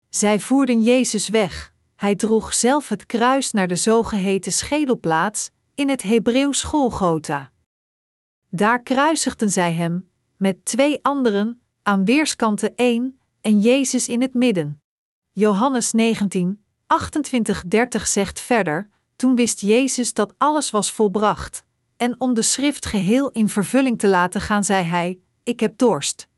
Zij 0.08 0.40
voerden 0.40 0.82
Jezus 0.82 1.28
weg. 1.28 1.74
Hij 1.96 2.14
droeg 2.14 2.54
zelf 2.54 2.88
het 2.88 3.06
kruis 3.06 3.52
naar 3.52 3.68
de 3.68 3.76
zogeheten 3.76 4.52
schedelplaats, 4.52 5.50
in 5.74 5.88
het 5.88 6.02
Hebreeuws 6.02 6.62
Golgotha. 6.62 7.52
Daar 8.50 8.82
kruisigden 8.82 9.50
zij 9.50 9.72
hem, 9.72 10.10
met 10.36 10.64
twee 10.64 10.98
anderen, 11.02 11.60
aan 11.82 12.04
weerskanten 12.04 12.76
één, 12.76 13.20
en 13.40 13.60
Jezus 13.60 14.08
in 14.08 14.20
het 14.20 14.34
midden. 14.34 14.82
Johannes 15.32 15.92
19, 15.92 16.64
28-30 17.98 18.02
zegt 18.02 18.40
verder: 18.40 18.88
Toen 19.16 19.36
wist 19.36 19.60
Jezus 19.60 20.12
dat 20.12 20.34
alles 20.38 20.70
was 20.70 20.92
volbracht 20.92 21.65
en 21.96 22.20
om 22.20 22.34
de 22.34 22.42
schrift 22.42 22.86
geheel 22.86 23.30
in 23.30 23.48
vervulling 23.48 23.98
te 23.98 24.08
laten 24.08 24.40
gaan, 24.40 24.64
zei 24.64 24.84
hij: 24.84 25.20
Ik 25.42 25.60
heb 25.60 25.78
dorst. 25.78 26.28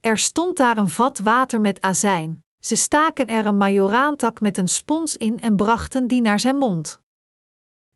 Er 0.00 0.18
stond 0.18 0.56
daar 0.56 0.76
een 0.76 0.88
vat 0.88 1.18
water 1.18 1.60
met 1.60 1.80
azijn. 1.80 2.44
Ze 2.58 2.76
staken 2.76 3.26
er 3.26 3.46
een 3.46 3.56
majoraantak 3.56 4.40
met 4.40 4.58
een 4.58 4.68
spons 4.68 5.16
in 5.16 5.40
en 5.40 5.56
brachten 5.56 6.06
die 6.06 6.20
naar 6.20 6.40
zijn 6.40 6.56
mond. 6.56 7.00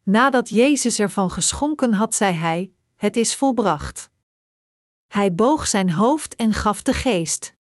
Nadat 0.03 0.49
Jezus 0.49 0.99
ervan 0.99 1.31
geschonken 1.31 1.93
had, 1.93 2.15
zei 2.15 2.33
hij: 2.33 2.73
Het 2.97 3.17
is 3.17 3.37
volbracht. 3.37 4.11
Hij 5.07 5.35
boog 5.35 5.67
zijn 5.67 5.91
hoofd 5.91 6.35
en 6.35 6.53
gaf 6.53 6.83
de 6.83 6.93
geest. 6.93 7.55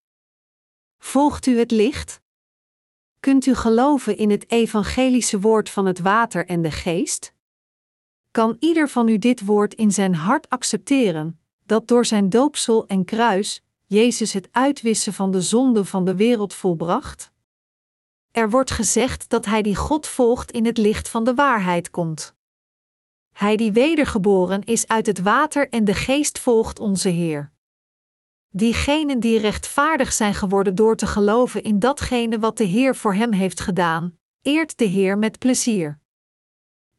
Volgt 0.98 1.46
u 1.46 1.58
het 1.58 1.70
licht? 1.70 2.20
Kunt 3.20 3.46
u 3.46 3.54
geloven 3.54 4.16
in 4.16 4.30
het 4.30 4.50
evangelische 4.50 5.40
woord 5.40 5.70
van 5.70 5.86
het 5.86 5.98
water 5.98 6.46
en 6.46 6.62
de 6.62 6.70
geest? 6.70 7.34
Kan 8.36 8.56
ieder 8.60 8.88
van 8.88 9.08
u 9.08 9.18
dit 9.18 9.44
woord 9.44 9.74
in 9.74 9.92
zijn 9.92 10.14
hart 10.14 10.48
accepteren, 10.48 11.40
dat 11.64 11.88
door 11.88 12.04
zijn 12.04 12.28
doopsel 12.28 12.86
en 12.86 13.04
kruis 13.04 13.64
Jezus 13.86 14.32
het 14.32 14.48
uitwissen 14.52 15.12
van 15.12 15.30
de 15.30 15.40
zonde 15.40 15.84
van 15.84 16.04
de 16.04 16.14
wereld 16.14 16.54
volbracht? 16.54 17.32
Er 18.30 18.50
wordt 18.50 18.70
gezegd 18.70 19.28
dat 19.28 19.44
hij 19.44 19.62
die 19.62 19.76
God 19.76 20.06
volgt 20.06 20.50
in 20.50 20.66
het 20.66 20.78
licht 20.78 21.08
van 21.08 21.24
de 21.24 21.34
waarheid 21.34 21.90
komt. 21.90 22.34
Hij 23.32 23.56
die 23.56 23.72
wedergeboren 23.72 24.64
is 24.64 24.88
uit 24.88 25.06
het 25.06 25.22
water 25.22 25.68
en 25.68 25.84
de 25.84 25.94
geest 25.94 26.38
volgt 26.38 26.78
onze 26.78 27.08
Heer. 27.08 27.52
Diegenen 28.48 29.20
die 29.20 29.38
rechtvaardig 29.38 30.12
zijn 30.12 30.34
geworden 30.34 30.74
door 30.74 30.96
te 30.96 31.06
geloven 31.06 31.62
in 31.62 31.78
datgene 31.78 32.38
wat 32.38 32.56
de 32.56 32.64
Heer 32.64 32.96
voor 32.96 33.14
hem 33.14 33.32
heeft 33.32 33.60
gedaan, 33.60 34.18
eert 34.42 34.78
de 34.78 34.84
Heer 34.84 35.18
met 35.18 35.38
plezier. 35.38 36.04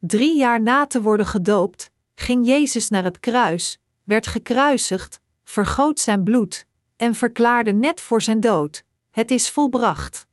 Drie 0.00 0.36
jaar 0.36 0.62
na 0.62 0.86
te 0.86 1.02
worden 1.02 1.26
gedoopt, 1.26 1.90
ging 2.14 2.46
Jezus 2.46 2.88
naar 2.88 3.04
het 3.04 3.20
kruis, 3.20 3.78
werd 4.04 4.26
gekruisigd, 4.26 5.20
vergoot 5.44 6.00
zijn 6.00 6.24
bloed 6.24 6.66
en 6.96 7.14
verklaarde 7.14 7.72
net 7.72 8.00
voor 8.00 8.22
zijn 8.22 8.40
dood: 8.40 8.84
Het 9.10 9.30
is 9.30 9.50
volbracht. 9.50 10.26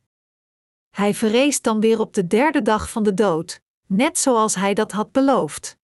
Hij 0.89 1.13
verrees 1.13 1.61
dan 1.61 1.79
weer 1.79 1.99
op 1.99 2.13
de 2.13 2.27
derde 2.27 2.61
dag 2.61 2.89
van 2.89 3.03
de 3.03 3.13
dood, 3.13 3.61
net 3.87 4.17
zoals 4.17 4.55
hij 4.55 4.73
dat 4.73 4.91
had 4.91 5.11
beloofd. 5.11 5.77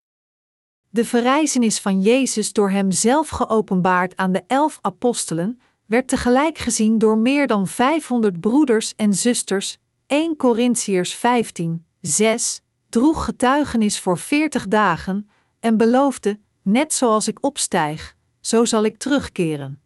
De 0.90 1.06
verrijzenis 1.06 1.80
van 1.80 2.02
Jezus 2.02 2.54
door 2.54 2.70
hem 2.70 2.92
zelf 2.92 3.30
geopenbaard 3.30 4.16
aan 4.16 4.32
de 4.32 4.44
elf 4.48 4.80
apostelen 4.82 5.62
werd 5.86 6.08
tegelijk 6.08 6.58
gezien 6.58 6.98
door 6.98 7.18
meer 7.18 7.48
dan 7.48 7.68
500 7.68 8.40
broeders 8.40 8.96
en 8.96 9.14
zusters. 9.14 9.78
1 10.08 10.36
Corinthiërs 10.36 11.14
15, 11.14 11.86
6 12.02 12.62
droeg 12.92 13.26
getuigenis 13.26 14.00
voor 14.00 14.18
40 14.18 14.68
dagen 14.68 15.30
en 15.60 15.78
beloofde: 15.78 16.39
Net 16.62 16.94
zoals 16.94 17.28
ik 17.28 17.46
opstijg, 17.46 18.16
zo 18.39 18.66
zal 18.66 18.84
ik 18.84 18.98
terugkeren. 18.98 19.82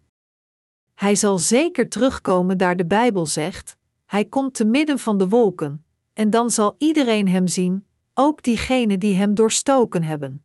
Hij 0.93 1.15
zal 1.15 1.37
zeker 1.37 1.89
terugkomen, 1.89 2.57
daar 2.57 2.75
de 2.75 2.85
Bijbel 2.85 3.25
zegt: 3.25 3.77
Hij 4.05 4.25
komt 4.25 4.53
te 4.53 4.65
midden 4.65 4.99
van 4.99 5.17
de 5.17 5.27
wolken, 5.27 5.85
en 6.13 6.29
dan 6.29 6.49
zal 6.49 6.75
iedereen 6.77 7.27
hem 7.27 7.47
zien, 7.47 7.87
ook 8.13 8.43
diegenen 8.43 8.99
die 8.99 9.15
hem 9.15 9.35
doorstoken 9.35 10.03
hebben. 10.03 10.43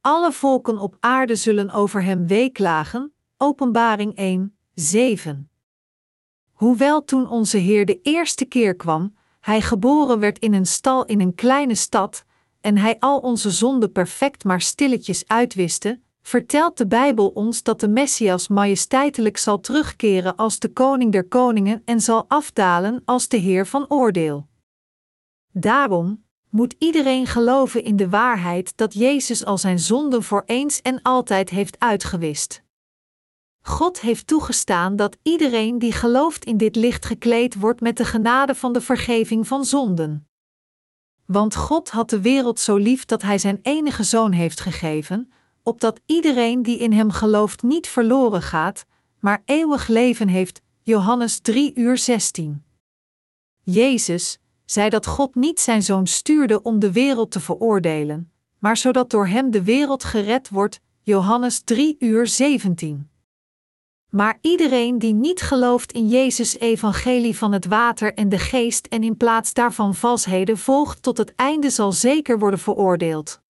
Alle 0.00 0.32
volken 0.32 0.78
op 0.78 0.96
aarde 1.00 1.36
zullen 1.36 1.70
over 1.70 2.02
hem 2.02 2.26
weeklagen. 2.26 3.12
Openbaring 3.36 4.14
1, 4.16 4.56
7. 4.74 5.50
Hoewel 6.52 7.04
toen 7.04 7.28
onze 7.28 7.56
Heer 7.56 7.86
de 7.86 8.00
eerste 8.02 8.44
keer 8.44 8.76
kwam, 8.76 9.14
hij 9.42 9.60
geboren 9.60 10.18
werd 10.18 10.38
in 10.38 10.54
een 10.54 10.66
stal 10.66 11.04
in 11.04 11.20
een 11.20 11.34
kleine 11.34 11.74
stad, 11.74 12.24
en 12.60 12.76
hij 12.76 12.96
al 12.98 13.18
onze 13.18 13.50
zonden 13.50 13.92
perfect 13.92 14.44
maar 14.44 14.60
stilletjes 14.60 15.24
uitwiste, 15.26 16.00
vertelt 16.22 16.76
de 16.76 16.86
Bijbel 16.86 17.28
ons 17.28 17.62
dat 17.62 17.80
de 17.80 17.88
Messias 17.88 18.48
majesteitelijk 18.48 19.36
zal 19.36 19.60
terugkeren 19.60 20.36
als 20.36 20.58
de 20.58 20.68
koning 20.68 21.12
der 21.12 21.28
koningen 21.28 21.82
en 21.84 22.00
zal 22.00 22.24
afdalen 22.28 23.02
als 23.04 23.28
de 23.28 23.36
Heer 23.36 23.66
van 23.66 23.84
oordeel. 23.88 24.46
Daarom, 25.52 26.24
moet 26.48 26.74
iedereen 26.78 27.26
geloven 27.26 27.84
in 27.84 27.96
de 27.96 28.08
waarheid 28.08 28.76
dat 28.76 28.94
Jezus 28.94 29.44
al 29.44 29.58
zijn 29.58 29.78
zonden 29.78 30.22
voor 30.22 30.42
eens 30.46 30.82
en 30.82 31.02
altijd 31.02 31.50
heeft 31.50 31.78
uitgewist. 31.78 32.62
God 33.62 34.00
heeft 34.00 34.26
toegestaan 34.26 34.96
dat 34.96 35.16
iedereen 35.22 35.78
die 35.78 35.92
gelooft 35.92 36.44
in 36.44 36.56
dit 36.56 36.76
licht 36.76 37.04
gekleed 37.04 37.54
wordt 37.54 37.80
met 37.80 37.96
de 37.96 38.04
genade 38.04 38.54
van 38.54 38.72
de 38.72 38.80
vergeving 38.80 39.46
van 39.46 39.64
zonden. 39.64 40.28
Want 41.26 41.54
God 41.54 41.90
had 41.90 42.10
de 42.10 42.20
wereld 42.20 42.60
zo 42.60 42.76
lief 42.76 43.04
dat 43.04 43.22
Hij 43.22 43.38
zijn 43.38 43.58
enige 43.62 44.02
zoon 44.02 44.32
heeft 44.32 44.60
gegeven, 44.60 45.32
opdat 45.62 46.00
iedereen 46.06 46.62
die 46.62 46.78
in 46.78 46.92
Hem 46.92 47.10
gelooft 47.10 47.62
niet 47.62 47.88
verloren 47.88 48.42
gaat, 48.42 48.86
maar 49.20 49.42
eeuwig 49.44 49.88
leven 49.88 50.28
heeft. 50.28 50.60
Johannes 50.82 51.40
3 51.40 51.74
uur 51.74 51.98
16. 51.98 52.64
Jezus, 53.60 54.38
zei 54.64 54.88
dat 54.88 55.06
God 55.06 55.34
niet 55.34 55.60
zijn 55.60 55.82
zoon 55.82 56.06
stuurde 56.06 56.62
om 56.62 56.78
de 56.78 56.92
wereld 56.92 57.30
te 57.30 57.40
veroordelen, 57.40 58.32
maar 58.58 58.76
zodat 58.76 59.10
door 59.10 59.26
hem 59.26 59.50
de 59.50 59.62
wereld 59.62 60.04
gered 60.04 60.48
wordt. 60.48 60.80
Johannes 61.02 61.60
3 61.60 61.96
uur 61.98 62.26
17. 62.26 63.11
Maar 64.16 64.38
iedereen 64.40 64.98
die 64.98 65.14
niet 65.14 65.40
gelooft 65.40 65.92
in 65.92 66.08
Jezus' 66.08 66.58
evangelie 66.58 67.36
van 67.36 67.52
het 67.52 67.66
water 67.66 68.14
en 68.14 68.28
de 68.28 68.38
geest 68.38 68.86
en 68.86 69.02
in 69.02 69.16
plaats 69.16 69.52
daarvan 69.52 69.94
valsheden 69.94 70.58
volgt 70.58 71.02
tot 71.02 71.18
het 71.18 71.34
einde 71.34 71.70
zal 71.70 71.92
zeker 71.92 72.38
worden 72.38 72.58
veroordeeld. 72.58 73.40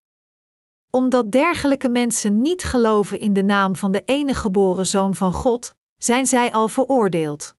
Omdat 0.90 1.32
dergelijke 1.32 1.88
mensen 1.88 2.40
niet 2.40 2.62
geloven 2.64 3.20
in 3.20 3.32
de 3.32 3.42
naam 3.42 3.76
van 3.76 3.92
de 3.92 4.02
enige 4.04 4.40
geboren 4.40 4.86
Zoon 4.86 5.14
van 5.14 5.32
God, 5.32 5.74
zijn 5.96 6.26
zij 6.26 6.52
al 6.52 6.68
veroordeeld. 6.68 7.54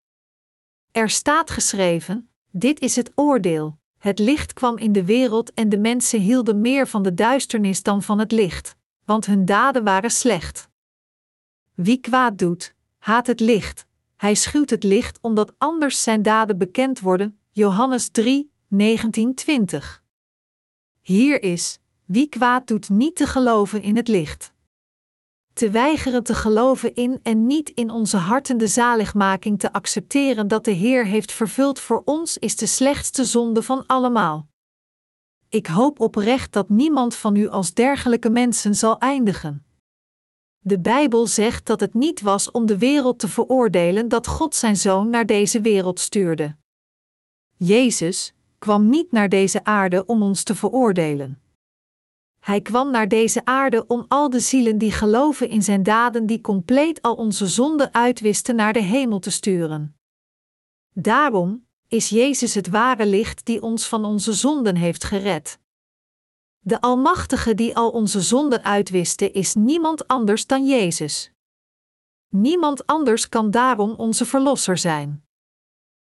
Er 0.90 1.10
staat 1.10 1.50
geschreven: 1.50 2.30
dit 2.50 2.80
is 2.80 2.96
het 2.96 3.12
oordeel. 3.14 3.78
Het 3.98 4.18
licht 4.18 4.52
kwam 4.52 4.78
in 4.78 4.92
de 4.92 5.04
wereld 5.04 5.54
en 5.54 5.68
de 5.68 5.78
mensen 5.78 6.20
hielden 6.20 6.60
meer 6.60 6.88
van 6.88 7.02
de 7.02 7.14
duisternis 7.14 7.82
dan 7.82 8.02
van 8.02 8.18
het 8.18 8.32
licht, 8.32 8.76
want 9.04 9.26
hun 9.26 9.44
daden 9.44 9.84
waren 9.84 10.10
slecht. 10.10 10.68
Wie 11.74 12.00
kwaad 12.00 12.38
doet, 12.38 12.74
haat 13.02 13.26
het 13.26 13.40
licht. 13.40 13.86
Hij 14.16 14.34
schuwt 14.34 14.70
het 14.70 14.82
licht 14.82 15.18
omdat 15.20 15.54
anders 15.58 16.02
zijn 16.02 16.22
daden 16.22 16.58
bekend 16.58 17.00
worden. 17.00 17.38
Johannes 17.50 18.08
3, 18.08 18.52
19, 18.68 19.34
20. 19.34 20.02
Hier 21.00 21.42
is: 21.42 21.78
wie 22.04 22.28
kwaad 22.28 22.66
doet 22.66 22.88
niet 22.88 23.16
te 23.16 23.26
geloven 23.26 23.82
in 23.82 23.96
het 23.96 24.08
licht 24.08 24.52
te 25.52 25.70
weigeren 25.70 26.22
te 26.22 26.34
geloven 26.34 26.94
in 26.94 27.20
en 27.22 27.46
niet 27.46 27.70
in 27.70 27.90
onze 27.90 28.16
harten 28.16 28.58
de 28.58 28.66
zaligmaking 28.66 29.58
te 29.58 29.72
accepteren 29.72 30.48
dat 30.48 30.64
de 30.64 30.70
Heer 30.70 31.06
heeft 31.06 31.32
vervuld 31.32 31.78
voor 31.78 32.02
ons, 32.04 32.38
is 32.38 32.56
de 32.56 32.66
slechtste 32.66 33.24
zonde 33.24 33.62
van 33.62 33.86
allemaal. 33.86 34.48
Ik 35.48 35.66
hoop 35.66 36.00
oprecht 36.00 36.52
dat 36.52 36.68
niemand 36.68 37.14
van 37.14 37.36
u 37.36 37.48
als 37.48 37.74
dergelijke 37.74 38.30
mensen 38.30 38.74
zal 38.74 38.98
eindigen. 38.98 39.64
De 40.64 40.80
Bijbel 40.80 41.26
zegt 41.26 41.66
dat 41.66 41.80
het 41.80 41.94
niet 41.94 42.20
was 42.20 42.50
om 42.50 42.66
de 42.66 42.78
wereld 42.78 43.18
te 43.18 43.28
veroordelen 43.28 44.08
dat 44.08 44.26
God 44.26 44.54
zijn 44.54 44.76
zoon 44.76 45.10
naar 45.10 45.26
deze 45.26 45.60
wereld 45.60 46.00
stuurde. 46.00 46.56
Jezus 47.56 48.34
kwam 48.58 48.88
niet 48.88 49.12
naar 49.12 49.28
deze 49.28 49.64
aarde 49.64 50.06
om 50.06 50.22
ons 50.22 50.42
te 50.42 50.54
veroordelen. 50.54 51.40
Hij 52.40 52.60
kwam 52.60 52.90
naar 52.90 53.08
deze 53.08 53.44
aarde 53.44 53.86
om 53.86 54.04
al 54.08 54.30
de 54.30 54.40
zielen 54.40 54.78
die 54.78 54.92
geloven 54.92 55.48
in 55.48 55.62
zijn 55.62 55.82
daden, 55.82 56.26
die 56.26 56.40
compleet 56.40 57.02
al 57.02 57.14
onze 57.14 57.46
zonden 57.46 57.94
uitwisten, 57.94 58.56
naar 58.56 58.72
de 58.72 58.82
hemel 58.82 59.18
te 59.18 59.30
sturen. 59.30 59.96
Daarom 60.92 61.66
is 61.88 62.08
Jezus 62.08 62.54
het 62.54 62.68
ware 62.68 63.06
licht 63.06 63.46
die 63.46 63.62
ons 63.62 63.88
van 63.88 64.04
onze 64.04 64.32
zonden 64.32 64.76
heeft 64.76 65.04
gered. 65.04 65.58
De 66.64 66.80
Almachtige 66.80 67.54
die 67.54 67.76
al 67.76 67.90
onze 67.90 68.20
zonden 68.20 68.64
uitwiste, 68.64 69.30
is 69.30 69.54
niemand 69.54 70.08
anders 70.08 70.46
dan 70.46 70.66
Jezus. 70.66 71.32
Niemand 72.28 72.86
anders 72.86 73.28
kan 73.28 73.50
daarom 73.50 73.90
onze 73.90 74.24
Verlosser 74.24 74.78
zijn. 74.78 75.24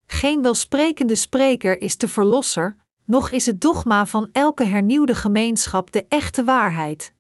Geen 0.06 0.42
welsprekende 0.42 1.16
spreker 1.16 1.82
is 1.82 1.98
de 1.98 2.08
Verlosser, 2.08 2.78
nog 3.06 3.30
is 3.30 3.46
het 3.46 3.62
dogma 3.62 4.06
van 4.06 4.30
elke 4.32 4.64
hernieuwde 4.64 5.16
gemeenschap 5.16 5.92
de 5.92 6.06
echte 6.10 6.44
waarheid. 6.44 7.14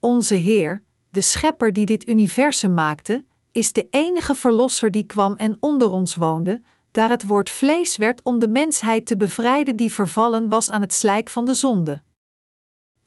Onze 0.00 0.34
Heer, 0.34 0.82
de 1.10 1.20
Schepper 1.20 1.72
die 1.72 1.86
dit 1.86 2.08
universum 2.08 2.74
maakte, 2.74 3.24
is 3.52 3.72
de 3.72 3.86
enige 3.90 4.34
Verlosser 4.34 4.90
die 4.90 5.04
kwam 5.04 5.34
en 5.36 5.56
onder 5.60 5.90
ons 5.90 6.14
woonde, 6.14 6.62
daar 6.90 7.10
het 7.10 7.26
woord 7.26 7.50
vlees 7.50 7.96
werd 7.96 8.20
om 8.22 8.38
de 8.38 8.48
mensheid 8.48 9.06
te 9.06 9.16
bevrijden 9.16 9.76
die 9.76 9.92
vervallen 9.92 10.48
was 10.48 10.70
aan 10.70 10.80
het 10.80 10.92
slijk 10.92 11.28
van 11.28 11.44
de 11.44 11.54
zonde. 11.54 12.02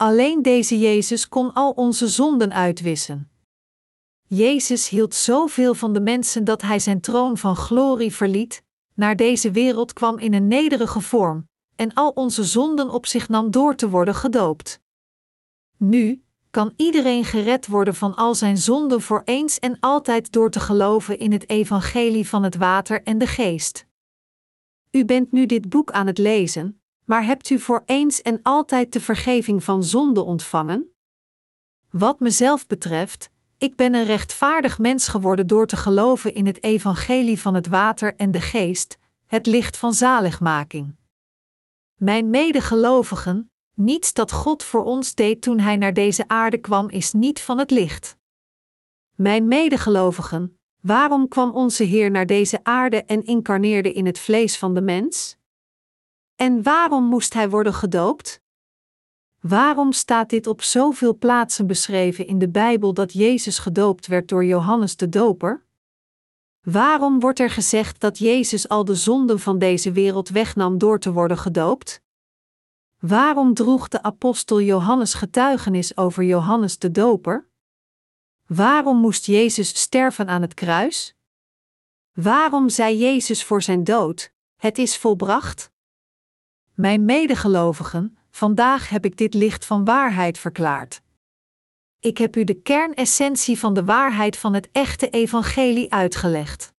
Alleen 0.00 0.42
deze 0.42 0.78
Jezus 0.78 1.28
kon 1.28 1.52
al 1.52 1.70
onze 1.70 2.08
zonden 2.08 2.52
uitwissen. 2.52 3.30
Jezus 4.22 4.88
hield 4.88 5.14
zoveel 5.14 5.74
van 5.74 5.92
de 5.92 6.00
mensen 6.00 6.44
dat 6.44 6.62
hij 6.62 6.78
zijn 6.78 7.00
troon 7.00 7.36
van 7.36 7.56
glorie 7.56 8.14
verliet, 8.14 8.62
naar 8.94 9.16
deze 9.16 9.50
wereld 9.50 9.92
kwam 9.92 10.18
in 10.18 10.34
een 10.34 10.48
nederige 10.48 11.00
vorm, 11.00 11.48
en 11.76 11.94
al 11.94 12.10
onze 12.10 12.44
zonden 12.44 12.90
op 12.90 13.06
zich 13.06 13.28
nam 13.28 13.50
door 13.50 13.74
te 13.74 13.88
worden 13.88 14.14
gedoopt. 14.14 14.80
Nu 15.76 16.24
kan 16.50 16.72
iedereen 16.76 17.24
gered 17.24 17.66
worden 17.66 17.94
van 17.94 18.14
al 18.14 18.34
zijn 18.34 18.56
zonden 18.56 19.00
voor 19.00 19.22
eens 19.24 19.58
en 19.58 19.76
altijd 19.80 20.32
door 20.32 20.50
te 20.50 20.60
geloven 20.60 21.18
in 21.18 21.32
het 21.32 21.48
evangelie 21.48 22.28
van 22.28 22.42
het 22.42 22.56
water 22.56 23.02
en 23.02 23.18
de 23.18 23.26
geest. 23.26 23.86
U 24.90 25.04
bent 25.04 25.32
nu 25.32 25.46
dit 25.46 25.68
boek 25.68 25.90
aan 25.90 26.06
het 26.06 26.18
lezen, 26.18 26.80
maar 27.08 27.24
hebt 27.24 27.50
u 27.50 27.58
voor 27.58 27.82
eens 27.86 28.22
en 28.22 28.40
altijd 28.42 28.92
de 28.92 29.00
vergeving 29.00 29.64
van 29.64 29.84
zonde 29.84 30.22
ontvangen? 30.22 30.94
Wat 31.90 32.20
mezelf 32.20 32.66
betreft, 32.66 33.30
ik 33.58 33.76
ben 33.76 33.94
een 33.94 34.04
rechtvaardig 34.04 34.78
mens 34.78 35.08
geworden 35.08 35.46
door 35.46 35.66
te 35.66 35.76
geloven 35.76 36.34
in 36.34 36.46
het 36.46 36.62
evangelie 36.62 37.40
van 37.40 37.54
het 37.54 37.66
water 37.66 38.16
en 38.16 38.30
de 38.30 38.40
geest, 38.40 38.98
het 39.26 39.46
licht 39.46 39.76
van 39.76 39.94
zaligmaking. 39.94 40.96
Mijn 41.94 42.30
medegelovigen, 42.30 43.50
niets 43.74 44.12
dat 44.12 44.32
God 44.32 44.62
voor 44.62 44.84
ons 44.84 45.14
deed 45.14 45.42
toen 45.42 45.58
Hij 45.58 45.76
naar 45.76 45.94
deze 45.94 46.28
aarde 46.28 46.58
kwam, 46.58 46.88
is 46.88 47.12
niet 47.12 47.40
van 47.40 47.58
het 47.58 47.70
licht. 47.70 48.16
Mijn 49.14 49.48
medegelovigen, 49.48 50.58
waarom 50.80 51.28
kwam 51.28 51.50
onze 51.50 51.84
Heer 51.84 52.10
naar 52.10 52.26
deze 52.26 52.60
aarde 52.62 53.04
en 53.04 53.24
incarneerde 53.24 53.92
in 53.92 54.06
het 54.06 54.18
vlees 54.18 54.58
van 54.58 54.74
de 54.74 54.80
mens? 54.80 55.37
En 56.38 56.62
waarom 56.62 57.04
moest 57.04 57.34
Hij 57.34 57.50
worden 57.50 57.74
gedoopt? 57.74 58.40
Waarom 59.40 59.92
staat 59.92 60.30
dit 60.30 60.46
op 60.46 60.62
zoveel 60.62 61.16
plaatsen 61.16 61.66
beschreven 61.66 62.26
in 62.26 62.38
de 62.38 62.48
Bijbel 62.48 62.94
dat 62.94 63.12
Jezus 63.12 63.58
gedoopt 63.58 64.06
werd 64.06 64.28
door 64.28 64.44
Johannes 64.44 64.96
de 64.96 65.08
Doper? 65.08 65.64
Waarom 66.60 67.20
wordt 67.20 67.38
er 67.38 67.50
gezegd 67.50 68.00
dat 68.00 68.18
Jezus 68.18 68.68
al 68.68 68.84
de 68.84 68.94
zonden 68.94 69.40
van 69.40 69.58
deze 69.58 69.92
wereld 69.92 70.28
wegnam 70.28 70.78
door 70.78 70.98
te 70.98 71.12
worden 71.12 71.38
gedoopt? 71.38 72.02
Waarom 72.98 73.54
droeg 73.54 73.88
de 73.88 74.02
apostel 74.02 74.60
Johannes 74.60 75.14
getuigenis 75.14 75.96
over 75.96 76.24
Johannes 76.24 76.78
de 76.78 76.90
Doper? 76.90 77.48
Waarom 78.46 78.96
moest 78.96 79.26
Jezus 79.26 79.80
sterven 79.80 80.28
aan 80.28 80.42
het 80.42 80.54
kruis? 80.54 81.14
Waarom 82.12 82.68
zei 82.68 82.98
Jezus 82.98 83.44
voor 83.44 83.62
zijn 83.62 83.84
dood: 83.84 84.32
Het 84.56 84.78
is 84.78 84.96
volbracht? 84.96 85.76
Mijn 86.80 87.04
medegelovigen, 87.04 88.18
vandaag 88.30 88.88
heb 88.88 89.04
ik 89.04 89.16
dit 89.16 89.34
licht 89.34 89.64
van 89.64 89.84
waarheid 89.84 90.38
verklaard. 90.38 91.00
Ik 92.00 92.18
heb 92.18 92.36
u 92.36 92.44
de 92.44 92.54
kernessentie 92.54 93.58
van 93.58 93.74
de 93.74 93.84
waarheid 93.84 94.36
van 94.36 94.54
het 94.54 94.68
echte 94.72 95.10
evangelie 95.10 95.92
uitgelegd. 95.92 96.72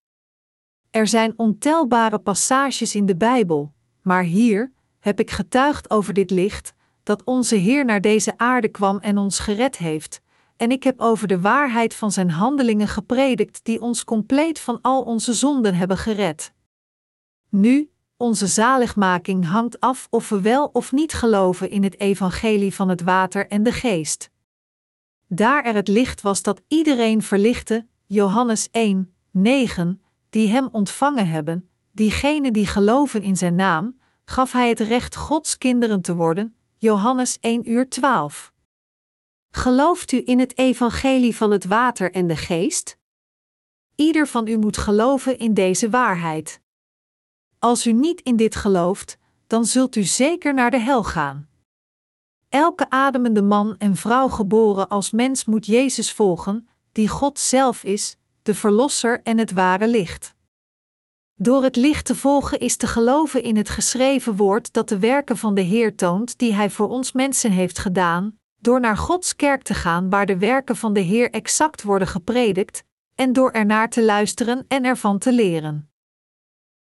Er 0.90 1.08
zijn 1.08 1.34
ontelbare 1.36 2.20
passages 2.20 2.96
in 2.96 3.06
de 3.06 3.16
Bijbel, 3.16 3.74
maar 4.02 4.24
hier 4.24 4.72
heb 5.00 5.20
ik 5.20 5.32
getuigd 5.32 5.90
over 5.90 6.14
dit 6.14 6.30
licht, 6.30 6.74
dat 7.04 7.24
onze 7.24 7.56
Heer 7.56 7.86
naar 7.86 8.02
deze 8.02 8.38
aarde 8.38 8.68
kwam 8.68 8.98
en 8.98 9.18
ons 9.18 9.40
gered 9.40 9.78
heeft, 9.78 10.22
en 10.58 10.72
ik 10.72 10.84
heb 10.84 11.00
over 11.00 11.28
de 11.28 11.40
waarheid 11.40 11.94
van 11.94 12.12
zijn 12.12 12.30
handelingen 12.30 12.88
gepredikt 12.88 13.60
die 13.64 13.82
ons 13.82 14.04
compleet 14.04 14.60
van 14.60 14.80
al 14.82 15.02
onze 15.02 15.34
zonden 15.34 15.76
hebben 15.76 15.98
gered. 15.98 16.54
Nu, 17.50 17.90
onze 18.22 18.48
zaligmaking 18.48 19.46
hangt 19.46 19.80
af 19.80 20.08
of 20.10 20.30
we 20.30 20.42
wel 20.42 20.66
of 20.66 20.92
niet 20.92 21.14
geloven 21.14 21.70
in 21.70 21.84
het 21.84 22.00
evangelie 22.00 22.74
van 22.74 22.90
het 22.90 23.02
water 23.02 23.48
en 23.48 23.64
de 23.64 23.72
geest. 23.72 24.30
Daar 25.28 25.66
er 25.66 25.76
het 25.76 25.88
licht 25.88 26.22
was 26.22 26.42
dat 26.42 26.62
iedereen 26.68 27.22
verlichtte, 27.22 27.88
Johannes 28.06 28.68
1, 28.72 29.14
9, 29.32 30.02
die 30.30 30.48
hem 30.48 30.70
ontvangen 30.72 31.28
hebben, 31.28 31.70
diegenen 31.92 32.54
die 32.54 32.66
geloven 32.66 33.22
in 33.22 33.38
zijn 33.38 33.56
naam, 33.56 34.00
gaf 34.26 34.52
hij 34.52 34.70
het 34.70 34.80
recht 34.80 35.16
Gods 35.16 35.58
kinderen 35.58 36.02
te 36.02 36.16
worden, 36.16 36.56
Johannes 36.78 37.38
1 37.40 37.72
uur 37.72 37.90
12. 37.90 38.54
Gelooft 39.52 40.12
u 40.12 40.22
in 40.26 40.40
het 40.40 40.58
evangelie 40.58 41.36
van 41.36 41.52
het 41.52 41.66
water 41.66 42.12
en 42.12 42.28
de 42.28 42.36
geest? 42.36 42.98
Ieder 43.96 44.28
van 44.28 44.48
u 44.48 44.58
moet 44.58 44.78
geloven 44.78 45.38
in 45.38 45.54
deze 45.54 45.90
waarheid. 45.90 46.62
Als 47.60 47.88
u 47.88 47.92
niet 47.92 48.22
in 48.22 48.36
dit 48.36 48.56
gelooft, 48.56 49.18
dan 49.48 49.66
zult 49.66 49.96
u 49.96 50.04
zeker 50.04 50.54
naar 50.54 50.72
de 50.72 50.80
hel 50.80 51.04
gaan. 51.04 51.48
Elke 52.50 52.90
ademende 52.90 53.42
man 53.42 53.76
en 53.78 53.96
vrouw 53.96 54.28
geboren 54.28 54.88
als 54.88 55.12
mens 55.12 55.46
moet 55.46 55.66
Jezus 55.66 56.12
volgen, 56.12 56.70
die 56.92 57.08
God 57.08 57.40
zelf 57.40 57.84
is, 57.84 58.18
de 58.42 58.56
Verlosser 58.56 59.22
en 59.24 59.38
het 59.38 59.52
ware 59.52 59.88
licht. 59.88 60.36
Door 61.36 61.64
het 61.64 61.76
licht 61.76 62.06
te 62.06 62.16
volgen 62.16 62.60
is 62.60 62.78
te 62.78 62.88
geloven 62.88 63.44
in 63.44 63.58
het 63.58 63.70
geschreven 63.70 64.36
woord 64.36 64.74
dat 64.74 64.90
de 64.90 65.00
werken 65.00 65.38
van 65.38 65.56
de 65.56 65.62
Heer 65.62 65.96
toont 65.96 66.38
die 66.38 66.54
Hij 66.54 66.70
voor 66.70 66.90
ons 66.90 67.12
mensen 67.12 67.52
heeft 67.52 67.80
gedaan, 67.80 68.40
door 68.58 68.80
naar 68.80 68.98
Gods 68.98 69.36
kerk 69.36 69.64
te 69.64 69.74
gaan 69.74 70.10
waar 70.10 70.26
de 70.26 70.38
werken 70.38 70.76
van 70.76 70.94
de 70.94 71.00
Heer 71.00 71.30
exact 71.32 71.84
worden 71.84 72.08
gepredikt, 72.08 72.84
en 73.16 73.34
door 73.34 73.52
ernaar 73.52 73.90
te 73.90 74.04
luisteren 74.04 74.66
en 74.68 74.86
ervan 74.86 75.18
te 75.18 75.34
leren. 75.34 75.89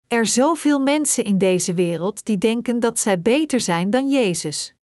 Er 0.07 0.25
zoveel 0.25 0.79
mensen 0.79 1.23
in 1.23 1.37
deze 1.37 1.73
wereld 1.73 2.25
die 2.25 2.37
denken 2.37 2.79
dat 2.79 2.99
zij 2.99 3.21
beter 3.21 3.59
zijn 3.59 3.89
dan 3.89 4.09
Jezus. 4.09 4.75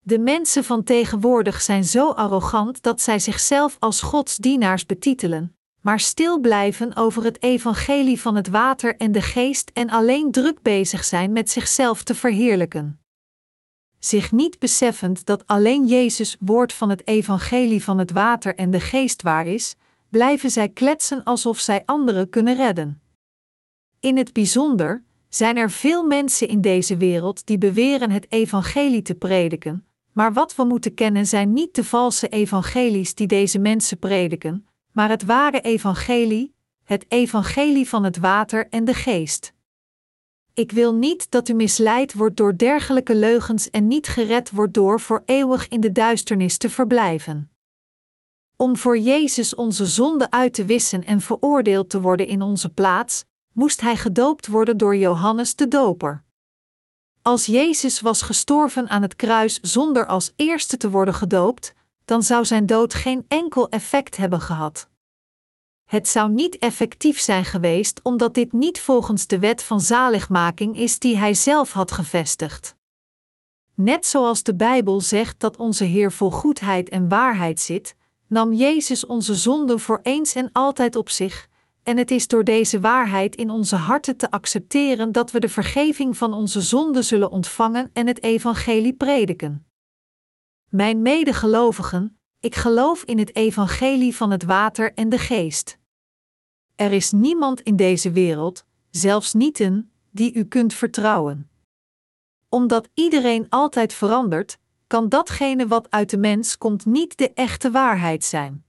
De 0.00 0.18
mensen 0.18 0.64
van 0.64 0.82
tegenwoordig 0.82 1.60
zijn 1.60 1.84
zo 1.84 2.10
arrogant 2.10 2.82
dat 2.82 3.00
zij 3.00 3.18
zichzelf 3.18 3.76
als 3.78 4.00
Gods 4.02 4.36
dienaars 4.36 4.86
betitelen, 4.86 5.56
maar 5.80 6.00
stil 6.00 6.40
blijven 6.40 6.96
over 6.96 7.24
het 7.24 7.42
evangelie 7.42 8.20
van 8.20 8.36
het 8.36 8.48
water 8.48 8.96
en 8.96 9.12
de 9.12 9.22
geest 9.22 9.70
en 9.74 9.90
alleen 9.90 10.30
druk 10.30 10.62
bezig 10.62 11.04
zijn 11.04 11.32
met 11.32 11.50
zichzelf 11.50 12.02
te 12.02 12.14
verheerlijken. 12.14 13.00
Zich 13.98 14.32
niet 14.32 14.58
beseffend 14.58 15.26
dat 15.26 15.46
alleen 15.46 15.86
Jezus 15.86 16.36
woord 16.40 16.72
van 16.72 16.90
het 16.90 17.06
evangelie 17.06 17.84
van 17.84 17.98
het 17.98 18.10
water 18.10 18.54
en 18.54 18.70
de 18.70 18.80
geest 18.80 19.22
waar 19.22 19.46
is, 19.46 19.74
blijven 20.10 20.50
zij 20.50 20.68
kletsen 20.68 21.24
alsof 21.24 21.58
zij 21.58 21.82
anderen 21.84 22.28
kunnen 22.28 22.56
redden. 22.56 23.00
In 24.00 24.16
het 24.16 24.32
bijzonder 24.32 25.04
zijn 25.28 25.56
er 25.56 25.70
veel 25.70 26.04
mensen 26.04 26.48
in 26.48 26.60
deze 26.60 26.96
wereld 26.96 27.46
die 27.46 27.58
beweren 27.58 28.10
het 28.10 28.26
evangelie 28.28 29.02
te 29.02 29.14
prediken, 29.14 29.86
maar 30.12 30.32
wat 30.32 30.54
we 30.54 30.64
moeten 30.64 30.94
kennen 30.94 31.26
zijn 31.26 31.52
niet 31.52 31.74
de 31.74 31.84
valse 31.84 32.28
evangelies 32.28 33.14
die 33.14 33.26
deze 33.26 33.58
mensen 33.58 33.98
prediken, 33.98 34.66
maar 34.92 35.08
het 35.08 35.24
ware 35.24 35.60
evangelie, 35.60 36.54
het 36.84 37.04
evangelie 37.08 37.88
van 37.88 38.04
het 38.04 38.16
water 38.16 38.68
en 38.68 38.84
de 38.84 38.94
geest. 38.94 39.54
Ik 40.54 40.72
wil 40.72 40.94
niet 40.94 41.30
dat 41.30 41.48
u 41.48 41.52
misleid 41.52 42.14
wordt 42.14 42.36
door 42.36 42.56
dergelijke 42.56 43.14
leugens 43.14 43.70
en 43.70 43.86
niet 43.86 44.06
gered 44.06 44.50
wordt 44.50 44.74
door 44.74 45.00
voor 45.00 45.22
eeuwig 45.24 45.68
in 45.68 45.80
de 45.80 45.92
duisternis 45.92 46.56
te 46.56 46.70
verblijven. 46.70 47.50
Om 48.56 48.76
voor 48.76 48.98
Jezus 48.98 49.54
onze 49.54 49.86
zonde 49.86 50.30
uit 50.30 50.54
te 50.54 50.64
wissen 50.64 51.04
en 51.04 51.20
veroordeeld 51.20 51.90
te 51.90 52.00
worden 52.00 52.26
in 52.26 52.42
onze 52.42 52.68
plaats, 52.68 53.24
moest 53.56 53.80
hij 53.80 53.96
gedoopt 53.96 54.46
worden 54.46 54.76
door 54.76 54.96
Johannes 54.96 55.54
de 55.54 55.68
Doper. 55.68 56.24
Als 57.22 57.46
Jezus 57.46 58.00
was 58.00 58.22
gestorven 58.22 58.88
aan 58.88 59.02
het 59.02 59.16
kruis 59.16 59.60
zonder 59.60 60.06
als 60.06 60.32
eerste 60.36 60.76
te 60.76 60.90
worden 60.90 61.14
gedoopt, 61.14 61.74
dan 62.04 62.22
zou 62.22 62.44
zijn 62.44 62.66
dood 62.66 62.94
geen 62.94 63.24
enkel 63.28 63.68
effect 63.68 64.16
hebben 64.16 64.40
gehad. 64.40 64.88
Het 65.84 66.08
zou 66.08 66.30
niet 66.30 66.58
effectief 66.58 67.20
zijn 67.20 67.44
geweest 67.44 68.00
omdat 68.02 68.34
dit 68.34 68.52
niet 68.52 68.80
volgens 68.80 69.26
de 69.26 69.38
wet 69.38 69.62
van 69.62 69.80
zaligmaking 69.80 70.76
is 70.78 70.98
die 70.98 71.16
hij 71.16 71.34
zelf 71.34 71.72
had 71.72 71.92
gevestigd. 71.92 72.76
Net 73.74 74.06
zoals 74.06 74.42
de 74.42 74.54
Bijbel 74.54 75.00
zegt 75.00 75.40
dat 75.40 75.56
onze 75.56 75.84
Heer 75.84 76.12
vol 76.12 76.30
goedheid 76.30 76.88
en 76.88 77.08
waarheid 77.08 77.60
zit, 77.60 77.96
nam 78.26 78.52
Jezus 78.52 79.06
onze 79.06 79.34
zonden 79.34 79.80
voor 79.80 80.00
eens 80.02 80.34
en 80.34 80.50
altijd 80.52 80.96
op 80.96 81.10
zich, 81.10 81.48
en 81.86 81.96
het 81.96 82.10
is 82.10 82.28
door 82.28 82.44
deze 82.44 82.80
waarheid 82.80 83.36
in 83.36 83.50
onze 83.50 83.76
harten 83.76 84.16
te 84.16 84.30
accepteren 84.30 85.12
dat 85.12 85.30
we 85.30 85.40
de 85.40 85.48
vergeving 85.48 86.16
van 86.16 86.32
onze 86.32 86.60
zonden 86.60 87.04
zullen 87.04 87.30
ontvangen 87.30 87.90
en 87.92 88.06
het 88.06 88.22
evangelie 88.22 88.92
prediken. 88.92 89.66
Mijn 90.68 91.02
medegelovigen, 91.02 92.18
ik 92.40 92.54
geloof 92.54 93.02
in 93.02 93.18
het 93.18 93.36
evangelie 93.36 94.16
van 94.16 94.30
het 94.30 94.44
water 94.44 94.94
en 94.94 95.08
de 95.08 95.18
geest. 95.18 95.78
Er 96.74 96.92
is 96.92 97.12
niemand 97.12 97.60
in 97.60 97.76
deze 97.76 98.10
wereld, 98.10 98.64
zelfs 98.90 99.32
niet 99.32 99.60
een, 99.60 99.90
die 100.10 100.34
u 100.34 100.44
kunt 100.44 100.74
vertrouwen. 100.74 101.50
Omdat 102.48 102.88
iedereen 102.94 103.46
altijd 103.48 103.92
verandert, 103.92 104.58
kan 104.86 105.08
datgene 105.08 105.66
wat 105.66 105.90
uit 105.90 106.10
de 106.10 106.18
mens 106.18 106.58
komt 106.58 106.84
niet 106.86 107.16
de 107.16 107.32
echte 107.32 107.70
waarheid 107.70 108.24
zijn. 108.24 108.65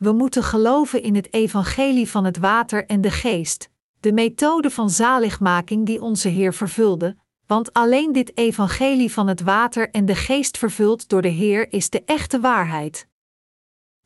We 0.00 0.12
moeten 0.12 0.42
geloven 0.42 1.02
in 1.02 1.14
het 1.14 1.32
evangelie 1.32 2.10
van 2.10 2.24
het 2.24 2.38
water 2.38 2.86
en 2.86 3.00
de 3.00 3.10
geest, 3.10 3.70
de 4.00 4.12
methode 4.12 4.70
van 4.70 4.90
zaligmaking 4.90 5.86
die 5.86 6.02
onze 6.02 6.28
Heer 6.28 6.54
vervulde, 6.54 7.16
want 7.46 7.72
alleen 7.72 8.12
dit 8.12 8.36
evangelie 8.36 9.12
van 9.12 9.26
het 9.26 9.40
water 9.40 9.90
en 9.90 10.06
de 10.06 10.14
geest 10.14 10.58
vervuld 10.58 11.08
door 11.08 11.22
de 11.22 11.28
Heer 11.28 11.72
is 11.72 11.90
de 11.90 12.02
echte 12.04 12.40
waarheid. 12.40 13.06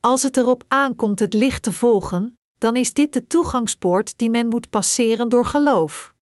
Als 0.01 0.23
het 0.23 0.37
erop 0.37 0.65
aankomt 0.69 1.19
het 1.19 1.35
licht 1.35 1.63
te 1.63 1.73
volgen, 1.73 2.39
dan 2.59 2.77
is 2.77 2.93
dit 2.93 3.13
de 3.13 3.27
toegangspoort 3.27 4.19
die 4.19 4.31
men 4.31 4.49
moet 4.49 4.71
passeren 4.71 5.29
door 5.29 5.47
geloof. 5.47 6.15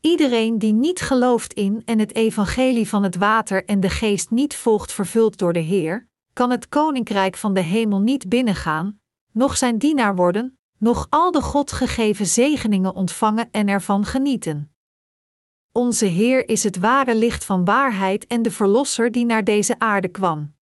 Iedereen 0.00 0.58
die 0.58 0.72
niet 0.72 1.00
gelooft 1.00 1.52
in 1.52 1.82
en 1.84 1.98
het 1.98 2.14
evangelie 2.14 2.88
van 2.88 3.02
het 3.02 3.16
water 3.16 3.64
en 3.64 3.80
de 3.80 3.90
geest 3.90 4.30
niet 4.30 4.56
volgt 4.56 4.92
vervuld 4.92 5.38
door 5.38 5.52
de 5.52 5.58
Heer, 5.58 6.08
kan 6.34 6.50
het 6.50 6.68
koninkrijk 6.68 7.36
van 7.36 7.54
de 7.54 7.60
hemel 7.60 8.00
niet 8.00 8.28
binnengaan, 8.28 9.00
noch 9.32 9.56
zijn 9.56 9.78
dienaar 9.78 10.16
worden, 10.16 10.58
nog 10.78 11.06
al 11.10 11.30
de 11.30 11.42
God 11.42 11.72
gegeven 11.72 12.26
zegeningen 12.26 12.94
ontvangen 12.94 13.48
en 13.50 13.68
ervan 13.68 14.04
genieten. 14.04 14.74
Onze 15.72 16.06
Heer 16.06 16.48
is 16.48 16.64
het 16.64 16.78
ware 16.78 17.14
licht 17.14 17.44
van 17.44 17.64
waarheid 17.64 18.26
en 18.26 18.42
de 18.42 18.50
Verlosser 18.50 19.12
die 19.12 19.24
naar 19.24 19.44
deze 19.44 19.78
aarde 19.78 20.08
kwam. 20.08 20.54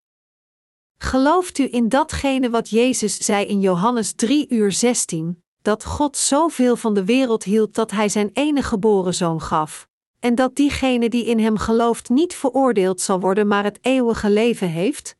Gelooft 0.98 1.58
u 1.58 1.68
in 1.70 1.88
datgene 1.88 2.50
wat 2.50 2.70
Jezus 2.70 3.16
zei 3.16 3.46
in 3.46 3.60
Johannes 3.60 4.12
3 4.12 4.46
uur 4.48 4.72
16, 4.72 5.42
dat 5.62 5.84
God 5.84 6.16
zoveel 6.16 6.76
van 6.76 6.94
de 6.94 7.04
wereld 7.04 7.44
hield 7.44 7.74
dat 7.74 7.90
Hij 7.90 8.08
zijn 8.08 8.30
enige 8.32 8.68
geboren 8.68 9.14
zoon 9.14 9.40
gaf, 9.40 9.88
en 10.18 10.34
dat 10.34 10.56
diegene 10.56 11.08
die 11.08 11.24
in 11.24 11.38
Hem 11.38 11.56
gelooft 11.56 12.08
niet 12.08 12.34
veroordeeld 12.34 13.00
zal 13.00 13.20
worden, 13.20 13.46
maar 13.46 13.64
het 13.64 13.78
eeuwige 13.80 14.30
leven 14.30 14.68
heeft? 14.68 15.16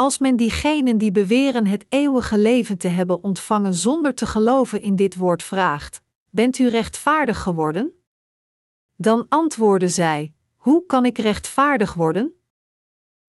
Als 0.00 0.18
men 0.18 0.36
diegenen 0.36 0.98
die 0.98 1.10
beweren 1.10 1.66
het 1.66 1.86
eeuwige 1.88 2.38
leven 2.38 2.78
te 2.78 2.88
hebben 2.88 3.22
ontvangen 3.22 3.74
zonder 3.74 4.14
te 4.14 4.26
geloven 4.26 4.82
in 4.82 4.96
dit 4.96 5.16
woord 5.16 5.42
vraagt: 5.42 6.02
Bent 6.30 6.58
u 6.58 6.68
rechtvaardig 6.68 7.42
geworden? 7.42 7.92
Dan 8.96 9.26
antwoorden 9.28 9.90
zij: 9.90 10.34
Hoe 10.56 10.86
kan 10.86 11.04
ik 11.04 11.18
rechtvaardig 11.18 11.94
worden? 11.94 12.32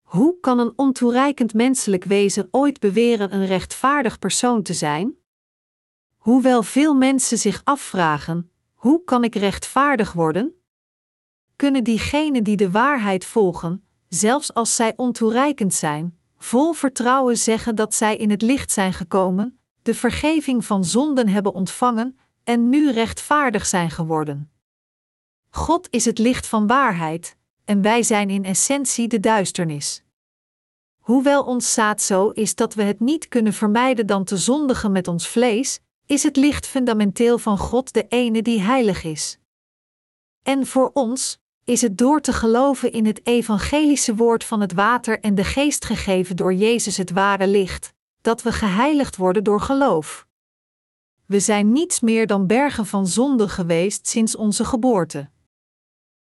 Hoe 0.03 0.41
kan 0.41 0.59
een 0.59 0.73
ontoereikend 0.77 1.55
menselijk 1.55 2.05
wezen 2.05 2.49
ooit 2.51 2.81
beweren 2.81 3.35
een 3.35 3.47
rechtvaardig 3.47 4.19
persoon 4.19 4.63
te 4.63 4.75
zijn? 4.75 5.15
Hoewel 6.17 6.63
veel 6.63 6.95
mensen 6.95 7.39
zich 7.39 7.61
afvragen: 7.65 8.51
hoe 8.73 9.05
kan 9.05 9.25
ik 9.25 9.35
rechtvaardig 9.35 10.13
worden? 10.13 10.55
Kunnen 11.57 11.85
diegenen 11.85 12.45
die 12.45 12.57
de 12.57 12.71
waarheid 12.71 13.25
volgen, 13.25 13.85
zelfs 14.09 14.55
als 14.55 14.77
zij 14.77 14.93
ontoereikend 14.97 15.75
zijn, 15.75 16.20
vol 16.43 16.73
vertrouwen 16.73 17.39
zeggen 17.39 17.75
dat 17.75 17.95
zij 17.95 18.17
in 18.17 18.31
het 18.31 18.43
licht 18.43 18.71
zijn 18.71 18.93
gekomen, 18.93 19.59
de 19.83 19.95
vergeving 19.95 20.65
van 20.65 20.85
zonden 20.85 21.29
hebben 21.29 21.55
ontvangen 21.55 22.19
en 22.45 22.69
nu 22.69 22.91
rechtvaardig 22.91 23.67
zijn 23.67 23.91
geworden. 23.91 24.51
God 25.51 25.89
is 25.91 26.05
het 26.05 26.19
licht 26.19 26.47
van 26.47 26.67
waarheid, 26.67 27.37
en 27.65 27.83
wij 27.83 28.03
zijn 28.03 28.31
in 28.31 28.45
essentie 28.45 29.09
de 29.09 29.21
duisternis. 29.21 30.03
Hoewel 30.99 31.45
ons 31.45 31.73
zaad 31.73 32.01
zo 32.03 32.29
is 32.29 32.55
dat 32.55 32.75
we 32.75 32.83
het 32.83 33.01
niet 33.01 33.29
kunnen 33.29 33.53
vermijden 33.53 34.07
dan 34.07 34.25
te 34.25 34.37
zondigen 34.37 34.93
met 34.93 35.09
ons 35.09 35.29
vlees, 35.29 35.81
is 36.07 36.23
het 36.23 36.37
licht 36.37 36.67
fundamenteel 36.67 37.39
van 37.39 37.59
God 37.59 37.93
de 37.93 38.07
ene 38.09 38.43
die 38.43 38.61
heilig 38.61 39.05
is. 39.05 39.39
En 40.43 40.67
voor 40.67 40.91
ons 40.93 41.40
is 41.71 41.81
het 41.81 41.99
door 41.99 42.21
te 42.21 42.33
geloven 42.33 42.93
in 42.93 43.07
het 43.07 43.27
evangelische 43.27 44.15
woord 44.15 44.45
van 44.45 44.61
het 44.61 44.73
water 44.73 45.21
en 45.21 45.35
de 45.35 45.45
geest 45.45 45.85
gegeven 45.85 46.37
door 46.37 46.55
Jezus 46.55 46.97
het 46.97 47.11
ware 47.11 47.47
licht, 47.47 47.95
dat 48.21 48.43
we 48.43 48.53
geheiligd 48.53 49.17
worden 49.17 49.45
door 49.45 49.61
geloof. 49.61 50.27
We 51.27 51.41
zijn 51.41 51.73
niets 51.73 52.01
meer 52.01 52.27
dan 52.27 52.47
bergen 52.47 52.87
van 52.87 53.07
zonde 53.07 53.49
geweest 53.49 54.07
sinds 54.07 54.37
onze 54.37 54.65
geboorte. 54.65 55.31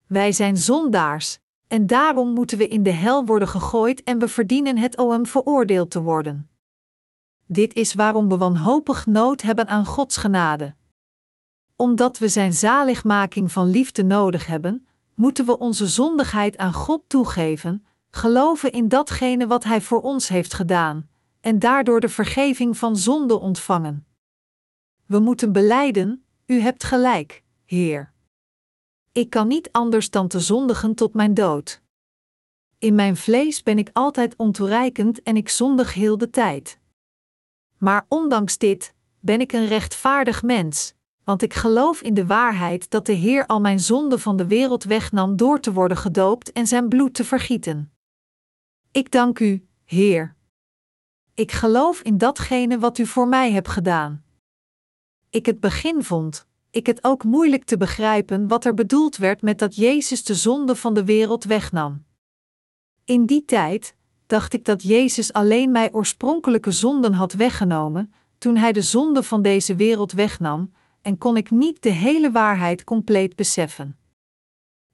Wij 0.07 0.31
zijn 0.31 0.57
zondaars, 0.57 1.39
en 1.67 1.87
daarom 1.87 2.33
moeten 2.33 2.57
we 2.57 2.67
in 2.67 2.83
de 2.83 2.91
hel 2.91 3.25
worden 3.25 3.47
gegooid 3.47 4.03
en 4.03 4.19
we 4.19 4.27
verdienen 4.27 4.77
het 4.77 4.97
om 4.97 5.25
veroordeeld 5.25 5.91
te 5.91 6.01
worden. 6.01 6.49
Dit 7.45 7.73
is 7.73 7.93
waarom 7.93 8.29
we 8.29 8.37
wanhopig 8.37 9.05
nood 9.05 9.41
hebben 9.41 9.67
aan 9.67 9.85
Gods 9.85 10.17
genade. 10.17 10.75
Omdat 11.75 12.17
we 12.17 12.27
Zijn 12.27 12.53
zaligmaking 12.53 13.51
van 13.51 13.69
liefde 13.69 14.03
nodig 14.03 14.45
hebben, 14.45 14.86
moeten 15.17 15.45
we 15.45 15.57
onze 15.57 15.87
zondigheid 15.87 16.57
aan 16.57 16.73
God 16.73 17.03
toegeven, 17.07 17.85
geloven 18.09 18.71
in 18.71 18.87
datgene 18.87 19.47
wat 19.47 19.63
Hij 19.63 19.81
voor 19.81 20.01
ons 20.01 20.27
heeft 20.27 20.53
gedaan, 20.53 21.09
en 21.39 21.59
daardoor 21.59 21.99
de 21.99 22.09
vergeving 22.09 22.77
van 22.77 22.97
zonde 22.97 23.39
ontvangen. 23.39 24.07
We 25.05 25.19
moeten 25.19 25.51
beleiden: 25.51 26.25
U 26.45 26.59
hebt 26.59 26.83
gelijk, 26.83 27.43
Heer. 27.65 28.13
Ik 29.11 29.29
kan 29.29 29.47
niet 29.47 29.71
anders 29.71 30.09
dan 30.09 30.27
te 30.27 30.39
zondigen 30.39 30.95
tot 30.95 31.13
mijn 31.13 31.33
dood. 31.33 31.81
In 32.77 32.95
mijn 32.95 33.17
vlees 33.17 33.63
ben 33.63 33.77
ik 33.77 33.89
altijd 33.93 34.35
ontoereikend 34.35 35.21
en 35.21 35.37
ik 35.37 35.49
zondig 35.49 35.93
heel 35.93 36.17
de 36.17 36.29
tijd. 36.29 36.79
Maar 37.77 38.05
ondanks 38.07 38.57
dit 38.57 38.93
ben 39.19 39.41
ik 39.41 39.51
een 39.51 39.67
rechtvaardig 39.67 40.43
mens, 40.43 40.93
want 41.27 41.41
ik 41.41 41.53
geloof 41.53 42.01
in 42.01 42.13
de 42.13 42.25
waarheid 42.25 42.89
dat 42.89 43.05
de 43.05 43.13
Heer 43.13 43.45
al 43.45 43.59
mijn 43.59 43.79
zonden 43.79 44.19
van 44.19 44.37
de 44.37 44.47
wereld 44.47 44.83
wegnam 44.83 45.35
door 45.35 45.59
te 45.59 45.73
worden 45.73 45.97
gedoopt 45.97 46.51
en 46.51 46.67
zijn 46.67 46.87
bloed 46.87 47.13
te 47.13 47.23
vergieten. 47.23 47.91
Ik 48.91 49.11
dank 49.11 49.39
u, 49.39 49.67
Heer. 49.83 50.35
Ik 51.33 51.51
geloof 51.51 52.01
in 52.01 52.17
datgene 52.17 52.79
wat 52.79 52.97
u 52.97 53.05
voor 53.05 53.27
mij 53.27 53.51
hebt 53.51 53.67
gedaan. 53.67 54.23
Ik 55.29 55.45
het 55.45 55.59
begin 55.59 56.03
vond, 56.03 56.47
ik 56.71 56.85
het 56.85 57.03
ook 57.03 57.23
moeilijk 57.23 57.63
te 57.63 57.77
begrijpen 57.77 58.47
wat 58.47 58.65
er 58.65 58.73
bedoeld 58.73 59.17
werd 59.17 59.41
met 59.41 59.59
dat 59.59 59.75
Jezus 59.75 60.23
de 60.23 60.35
zonde 60.35 60.75
van 60.75 60.93
de 60.93 61.05
wereld 61.05 61.43
wegnam. 61.43 62.05
In 63.05 63.25
die 63.25 63.45
tijd 63.45 63.95
dacht 64.25 64.53
ik 64.53 64.65
dat 64.65 64.83
Jezus 64.83 65.33
alleen 65.33 65.71
mijn 65.71 65.93
oorspronkelijke 65.93 66.71
zonden 66.71 67.13
had 67.13 67.33
weggenomen, 67.33 68.13
toen 68.37 68.55
Hij 68.55 68.71
de 68.71 68.81
zonde 68.81 69.23
van 69.23 69.41
deze 69.41 69.75
wereld 69.75 70.11
wegnam, 70.11 70.71
en 71.07 71.17
kon 71.17 71.37
ik 71.37 71.51
niet 71.51 71.81
de 71.81 71.89
hele 71.89 72.31
waarheid 72.31 72.83
compleet 72.83 73.35
beseffen. 73.35 73.99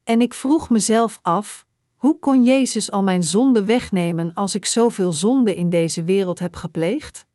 En 0.03 0.22
ik 0.22 0.34
vroeg 0.34 0.70
mezelf 0.70 1.20
af: 1.22 1.66
hoe 1.95 2.20
kon 2.20 2.43
Jezus 2.43 2.91
al 2.91 3.03
mijn 3.03 3.24
zonde 3.24 3.66
wegnemen 3.66 4.34
als 4.34 4.55
ik 4.55 4.66
zoveel 4.66 5.11
zonde 5.14 5.55
in 5.55 5.70
deze 5.70 6.03
wereld 6.03 6.39
heb 6.39 6.55
gepleegd? 6.55 7.26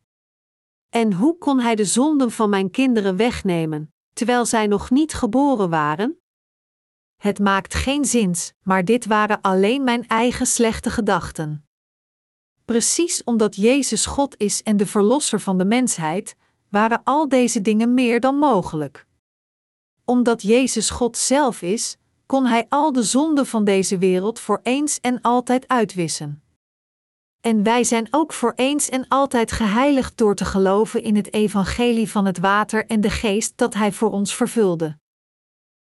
En 0.89 1.13
hoe 1.13 1.39
kon 1.39 1.61
Hij 1.61 1.75
de 1.75 1.85
zonden 1.85 2.31
van 2.31 2.51
mijn 2.51 2.71
kinderen 2.71 3.17
wegnemen, 3.17 3.95
terwijl 4.13 4.47
zij 4.47 4.67
nog 4.67 4.91
niet 4.91 5.15
geboren 5.15 5.71
waren? 5.71 6.19
Het 7.17 7.39
maakt 7.39 7.75
geen 7.75 8.05
zins, 8.05 8.53
maar 8.63 8.85
dit 8.85 9.07
waren 9.07 9.41
alleen 9.41 9.85
mijn 9.85 10.07
eigen 10.07 10.47
slechte 10.47 10.91
gedachten. 10.91 11.69
Precies 12.65 13.25
omdat 13.25 13.57
Jezus 13.57 14.07
God 14.07 14.37
is 14.37 14.63
en 14.63 14.77
de 14.77 14.87
Verlosser 14.87 15.41
van 15.41 15.59
de 15.59 15.65
mensheid, 15.65 16.37
waren 16.71 17.01
al 17.05 17.29
deze 17.29 17.61
dingen 17.61 17.95
meer 17.95 18.21
dan 18.21 18.37
mogelijk. 18.37 19.07
Omdat 20.05 20.43
Jezus 20.43 20.91
God 20.91 21.17
zelf 21.17 21.63
is, 21.63 21.97
kon 22.27 22.47
Hij 22.47 22.67
al 22.69 22.93
de 22.93 23.03
zonden 23.03 23.47
van 23.47 23.65
deze 23.65 23.99
wereld 23.99 24.41
voor 24.41 24.61
eens 24.63 25.01
en 25.01 25.21
altijd 25.21 25.69
uitwissen. 25.69 26.43
En 27.41 27.63
wij 27.63 27.85
zijn 27.85 28.09
ook 28.11 28.33
voor 28.33 28.53
eens 28.57 28.89
en 28.89 29.09
altijd 29.09 29.53
geheiligd 29.53 30.17
door 30.17 30.35
te 30.35 30.45
geloven 30.45 31.03
in 31.03 31.17
het 31.17 31.33
evangelie 31.33 32.11
van 32.11 32.27
het 32.27 32.39
water 32.39 32.87
en 32.87 33.01
de 33.01 33.11
geest 33.11 33.53
dat 33.57 33.75
Hij 33.75 33.93
voor 33.93 34.11
ons 34.11 34.35
vervulde. 34.35 34.99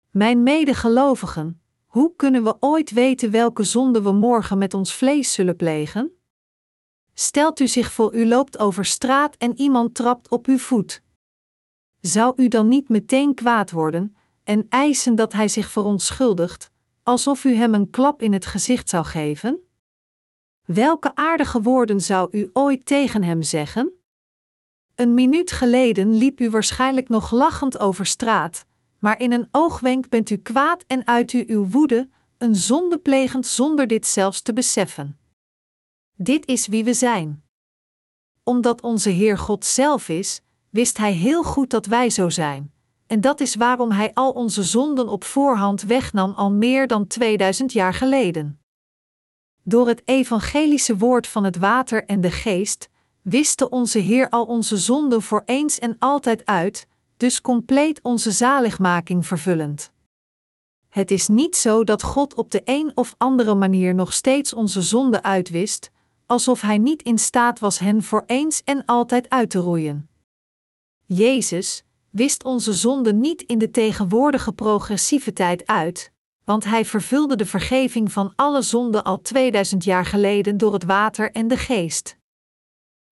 Mijn 0.09 0.43
medegelovigen, 0.43 1.61
hoe 1.85 2.13
kunnen 2.15 2.43
we 2.43 2.55
ooit 2.59 2.91
weten 2.91 3.31
welke 3.31 3.63
zonde 3.63 4.01
we 4.01 4.11
morgen 4.11 4.57
met 4.57 4.73
ons 4.73 4.93
vlees 4.93 5.33
zullen 5.33 5.55
plegen? 5.55 6.14
Stelt 7.17 7.59
u 7.59 7.67
zich 7.67 7.91
voor 7.91 8.15
u 8.15 8.27
loopt 8.27 8.57
over 8.57 8.85
straat 8.85 9.35
en 9.35 9.57
iemand 9.57 9.95
trapt 9.95 10.29
op 10.29 10.47
uw 10.47 10.57
voet. 10.57 11.01
Zou 12.01 12.33
u 12.35 12.47
dan 12.47 12.67
niet 12.67 12.89
meteen 12.89 13.33
kwaad 13.33 13.71
worden 13.71 14.15
en 14.43 14.65
eisen 14.69 15.15
dat 15.15 15.33
hij 15.33 15.47
zich 15.47 15.69
verontschuldigt, 15.71 16.71
alsof 17.03 17.43
u 17.43 17.53
hem 17.53 17.73
een 17.73 17.89
klap 17.89 18.21
in 18.21 18.33
het 18.33 18.45
gezicht 18.45 18.89
zou 18.89 19.05
geven? 19.05 19.59
Welke 20.65 21.15
aardige 21.15 21.61
woorden 21.61 22.01
zou 22.01 22.27
u 22.31 22.49
ooit 22.53 22.85
tegen 22.85 23.23
hem 23.23 23.41
zeggen? 23.41 23.93
Een 24.95 25.13
minuut 25.13 25.51
geleden 25.51 26.13
liep 26.17 26.39
u 26.39 26.49
waarschijnlijk 26.49 27.09
nog 27.09 27.31
lachend 27.31 27.79
over 27.79 28.05
straat, 28.05 28.65
maar 28.99 29.19
in 29.19 29.31
een 29.31 29.47
oogwenk 29.51 30.09
bent 30.09 30.29
u 30.29 30.37
kwaad 30.37 30.83
en 30.87 31.07
uit 31.07 31.33
u 31.33 31.43
uw 31.47 31.67
woede, 31.69 32.09
een 32.37 32.55
zonde 32.55 32.97
plegend 32.97 33.45
zonder 33.45 33.87
dit 33.87 34.05
zelfs 34.05 34.41
te 34.41 34.53
beseffen. 34.53 35.19
Dit 36.17 36.45
is 36.45 36.67
wie 36.67 36.83
we 36.83 36.93
zijn. 36.93 37.43
Omdat 38.43 38.81
onze 38.81 39.09
Heer 39.09 39.37
God 39.37 39.65
zelf 39.65 40.09
is, 40.09 40.41
wist 40.69 40.97
Hij 40.97 41.11
heel 41.11 41.43
goed 41.43 41.69
dat 41.69 41.85
wij 41.85 42.09
zo 42.09 42.29
zijn. 42.29 42.73
En 43.07 43.21
dat 43.21 43.39
is 43.39 43.55
waarom 43.55 43.91
Hij 43.91 44.13
al 44.13 44.31
onze 44.31 44.63
zonden 44.63 45.07
op 45.07 45.23
voorhand 45.23 45.81
wegnam 45.81 46.31
al 46.31 46.51
meer 46.51 46.87
dan 46.87 47.07
2000 47.07 47.73
jaar 47.73 47.93
geleden. 47.93 48.59
Door 49.63 49.87
het 49.87 50.01
evangelische 50.05 50.97
woord 50.97 51.27
van 51.27 51.43
het 51.43 51.57
water 51.57 52.05
en 52.05 52.21
de 52.21 52.31
geest 52.31 52.89
wiste 53.21 53.69
onze 53.69 53.99
Heer 53.99 54.29
al 54.29 54.45
onze 54.45 54.77
zonden 54.77 55.21
voor 55.21 55.43
eens 55.45 55.79
en 55.79 55.95
altijd 55.99 56.45
uit, 56.45 56.87
dus 57.17 57.41
compleet 57.41 57.99
onze 58.01 58.31
zaligmaking 58.31 59.25
vervullend. 59.27 59.91
Het 60.89 61.11
is 61.11 61.27
niet 61.27 61.55
zo 61.55 61.83
dat 61.83 62.03
God 62.03 62.33
op 62.33 62.51
de 62.51 62.61
een 62.65 62.91
of 62.95 63.15
andere 63.17 63.55
manier 63.55 63.95
nog 63.95 64.13
steeds 64.13 64.53
onze 64.53 64.81
zonden 64.81 65.23
uitwist, 65.23 65.91
alsof 66.25 66.61
hij 66.61 66.77
niet 66.77 67.01
in 67.01 67.17
staat 67.17 67.59
was 67.59 67.79
hen 67.79 68.03
voor 68.03 68.23
eens 68.25 68.63
en 68.63 68.85
altijd 68.85 69.29
uit 69.29 69.49
te 69.49 69.59
roeien. 69.59 70.09
Jezus 71.05 71.83
wist 72.09 72.43
onze 72.43 72.73
zonde 72.73 73.13
niet 73.13 73.41
in 73.41 73.57
de 73.57 73.71
tegenwoordige 73.71 74.53
progressieve 74.53 75.33
tijd 75.33 75.67
uit, 75.67 76.11
want 76.43 76.63
hij 76.63 76.85
vervulde 76.85 77.35
de 77.35 77.45
vergeving 77.45 78.11
van 78.11 78.33
alle 78.35 78.61
zonden 78.61 79.03
al 79.03 79.21
2000 79.21 79.83
jaar 79.83 80.05
geleden 80.05 80.57
door 80.57 80.73
het 80.73 80.83
water 80.83 81.31
en 81.31 81.47
de 81.47 81.57
geest. 81.57 82.17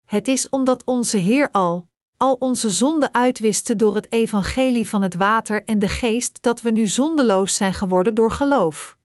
Het 0.04 0.28
is 0.28 0.48
omdat 0.48 0.84
onze 0.84 1.16
Heer 1.16 1.50
al, 1.50 1.88
al 2.16 2.34
onze 2.34 2.70
zonden 2.70 3.14
uitwiste 3.14 3.76
door 3.76 3.94
het 3.94 4.12
evangelie 4.12 4.88
van 4.88 5.02
het 5.02 5.14
water 5.14 5.64
en 5.64 5.78
de 5.78 5.88
geest 5.88 6.42
dat 6.42 6.60
we 6.60 6.70
nu 6.70 6.86
zondeloos 6.86 7.56
zijn 7.56 7.74
geworden 7.74 8.14
door 8.14 8.30
geloof. 8.30 8.98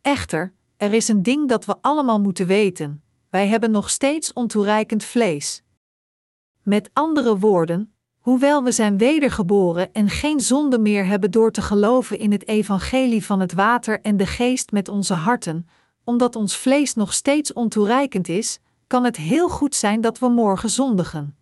Echter, 0.00 0.54
er 0.82 0.92
is 0.92 1.08
een 1.08 1.22
ding 1.22 1.48
dat 1.48 1.64
we 1.64 1.76
allemaal 1.80 2.20
moeten 2.20 2.46
weten: 2.46 3.02
wij 3.30 3.48
hebben 3.48 3.70
nog 3.70 3.90
steeds 3.90 4.32
ontoereikend 4.32 5.04
vlees. 5.04 5.62
Met 6.62 6.90
andere 6.92 7.38
woorden, 7.38 7.94
hoewel 8.18 8.62
we 8.62 8.72
zijn 8.72 8.98
wedergeboren 8.98 9.92
en 9.92 10.08
geen 10.08 10.40
zonde 10.40 10.78
meer 10.78 11.06
hebben 11.06 11.30
door 11.30 11.50
te 11.50 11.62
geloven 11.62 12.18
in 12.18 12.32
het 12.32 12.48
evangelie 12.48 13.24
van 13.24 13.40
het 13.40 13.52
water 13.52 14.00
en 14.00 14.16
de 14.16 14.26
geest 14.26 14.70
met 14.70 14.88
onze 14.88 15.14
harten, 15.14 15.66
omdat 16.04 16.36
ons 16.36 16.56
vlees 16.56 16.94
nog 16.94 17.12
steeds 17.12 17.52
ontoereikend 17.52 18.28
is, 18.28 18.58
kan 18.86 19.04
het 19.04 19.16
heel 19.16 19.48
goed 19.48 19.74
zijn 19.74 20.00
dat 20.00 20.18
we 20.18 20.28
morgen 20.28 20.70
zondigen. 20.70 21.36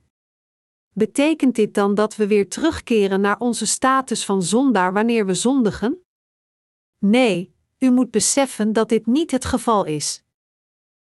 Betekent 0.92 1.54
dit 1.54 1.74
dan 1.74 1.94
dat 1.94 2.16
we 2.16 2.26
weer 2.26 2.48
terugkeren 2.48 3.20
naar 3.20 3.38
onze 3.38 3.66
status 3.66 4.24
van 4.24 4.42
zondaar 4.42 4.92
wanneer 4.92 5.26
we 5.26 5.34
zondigen? 5.34 6.02
Nee, 6.98 7.58
u 7.80 7.90
moet 7.90 8.10
beseffen 8.10 8.72
dat 8.72 8.88
dit 8.88 9.06
niet 9.06 9.30
het 9.30 9.44
geval 9.44 9.84
is. 9.84 10.24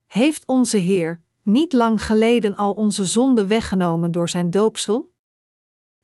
Heeft 0.06 0.46
onze 0.46 0.76
Heer 0.76 1.20
niet 1.42 1.72
lang 1.72 2.04
geleden 2.04 2.56
al 2.56 2.72
onze 2.72 3.04
zonde 3.04 3.46
weggenomen 3.46 4.12
door 4.12 4.28
zijn 4.28 4.50
doopsel? 4.50 5.12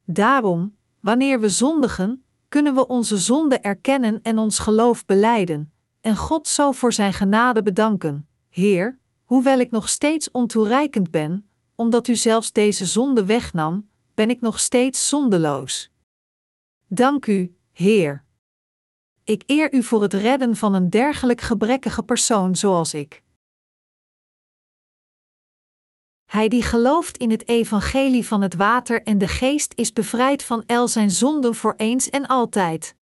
Daarom, 0.04 0.76
wanneer 1.00 1.40
we 1.40 1.48
zondigen, 1.48 2.24
kunnen 2.48 2.74
we 2.74 2.86
onze 2.86 3.16
zonde 3.18 3.58
erkennen 3.58 4.22
en 4.22 4.38
ons 4.38 4.58
geloof 4.58 5.04
beleiden, 5.04 5.72
en 6.00 6.16
God 6.16 6.48
zo 6.48 6.72
voor 6.72 6.92
zijn 6.92 7.12
genade 7.12 7.62
bedanken. 7.62 8.28
Heer, 8.48 8.98
hoewel 9.24 9.58
ik 9.58 9.70
nog 9.70 9.88
steeds 9.88 10.30
ontoereikend 10.30 11.10
ben, 11.10 11.48
omdat 11.74 12.08
u 12.08 12.16
zelfs 12.16 12.52
deze 12.52 12.86
zonde 12.86 13.24
wegnam, 13.24 13.88
ben 14.14 14.30
ik 14.30 14.40
nog 14.40 14.60
steeds 14.60 15.08
zondeloos. 15.08 15.90
Dank 16.86 17.26
u, 17.26 17.56
Heer. 17.72 18.21
Ik 19.24 19.42
eer 19.46 19.74
u 19.74 19.82
voor 19.82 20.02
het 20.02 20.14
redden 20.14 20.56
van 20.56 20.74
een 20.74 20.90
dergelijk 20.90 21.40
gebrekkige 21.40 22.02
persoon 22.02 22.56
zoals 22.56 22.94
ik. 22.94 23.22
Hij 26.24 26.48
die 26.48 26.62
gelooft 26.62 27.16
in 27.16 27.30
het 27.30 27.48
evangelie 27.48 28.26
van 28.26 28.42
het 28.42 28.54
water 28.54 29.02
en 29.02 29.18
de 29.18 29.28
geest 29.28 29.72
is 29.74 29.92
bevrijd 29.92 30.42
van 30.42 30.62
el 30.66 30.88
zijn 30.88 31.10
zonden 31.10 31.54
voor 31.54 31.74
eens 31.76 32.10
en 32.10 32.26
altijd. 32.26 32.94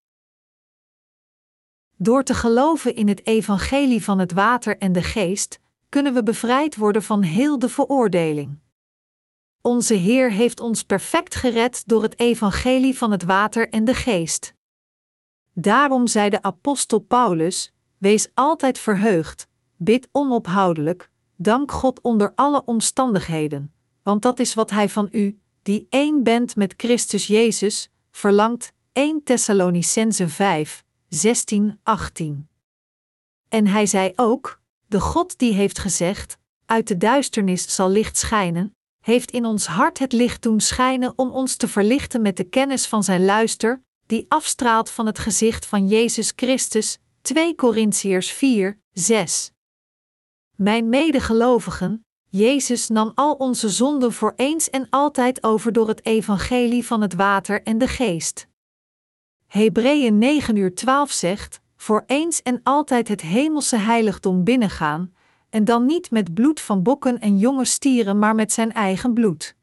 Door 1.96 2.22
te 2.22 2.34
geloven 2.34 2.94
in 2.94 3.08
het 3.08 3.26
evangelie 3.26 4.04
van 4.04 4.18
het 4.18 4.32
water 4.32 4.78
en 4.78 4.92
de 4.92 5.02
geest, 5.02 5.58
kunnen 5.88 6.14
we 6.14 6.22
bevrijd 6.22 6.76
worden 6.76 7.02
van 7.02 7.22
heel 7.22 7.58
de 7.58 7.68
veroordeling. 7.68 8.58
Onze 9.60 9.94
Heer 9.94 10.30
heeft 10.30 10.60
ons 10.60 10.82
perfect 10.82 11.34
gered 11.34 11.82
door 11.86 12.02
het 12.02 12.18
evangelie 12.18 12.98
van 12.98 13.10
het 13.10 13.22
water 13.22 13.68
en 13.68 13.84
de 13.84 13.94
geest. 13.94 14.54
Daarom 15.60 16.06
zei 16.06 16.30
de 16.30 16.42
apostel 16.42 16.98
Paulus: 16.98 17.72
Wees 17.98 18.28
altijd 18.34 18.78
verheugd, 18.78 19.48
bid 19.76 20.08
onophoudelijk, 20.12 21.10
dank 21.36 21.72
God 21.72 22.00
onder 22.00 22.32
alle 22.34 22.64
omstandigheden, 22.64 23.72
want 24.02 24.22
dat 24.22 24.38
is 24.38 24.54
wat 24.54 24.70
Hij 24.70 24.88
van 24.88 25.08
u, 25.12 25.40
die 25.62 25.86
één 25.90 26.22
bent 26.22 26.56
met 26.56 26.74
Christus 26.76 27.26
Jezus, 27.26 27.90
verlangt. 28.10 28.72
1 28.92 29.22
Thessalonicense 29.22 30.28
5, 30.28 30.84
16, 31.08 31.80
18. 31.82 32.48
En 33.48 33.66
hij 33.66 33.86
zei 33.86 34.12
ook: 34.16 34.60
De 34.86 35.00
God 35.00 35.38
die 35.38 35.52
heeft 35.52 35.78
gezegd: 35.78 36.38
Uit 36.66 36.88
de 36.88 36.96
duisternis 36.96 37.74
zal 37.74 37.90
licht 37.90 38.16
schijnen, 38.16 38.74
heeft 39.00 39.30
in 39.30 39.44
ons 39.44 39.66
hart 39.66 39.98
het 39.98 40.12
licht 40.12 40.42
doen 40.42 40.60
schijnen 40.60 41.12
om 41.16 41.30
ons 41.30 41.56
te 41.56 41.68
verlichten 41.68 42.22
met 42.22 42.36
de 42.36 42.44
kennis 42.44 42.86
van 42.86 43.04
zijn 43.04 43.24
luister, 43.24 43.82
die 44.10 44.26
afstraalt 44.28 44.90
van 44.90 45.06
het 45.06 45.18
gezicht 45.18 45.66
van 45.66 45.86
Jezus 45.86 46.32
Christus. 46.36 46.98
2 47.22 47.54
Korintiërs 47.54 48.32
4, 48.32 48.80
6. 48.92 49.52
Mijn 50.56 50.88
medegelovigen, 50.88 52.06
Jezus 52.28 52.88
nam 52.88 53.12
al 53.14 53.34
onze 53.34 53.68
zonden 53.68 54.12
voor 54.12 54.32
eens 54.36 54.70
en 54.70 54.86
altijd 54.90 55.42
over 55.42 55.72
door 55.72 55.88
het 55.88 56.06
evangelie 56.06 56.86
van 56.86 57.00
het 57.00 57.14
water 57.14 57.62
en 57.62 57.78
de 57.78 57.88
geest. 57.88 58.46
Hebreeën 59.46 60.18
9 60.18 60.56
uur 60.56 60.74
12 60.74 61.10
zegt: 61.10 61.60
Voor 61.76 62.04
eens 62.06 62.42
en 62.42 62.60
altijd 62.62 63.08
het 63.08 63.20
hemelse 63.20 63.76
heiligdom 63.76 64.44
binnengaan, 64.44 65.14
en 65.50 65.64
dan 65.64 65.86
niet 65.86 66.10
met 66.10 66.34
bloed 66.34 66.60
van 66.60 66.82
bokken 66.82 67.20
en 67.20 67.38
jonge 67.38 67.64
stieren, 67.64 68.18
maar 68.18 68.34
met 68.34 68.52
zijn 68.52 68.72
eigen 68.72 69.14
bloed. 69.14 69.56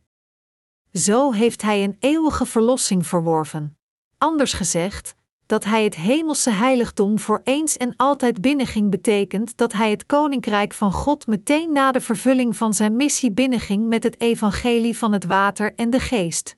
Zo 0.91 1.31
heeft 1.31 1.61
hij 1.61 1.83
een 1.83 1.97
eeuwige 1.99 2.45
verlossing 2.45 3.07
verworven. 3.07 3.76
Anders 4.17 4.53
gezegd, 4.53 5.15
dat 5.45 5.63
hij 5.63 5.83
het 5.83 5.95
hemelse 5.95 6.49
heiligdom 6.49 7.19
voor 7.19 7.41
eens 7.43 7.77
en 7.77 7.93
altijd 7.95 8.41
binnenging, 8.41 8.89
betekent 8.89 9.57
dat 9.57 9.73
hij 9.73 9.89
het 9.89 10.05
koninkrijk 10.05 10.73
van 10.73 10.91
God 10.91 11.27
meteen 11.27 11.71
na 11.71 11.91
de 11.91 12.01
vervulling 12.01 12.57
van 12.57 12.73
zijn 12.73 12.95
missie 12.95 13.31
binnenging 13.31 13.87
met 13.87 14.03
het 14.03 14.21
evangelie 14.21 14.97
van 14.97 15.11
het 15.11 15.25
water 15.25 15.73
en 15.75 15.89
de 15.89 15.99
geest. 15.99 16.55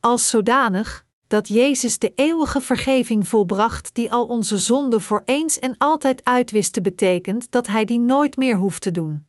Als 0.00 0.28
zodanig, 0.28 1.04
dat 1.26 1.48
Jezus 1.48 1.98
de 1.98 2.12
eeuwige 2.14 2.60
vergeving 2.60 3.28
volbracht 3.28 3.94
die 3.94 4.12
al 4.12 4.26
onze 4.26 4.58
zonden 4.58 5.00
voor 5.00 5.22
eens 5.24 5.58
en 5.58 5.74
altijd 5.78 6.24
uitwiste, 6.24 6.80
betekent 6.80 7.50
dat 7.50 7.66
Hij 7.66 7.84
die 7.84 7.98
nooit 7.98 8.36
meer 8.36 8.56
hoeft 8.56 8.82
te 8.82 8.90
doen. 8.90 9.26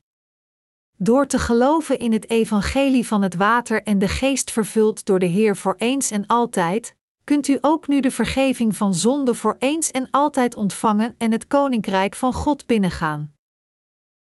Door 0.98 1.28
te 1.28 1.40
geloven 1.40 2.00
in 2.00 2.12
het 2.12 2.30
evangelie 2.30 3.08
van 3.08 3.22
het 3.22 3.36
water 3.36 3.84
en 3.84 4.00
de 4.00 4.08
geest 4.08 4.52
vervuld 4.52 5.06
door 5.06 5.20
de 5.20 5.26
Heer 5.26 5.58
voor 5.58 5.76
eens 5.78 6.12
en 6.12 6.26
altijd, 6.26 6.96
kunt 7.24 7.48
u 7.48 7.58
ook 7.62 7.88
nu 7.88 8.00
de 8.00 8.12
vergeving 8.12 8.76
van 8.76 8.94
zonde 8.94 9.36
voor 9.36 9.56
eens 9.60 9.92
en 9.92 10.08
altijd 10.12 10.56
ontvangen 10.56 11.16
en 11.18 11.32
het 11.32 11.48
koninkrijk 11.48 12.16
van 12.16 12.34
God 12.34 12.66
binnengaan. 12.66 13.34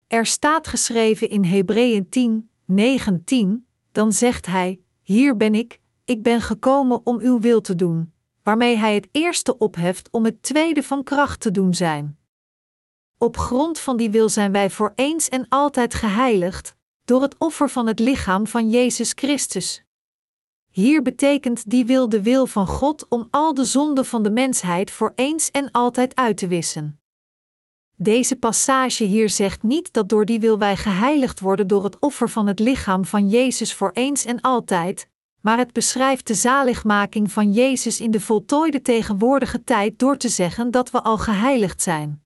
Er 0.08 0.26
staat 0.26 0.68
geschreven 0.68 1.30
in 1.30 1.44
Hebreeën 1.44 2.10
10, 2.10 2.50
19, 2.66 3.68
dan 3.92 4.12
zegt 4.14 4.46
hij: 4.46 4.80
Hier 5.02 5.38
ben 5.38 5.56
ik, 5.56 5.80
ik 6.06 6.24
ben 6.24 6.42
gekomen 6.42 7.06
om 7.06 7.20
uw 7.20 7.39
wil 7.39 7.62
te 7.62 7.76
doen, 7.76 8.14
waarmee 8.44 8.78
hij 8.78 8.96
het 8.96 9.08
eerste 9.12 9.58
opheft 9.58 10.10
om 10.12 10.26
het 10.26 10.44
tweede 10.44 10.84
van 10.84 11.04
kracht 11.04 11.39
te 11.39 11.52
doen 11.52 11.74
zijn. 11.74 12.20
Op 13.18 13.38
grond 13.38 13.80
van 13.80 13.98
die 13.98 14.10
wil 14.10 14.30
zijn 14.30 14.52
wij 14.52 14.70
voor 14.70 14.92
eens 14.96 15.30
en 15.30 15.46
altijd 15.50 15.94
geheiligd, 15.94 16.76
door 17.06 17.22
het 17.22 17.36
offer 17.38 17.70
van 17.70 17.88
het 17.88 18.00
lichaam 18.00 18.48
van 18.48 18.70
Jezus 18.70 19.12
Christus. 19.16 19.84
Hier 20.72 21.02
betekent 21.02 21.70
die 21.70 21.86
wil 21.86 22.10
de 22.10 22.22
wil 22.22 22.48
van 22.48 22.68
God 22.68 23.06
om 23.10 23.28
al 23.32 23.54
de 23.54 23.66
zonden 23.66 24.06
van 24.06 24.24
de 24.24 24.32
mensheid 24.32 24.92
voor 24.92 25.12
eens 25.16 25.52
en 25.52 25.72
altijd 25.72 26.16
uit 26.16 26.38
te 26.38 26.48
wissen. 26.48 27.00
Deze 27.96 28.36
passage 28.36 29.04
hier 29.04 29.30
zegt 29.30 29.64
niet 29.64 29.94
dat 29.94 30.10
door 30.10 30.26
die 30.26 30.40
wil 30.40 30.58
wij 30.58 30.78
geheiligd 30.78 31.40
worden 31.40 31.68
door 31.68 31.84
het 31.84 32.00
offer 32.00 32.30
van 32.30 32.48
het 32.48 32.60
lichaam 32.60 33.06
van 33.06 33.30
Jezus 33.30 33.74
voor 33.74 33.92
eens 33.94 34.26
en 34.26 34.42
altijd, 34.42 35.10
maar 35.42 35.58
het 35.58 35.74
beschrijft 35.74 36.28
de 36.28 36.34
zaligmaking 36.34 37.32
van 37.32 37.52
Jezus 37.52 38.00
in 38.00 38.12
de 38.12 38.20
voltooide 38.20 38.82
tegenwoordige 38.82 39.64
tijd 39.64 40.00
door 40.00 40.18
te 40.18 40.30
zeggen 40.30 40.72
dat 40.72 40.92
we 40.92 41.02
al 41.02 41.18
geheiligd 41.18 41.82
zijn. 41.82 42.24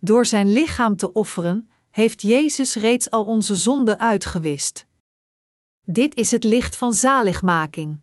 Door 0.00 0.26
zijn 0.26 0.52
lichaam 0.52 0.96
te 0.96 1.12
offeren, 1.12 1.70
heeft 1.90 2.22
Jezus 2.22 2.74
reeds 2.74 3.10
al 3.10 3.24
onze 3.24 3.56
zonden 3.56 3.98
uitgewist. 3.98 4.86
Dit 5.86 6.14
is 6.14 6.30
het 6.30 6.44
licht 6.44 6.76
van 6.76 6.94
zaligmaking. 6.94 8.00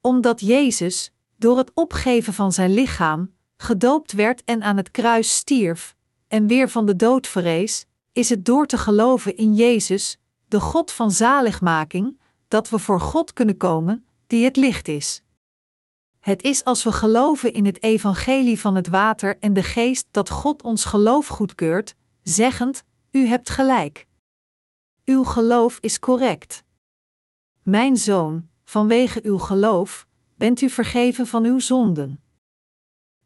Omdat 0.00 0.40
Jezus, 0.40 1.12
door 1.36 1.58
het 1.58 1.70
opgeven 1.74 2.32
van 2.32 2.52
zijn 2.52 2.74
lichaam, 2.74 3.34
gedoopt 3.56 4.12
werd 4.12 4.44
en 4.44 4.62
aan 4.62 4.76
het 4.76 4.90
kruis 4.90 5.36
stierf, 5.36 5.96
en 6.28 6.46
weer 6.46 6.68
van 6.68 6.86
de 6.86 6.96
dood 6.96 7.26
verrees, 7.26 7.86
is 8.12 8.28
het 8.28 8.44
door 8.44 8.66
te 8.66 8.78
geloven 8.78 9.36
in 9.36 9.54
Jezus, 9.54 10.18
de 10.48 10.60
God 10.60 10.92
van 10.92 11.10
zaligmaking, 11.10 12.20
dat 12.48 12.70
we 12.70 12.78
voor 12.78 13.00
God 13.00 13.32
kunnen 13.32 13.56
komen, 13.56 14.06
die 14.26 14.44
het 14.44 14.56
licht 14.56 14.88
is. 14.88 15.22
Het 16.20 16.42
is 16.42 16.64
als 16.64 16.84
we 16.84 16.92
geloven 16.92 17.52
in 17.52 17.66
het 17.66 17.82
evangelie 17.82 18.60
van 18.60 18.74
het 18.74 18.88
water 18.88 19.38
en 19.38 19.52
de 19.52 19.62
geest 19.62 20.06
dat 20.10 20.30
God 20.30 20.62
ons 20.62 20.84
geloof 20.84 21.26
goedkeurt, 21.26 21.94
zeggend: 22.22 22.84
U 23.10 23.26
hebt 23.26 23.50
gelijk. 23.50 24.06
Uw 25.04 25.24
geloof 25.24 25.78
is 25.80 25.98
correct. 25.98 26.64
Mijn 27.62 27.96
zoon, 27.96 28.48
vanwege 28.64 29.20
uw 29.22 29.38
geloof, 29.38 30.06
bent 30.36 30.60
u 30.60 30.68
vergeven 30.68 31.26
van 31.26 31.44
uw 31.44 31.58
zonden. 31.58 32.20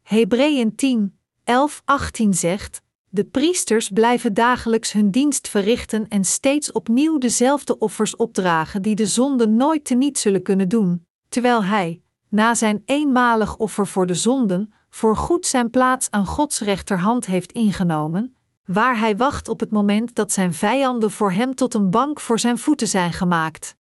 Hebreeën 0.01 0.75
10, 0.75 1.19
11, 1.43 1.81
18 1.85 2.33
zegt: 2.33 2.81
de 3.09 3.23
priesters 3.23 3.89
blijven 3.89 4.33
dagelijks 4.33 4.91
hun 4.91 5.11
dienst 5.11 5.47
verrichten 5.47 6.07
en 6.07 6.23
steeds 6.23 6.71
opnieuw 6.71 7.17
dezelfde 7.17 7.77
offers 7.77 8.15
opdragen 8.15 8.81
die 8.81 8.95
de 8.95 9.05
zonde 9.05 9.47
nooit 9.47 9.85
teniet 9.85 10.17
zullen 10.17 10.43
kunnen 10.43 10.69
doen, 10.69 11.05
terwijl 11.29 11.63
hij, 11.63 12.01
na 12.29 12.55
zijn 12.55 12.81
eenmalig 12.85 13.57
offer 13.57 13.87
voor 13.87 14.05
de 14.05 14.13
zonden, 14.13 14.73
voorgoed 14.89 15.45
zijn 15.45 15.69
plaats 15.69 16.11
aan 16.11 16.25
Gods 16.25 16.59
rechterhand 16.59 17.25
heeft 17.25 17.51
ingenomen, 17.51 18.35
waar 18.65 18.99
hij 18.99 19.17
wacht 19.17 19.47
op 19.49 19.59
het 19.59 19.71
moment 19.71 20.15
dat 20.15 20.31
zijn 20.31 20.53
vijanden 20.53 21.11
voor 21.11 21.31
hem 21.31 21.55
tot 21.55 21.73
een 21.73 21.89
bank 21.89 22.19
voor 22.19 22.39
zijn 22.39 22.57
voeten 22.57 22.87
zijn 22.87 23.13
gemaakt. 23.13 23.75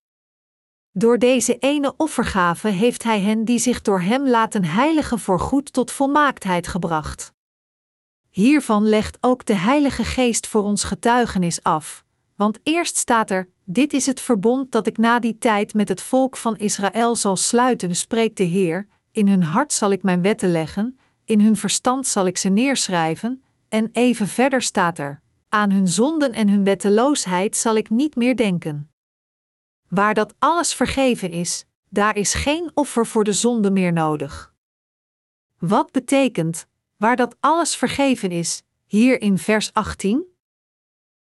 Door 0.98 1.18
deze 1.18 1.58
ene 1.58 1.94
offergave 1.96 2.68
heeft 2.68 3.02
Hij 3.02 3.20
hen 3.20 3.44
die 3.44 3.58
zich 3.58 3.82
door 3.82 4.00
Hem 4.00 4.28
laten 4.28 4.64
heiligen 4.64 5.18
voorgoed 5.18 5.72
tot 5.72 5.90
volmaaktheid 5.90 6.66
gebracht. 6.66 7.32
Hiervan 8.30 8.88
legt 8.88 9.18
ook 9.20 9.44
de 9.44 9.54
Heilige 9.54 10.04
Geest 10.04 10.46
voor 10.46 10.62
ons 10.62 10.84
getuigenis 10.84 11.62
af, 11.62 12.04
want 12.36 12.58
eerst 12.62 12.96
staat 12.96 13.30
er: 13.30 13.48
Dit 13.64 13.92
is 13.92 14.06
het 14.06 14.20
verbond 14.20 14.72
dat 14.72 14.86
ik 14.86 14.98
na 14.98 15.18
die 15.18 15.38
tijd 15.38 15.74
met 15.74 15.88
het 15.88 16.02
volk 16.02 16.36
van 16.36 16.56
Israël 16.56 17.16
zal 17.16 17.36
sluiten, 17.36 17.96
spreekt 17.96 18.36
de 18.36 18.44
Heer. 18.44 18.88
In 19.10 19.28
hun 19.28 19.42
hart 19.42 19.72
zal 19.72 19.90
ik 19.90 20.02
mijn 20.02 20.22
wetten 20.22 20.50
leggen, 20.50 20.98
in 21.24 21.40
hun 21.40 21.56
verstand 21.56 22.06
zal 22.06 22.26
ik 22.26 22.38
ze 22.38 22.48
neerschrijven, 22.48 23.42
en 23.68 23.88
even 23.92 24.28
verder 24.28 24.62
staat 24.62 24.98
er: 24.98 25.20
Aan 25.48 25.70
hun 25.70 25.88
zonden 25.88 26.32
en 26.32 26.48
hun 26.48 26.64
wetteloosheid 26.64 27.56
zal 27.56 27.76
ik 27.76 27.90
niet 27.90 28.16
meer 28.16 28.36
denken. 28.36 28.90
Waar 29.88 30.14
dat 30.14 30.34
alles 30.38 30.74
vergeven 30.74 31.30
is, 31.30 31.64
daar 31.88 32.16
is 32.16 32.34
geen 32.34 32.70
offer 32.74 33.06
voor 33.06 33.24
de 33.24 33.32
zonde 33.32 33.70
meer 33.70 33.92
nodig. 33.92 34.54
Wat 35.58 35.92
betekent, 35.92 36.66
waar 36.96 37.16
dat 37.16 37.36
alles 37.40 37.76
vergeven 37.76 38.30
is, 38.30 38.62
hier 38.86 39.20
in 39.20 39.38
vers 39.38 39.72
18? 39.72 40.24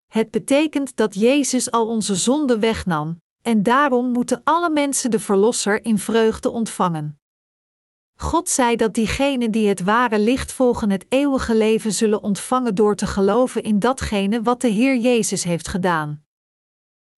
Het 0.06 0.30
betekent 0.30 0.96
dat 0.96 1.14
Jezus 1.14 1.70
al 1.70 1.86
onze 1.88 2.14
zonden 2.14 2.60
wegnam, 2.60 3.22
en 3.42 3.62
daarom 3.62 4.12
moeten 4.12 4.40
alle 4.44 4.70
mensen 4.70 5.10
de 5.10 5.20
Verlosser 5.20 5.84
in 5.84 5.98
vreugde 5.98 6.50
ontvangen. 6.50 7.18
God 8.16 8.48
zei 8.48 8.76
dat 8.76 8.94
diegenen 8.94 9.50
die 9.50 9.68
het 9.68 9.82
ware 9.82 10.18
licht 10.18 10.52
volgen 10.52 10.90
het 10.90 11.06
eeuwige 11.08 11.54
leven 11.54 11.92
zullen 11.92 12.22
ontvangen 12.22 12.74
door 12.74 12.94
te 12.94 13.06
geloven 13.06 13.62
in 13.62 13.78
datgene 13.78 14.42
wat 14.42 14.60
de 14.60 14.68
Heer 14.68 14.96
Jezus 14.96 15.44
heeft 15.44 15.68
gedaan. 15.68 16.23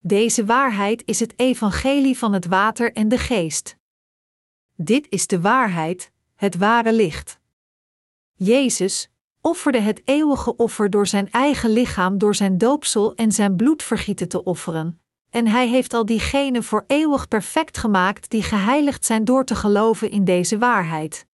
Deze 0.07 0.45
waarheid 0.45 1.03
is 1.07 1.21
het 1.21 1.33
evangelie 1.37 2.19
van 2.19 2.33
het 2.33 2.47
water 2.47 2.93
en 2.93 3.09
de 3.09 3.19
geest. 3.19 3.77
Dit 4.77 5.07
is 5.09 5.27
de 5.27 5.41
waarheid, 5.41 6.13
het 6.35 6.57
ware 6.57 6.93
licht. 6.93 7.41
Jezus 8.35 9.11
offerde 9.41 9.79
het 9.79 10.03
eeuwige 10.05 10.57
offer 10.57 10.91
door 10.91 11.07
zijn 11.07 11.31
eigen 11.31 11.71
lichaam 11.71 12.19
door 12.19 12.35
zijn 12.35 12.59
doopsel 12.59 13.15
en 13.15 13.33
zijn 13.33 13.57
bloedvergieten 13.57 14.29
te 14.29 14.45
offeren, 14.45 15.01
en 15.31 15.47
hij 15.47 15.69
heeft 15.69 15.95
al 15.95 16.05
diegenen 16.05 16.65
voor 16.65 16.85
eeuwig 16.87 17.29
perfect 17.29 17.79
gemaakt 17.79 18.31
die 18.31 18.43
geheiligd 18.43 19.05
zijn 19.05 19.25
door 19.25 19.45
te 19.45 19.55
geloven 19.55 20.11
in 20.11 20.25
deze 20.25 20.59
waarheid. 20.59 21.27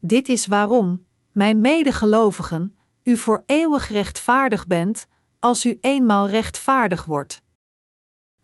Dit 0.00 0.28
is 0.28 0.46
waarom, 0.46 1.06
mijn 1.32 1.60
medegelovigen, 1.60 2.76
u 3.02 3.16
voor 3.16 3.42
eeuwig 3.46 3.88
rechtvaardig 3.88 4.66
bent, 4.66 5.06
als 5.38 5.64
u 5.64 5.78
eenmaal 5.80 6.28
rechtvaardig 6.28 7.04
wordt. 7.04 7.42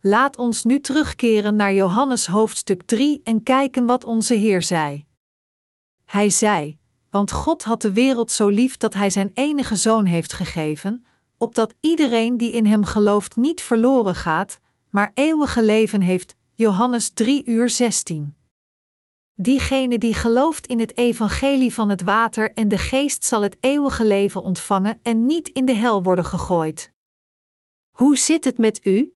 Laat 0.07 0.36
ons 0.36 0.64
nu 0.64 0.80
terugkeren 0.80 1.57
naar 1.57 1.74
Johannes 1.74 2.26
hoofdstuk 2.26 2.82
3 2.82 3.20
en 3.24 3.42
kijken 3.42 3.86
wat 3.86 4.04
onze 4.04 4.34
Heer 4.34 4.62
zei. 4.62 5.07
Hij 6.04 6.30
zei: 6.30 6.78
Want 7.11 7.32
God 7.32 7.62
had 7.62 7.82
de 7.82 7.92
wereld 7.92 8.30
zo 8.30 8.48
lief 8.48 8.76
dat 8.76 8.94
Hij 8.94 9.11
zijn 9.11 9.30
enige 9.34 9.76
zoon 9.76 10.04
heeft 10.04 10.32
gegeven, 10.32 11.07
opdat 11.38 11.74
iedereen 11.80 12.36
die 12.36 12.52
in 12.52 12.66
Hem 12.66 12.84
gelooft 12.84 13.36
niet 13.36 13.61
verloren 13.61 14.14
gaat, 14.14 14.61
maar 14.90 15.11
eeuwige 15.14 15.62
leven 15.62 16.00
heeft. 16.00 16.36
Johannes 16.54 17.11
3 17.11 17.44
uur 17.44 17.70
16. 17.70 18.36
Diegene 19.34 19.98
die 19.98 20.14
gelooft 20.14 20.66
in 20.66 20.80
het 20.80 20.96
evangelie 20.96 21.74
van 21.74 21.88
het 21.88 22.02
water 22.02 22.52
en 22.52 22.68
de 22.68 22.78
geest 22.78 23.24
zal 23.24 23.42
het 23.42 23.57
eeuwige 23.61 24.04
leven 24.04 24.42
ontvangen 24.42 24.98
en 25.02 25.26
niet 25.26 25.48
in 25.48 25.64
de 25.64 25.74
hel 25.74 26.02
worden 26.02 26.24
gegooid. 26.24 26.92
Hoe 27.90 28.16
zit 28.16 28.44
het 28.44 28.59
met 28.59 28.86
u? 28.86 29.15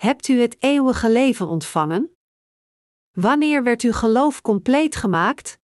Hebt 0.00 0.28
u 0.28 0.40
het 0.40 0.56
eeuwige 0.58 1.10
leven 1.10 1.48
ontvangen? 1.48 2.16
Wanneer 3.12 3.62
werd 3.62 3.82
uw 3.82 3.92
geloof 3.92 4.40
compleet 4.40 4.96
gemaakt? 4.96 5.58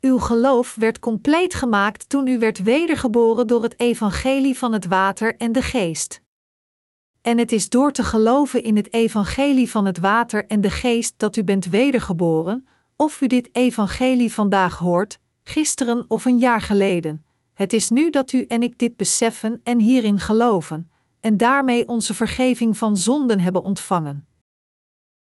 Uw 0.00 0.18
geloof 0.18 0.74
werd 0.74 0.98
compleet 0.98 1.54
gemaakt 1.54 2.08
toen 2.08 2.26
u 2.26 2.38
werd 2.38 2.62
wedergeboren 2.62 3.46
door 3.46 3.62
het 3.62 3.80
evangelie 3.80 4.58
van 4.58 4.72
het 4.72 4.86
water 4.86 5.36
en 5.36 5.52
de 5.52 5.62
geest. 5.62 6.20
En 7.20 7.38
het 7.38 7.52
is 7.52 7.68
door 7.68 7.92
te 7.92 8.04
geloven 8.04 8.62
in 8.62 8.76
het 8.76 8.92
evangelie 8.92 9.70
van 9.70 9.84
het 9.84 9.98
water 9.98 10.46
en 10.46 10.60
de 10.60 10.70
geest 10.70 11.14
dat 11.16 11.36
u 11.36 11.44
bent 11.44 11.66
wedergeboren, 11.66 12.66
of 12.96 13.20
u 13.20 13.26
dit 13.26 13.48
evangelie 13.52 14.32
vandaag 14.32 14.78
hoort, 14.78 15.18
gisteren 15.42 16.04
of 16.08 16.24
een 16.24 16.38
jaar 16.38 16.60
geleden. 16.60 17.24
Het 17.54 17.72
is 17.72 17.90
nu 17.90 18.10
dat 18.10 18.32
u 18.32 18.44
en 18.44 18.62
ik 18.62 18.78
dit 18.78 18.96
beseffen 18.96 19.60
en 19.62 19.78
hierin 19.78 20.20
geloven, 20.20 20.88
en 21.24 21.36
daarmee 21.36 21.88
onze 21.88 22.14
vergeving 22.14 22.76
van 22.76 22.96
zonden 22.96 23.40
hebben 23.40 23.62
ontvangen. 23.62 24.26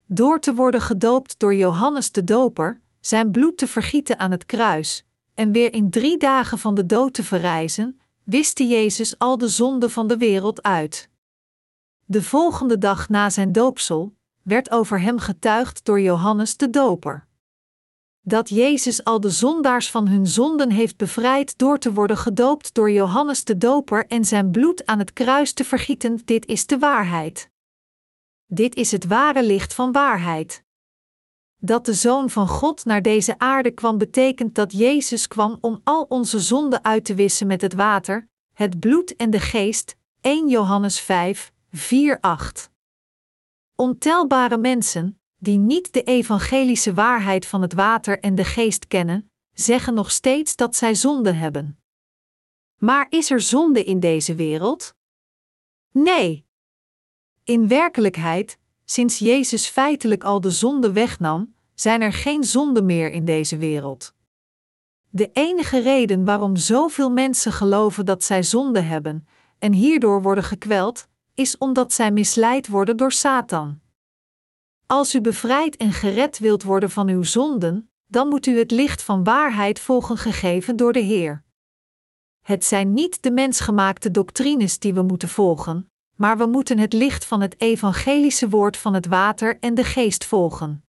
Door 0.07 0.41
te 0.41 0.55
worden 0.55 0.81
gedoopt 0.81 1.39
door 1.39 1.55
Johannes 1.55 2.13
de 2.13 2.25
Doper, 2.25 2.81
zijn 3.01 3.31
bloed 3.31 3.59
te 3.59 3.67
vergieten 3.67 4.19
aan 4.19 4.31
het 4.31 4.47
kruis, 4.47 5.07
en 5.35 5.53
weer 5.53 5.73
in 5.73 5.91
drie 5.91 6.19
dagen 6.19 6.59
van 6.59 6.75
de 6.75 6.87
dood 6.87 7.15
te 7.15 7.25
verrijzen, 7.25 8.01
wiste 8.25 8.67
Jezus 8.67 9.19
al 9.19 9.39
de 9.39 9.49
zonden 9.49 9.91
van 9.91 10.07
de 10.07 10.17
wereld 10.17 10.63
uit. 10.63 11.09
De 12.05 12.23
volgende 12.23 12.79
dag 12.79 13.09
na 13.09 13.31
zijn 13.31 13.53
doopsel 13.53 14.15
werd 14.43 14.71
over 14.71 15.01
hem 15.01 15.19
getuigd 15.19 15.85
door 15.85 16.01
Johannes 16.01 16.57
de 16.57 16.71
Doper. 16.71 17.27
Dat 18.23 18.49
Jezus 18.49 19.05
al 19.05 19.21
de 19.21 19.31
zondaars 19.31 19.91
van 19.91 20.09
hun 20.09 20.27
zonden 20.27 20.71
heeft 20.71 20.97
bevrijd 20.97 21.59
door 21.59 21.79
te 21.79 21.93
worden 21.93 22.17
gedoopt 22.17 22.75
door 22.75 22.91
Johannes 22.91 23.45
de 23.45 23.59
Doper 23.59 24.07
en 24.07 24.25
zijn 24.25 24.51
bloed 24.51 24.87
aan 24.87 24.99
het 24.99 25.13
kruis 25.13 25.53
te 25.53 25.65
vergieten, 25.65 26.21
dit 26.25 26.47
is 26.47 26.67
de 26.67 26.79
waarheid. 26.79 27.51
Dit 28.47 28.75
is 28.75 28.91
het 28.91 29.07
ware 29.07 29.45
licht 29.45 29.75
van 29.75 29.93
waarheid. 29.93 30.65
Dat 31.57 31.85
de 31.85 31.95
Zoon 31.95 32.31
van 32.31 32.49
God 32.49 32.85
naar 32.85 33.03
deze 33.03 33.39
aarde 33.39 33.71
kwam 33.71 33.99
betekent 33.99 34.55
dat 34.55 34.73
Jezus 34.73 35.29
kwam 35.29 35.59
om 35.61 35.81
al 35.85 36.03
onze 36.09 36.41
zonden 36.41 36.85
uit 36.85 37.05
te 37.05 37.15
wissen 37.15 37.47
met 37.47 37.61
het 37.61 37.75
water, 37.75 38.29
het 38.53 38.81
bloed 38.81 39.17
en 39.17 39.31
de 39.31 39.41
geest. 39.41 39.97
1 40.21 40.49
Johannes 40.49 41.01
5, 41.01 41.53
4:8. 41.71 42.71
Ontelbare 43.75 44.59
mensen, 44.59 45.20
die 45.41 45.59
niet 45.59 45.93
de 45.93 46.03
evangelische 46.03 46.95
waarheid 46.95 47.47
van 47.47 47.63
het 47.63 47.73
water 47.73 48.21
en 48.21 48.35
de 48.35 48.45
geest 48.45 48.87
kennen, 48.87 49.31
zeggen 49.53 49.95
nog 49.95 50.11
steeds 50.11 50.57
dat 50.57 50.77
zij 50.77 50.95
zonde 50.95 51.33
hebben. 51.33 51.79
Maar 52.79 53.07
is 53.09 53.31
er 53.31 53.41
zonde 53.41 53.85
in 53.85 54.01
deze 54.01 54.35
wereld? 54.35 54.95
Nee. 55.93 56.47
In 57.45 57.69
werkelijkheid, 57.69 58.59
sinds 58.85 59.19
Jezus 59.19 59.67
feitelijk 59.67 60.25
al 60.25 60.41
de 60.41 60.51
zonde 60.51 60.93
wegnam, 60.93 61.55
zijn 61.75 62.03
er 62.03 62.13
geen 62.13 62.45
zonden 62.45 62.87
meer 62.87 63.11
in 63.11 63.25
deze 63.25 63.57
wereld. 63.57 64.15
De 65.11 65.31
enige 65.33 65.79
reden 65.79 66.25
waarom 66.25 66.57
zoveel 66.57 67.11
mensen 67.11 67.53
geloven 67.53 68.07
dat 68.07 68.25
zij 68.25 68.43
zonde 68.43 68.81
hebben 68.81 69.27
en 69.59 69.73
hierdoor 69.73 70.23
worden 70.23 70.45
gekweld, 70.45 71.09
is 71.35 71.59
omdat 71.59 71.93
zij 71.93 72.11
misleid 72.11 72.69
worden 72.69 72.97
door 72.97 73.13
Satan. 73.13 73.81
Als 74.91 75.15
u 75.15 75.21
bevrijd 75.21 75.77
en 75.77 75.93
gered 75.93 76.39
wilt 76.39 76.63
worden 76.63 76.91
van 76.91 77.09
uw 77.09 77.23
zonden, 77.23 77.91
dan 78.07 78.29
moet 78.29 78.47
u 78.47 78.59
het 78.59 78.71
licht 78.71 79.03
van 79.03 79.25
waarheid 79.25 79.81
volgen 79.81 80.17
gegeven 80.17 80.77
door 80.77 80.93
de 80.93 81.01
Heer. 81.01 81.45
Het 82.41 82.65
zijn 82.65 82.93
niet 82.93 83.23
de 83.23 83.31
mensgemaakte 83.31 84.11
doctrines 84.11 84.79
die 84.79 84.95
we 84.95 85.03
moeten 85.03 85.29
volgen, 85.29 85.91
maar 86.17 86.39
we 86.39 86.47
moeten 86.47 86.79
het 86.79 86.93
licht 86.93 87.25
van 87.25 87.41
het 87.41 87.61
evangelische 87.61 88.49
woord 88.49 88.77
van 88.77 88.95
het 88.95 89.07
water 89.07 89.59
en 89.61 89.75
de 89.75 89.85
geest 89.85 90.25
volgen. 90.25 90.85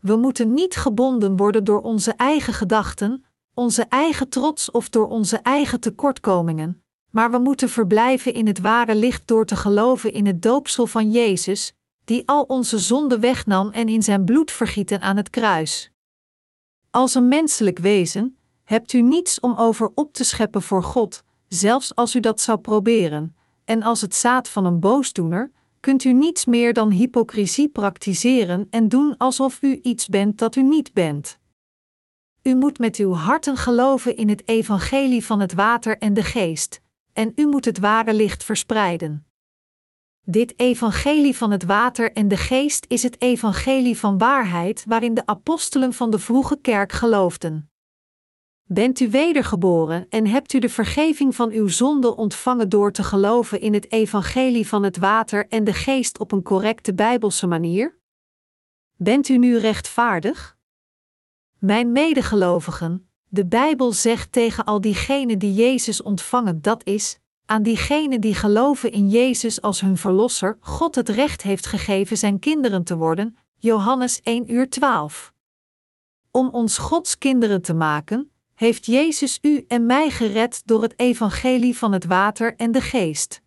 We 0.00 0.16
moeten 0.16 0.54
niet 0.54 0.76
gebonden 0.76 1.36
worden 1.36 1.64
door 1.64 1.80
onze 1.80 2.12
eigen 2.12 2.52
gedachten, 2.52 3.24
onze 3.54 3.82
eigen 3.82 4.28
trots 4.28 4.70
of 4.70 4.88
door 4.88 5.08
onze 5.08 5.36
eigen 5.36 5.80
tekortkomingen, 5.80 6.82
maar 7.10 7.30
we 7.30 7.38
moeten 7.38 7.68
verblijven 7.68 8.34
in 8.34 8.46
het 8.46 8.60
ware 8.60 8.94
licht 8.94 9.26
door 9.26 9.46
te 9.46 9.56
geloven 9.56 10.12
in 10.12 10.26
het 10.26 10.42
doopsel 10.42 10.86
van 10.86 11.10
Jezus, 11.10 11.72
die 12.08 12.22
al 12.26 12.42
onze 12.42 12.78
zonden 12.78 13.20
wegnam 13.20 13.70
en 13.70 13.88
in 13.88 14.02
zijn 14.02 14.24
bloed 14.24 14.50
vergieten 14.50 15.00
aan 15.00 15.16
het 15.16 15.30
kruis. 15.30 15.90
Als 16.90 17.14
een 17.14 17.28
menselijk 17.28 17.78
wezen 17.78 18.38
hebt 18.64 18.92
u 18.92 19.02
niets 19.02 19.40
om 19.40 19.54
over 19.56 19.90
op 19.94 20.12
te 20.12 20.24
scheppen 20.24 20.62
voor 20.62 20.82
God, 20.82 21.24
zelfs 21.48 21.94
als 21.94 22.14
u 22.14 22.20
dat 22.20 22.40
zou 22.40 22.58
proberen, 22.58 23.36
en 23.64 23.82
als 23.82 24.00
het 24.00 24.14
zaad 24.14 24.48
van 24.48 24.64
een 24.64 24.80
boosdoener, 24.80 25.50
kunt 25.80 26.04
u 26.04 26.12
niets 26.12 26.44
meer 26.44 26.72
dan 26.72 26.90
hypocrisie 26.90 27.68
praktiseren 27.68 28.66
en 28.70 28.88
doen 28.88 29.16
alsof 29.16 29.62
u 29.62 29.78
iets 29.82 30.06
bent 30.08 30.38
dat 30.38 30.56
u 30.56 30.62
niet 30.62 30.92
bent. 30.92 31.38
U 32.42 32.54
moet 32.54 32.78
met 32.78 32.96
uw 32.96 33.12
harten 33.12 33.56
geloven 33.56 34.16
in 34.16 34.28
het 34.28 34.48
evangelie 34.48 35.24
van 35.24 35.40
het 35.40 35.54
water 35.54 35.98
en 35.98 36.14
de 36.14 36.22
geest, 36.22 36.80
en 37.12 37.32
u 37.34 37.46
moet 37.46 37.64
het 37.64 37.78
ware 37.78 38.14
licht 38.14 38.44
verspreiden. 38.44 39.27
Dit 40.30 40.60
evangelie 40.60 41.36
van 41.36 41.50
het 41.50 41.64
water 41.64 42.12
en 42.12 42.28
de 42.28 42.36
geest 42.36 42.84
is 42.88 43.02
het 43.02 43.20
evangelie 43.22 43.98
van 43.98 44.18
waarheid 44.18 44.84
waarin 44.88 45.14
de 45.14 45.26
apostelen 45.26 45.92
van 45.92 46.10
de 46.10 46.18
vroege 46.18 46.60
kerk 46.60 46.92
geloofden. 46.92 47.70
Bent 48.64 49.00
u 49.00 49.10
wedergeboren 49.10 50.06
en 50.08 50.26
hebt 50.26 50.52
u 50.52 50.58
de 50.58 50.68
vergeving 50.68 51.34
van 51.34 51.50
uw 51.50 51.68
zonde 51.68 52.16
ontvangen 52.16 52.68
door 52.68 52.92
te 52.92 53.02
geloven 53.02 53.60
in 53.60 53.74
het 53.74 53.92
evangelie 53.92 54.68
van 54.68 54.82
het 54.82 54.96
water 54.96 55.48
en 55.48 55.64
de 55.64 55.72
geest 55.72 56.18
op 56.18 56.32
een 56.32 56.42
correcte 56.42 56.94
bijbelse 56.94 57.46
manier? 57.46 57.98
Bent 58.96 59.28
u 59.28 59.38
nu 59.38 59.58
rechtvaardig? 59.58 60.56
Mijn 61.58 61.92
medegelovigen, 61.92 63.10
de 63.28 63.46
Bijbel 63.46 63.92
zegt 63.92 64.32
tegen 64.32 64.64
al 64.64 64.80
diegenen 64.80 65.38
die 65.38 65.54
Jezus 65.54 66.02
ontvangen 66.02 66.62
dat 66.62 66.84
is, 66.84 67.18
aan 67.48 67.62
diegenen 67.62 68.20
die 68.20 68.34
geloven 68.34 68.92
in 68.92 69.08
Jezus 69.08 69.62
als 69.62 69.80
hun 69.80 69.96
verlosser, 69.96 70.58
God 70.60 70.94
het 70.94 71.08
recht 71.08 71.42
heeft 71.42 71.66
gegeven 71.66 72.16
zijn 72.16 72.38
kinderen 72.38 72.84
te 72.84 72.96
worden, 72.96 73.36
Johannes 73.56 74.20
1 74.22 74.52
uur 74.52 74.70
12. 74.70 75.32
Om 76.30 76.48
ons 76.48 76.78
Gods 76.78 77.18
kinderen 77.18 77.62
te 77.62 77.74
maken, 77.74 78.30
heeft 78.54 78.86
Jezus 78.86 79.38
u 79.42 79.64
en 79.68 79.86
mij 79.86 80.10
gered 80.10 80.62
door 80.64 80.82
het 80.82 80.98
evangelie 80.98 81.78
van 81.78 81.92
het 81.92 82.04
water 82.04 82.56
en 82.56 82.72
de 82.72 82.80
geest. 82.80 83.42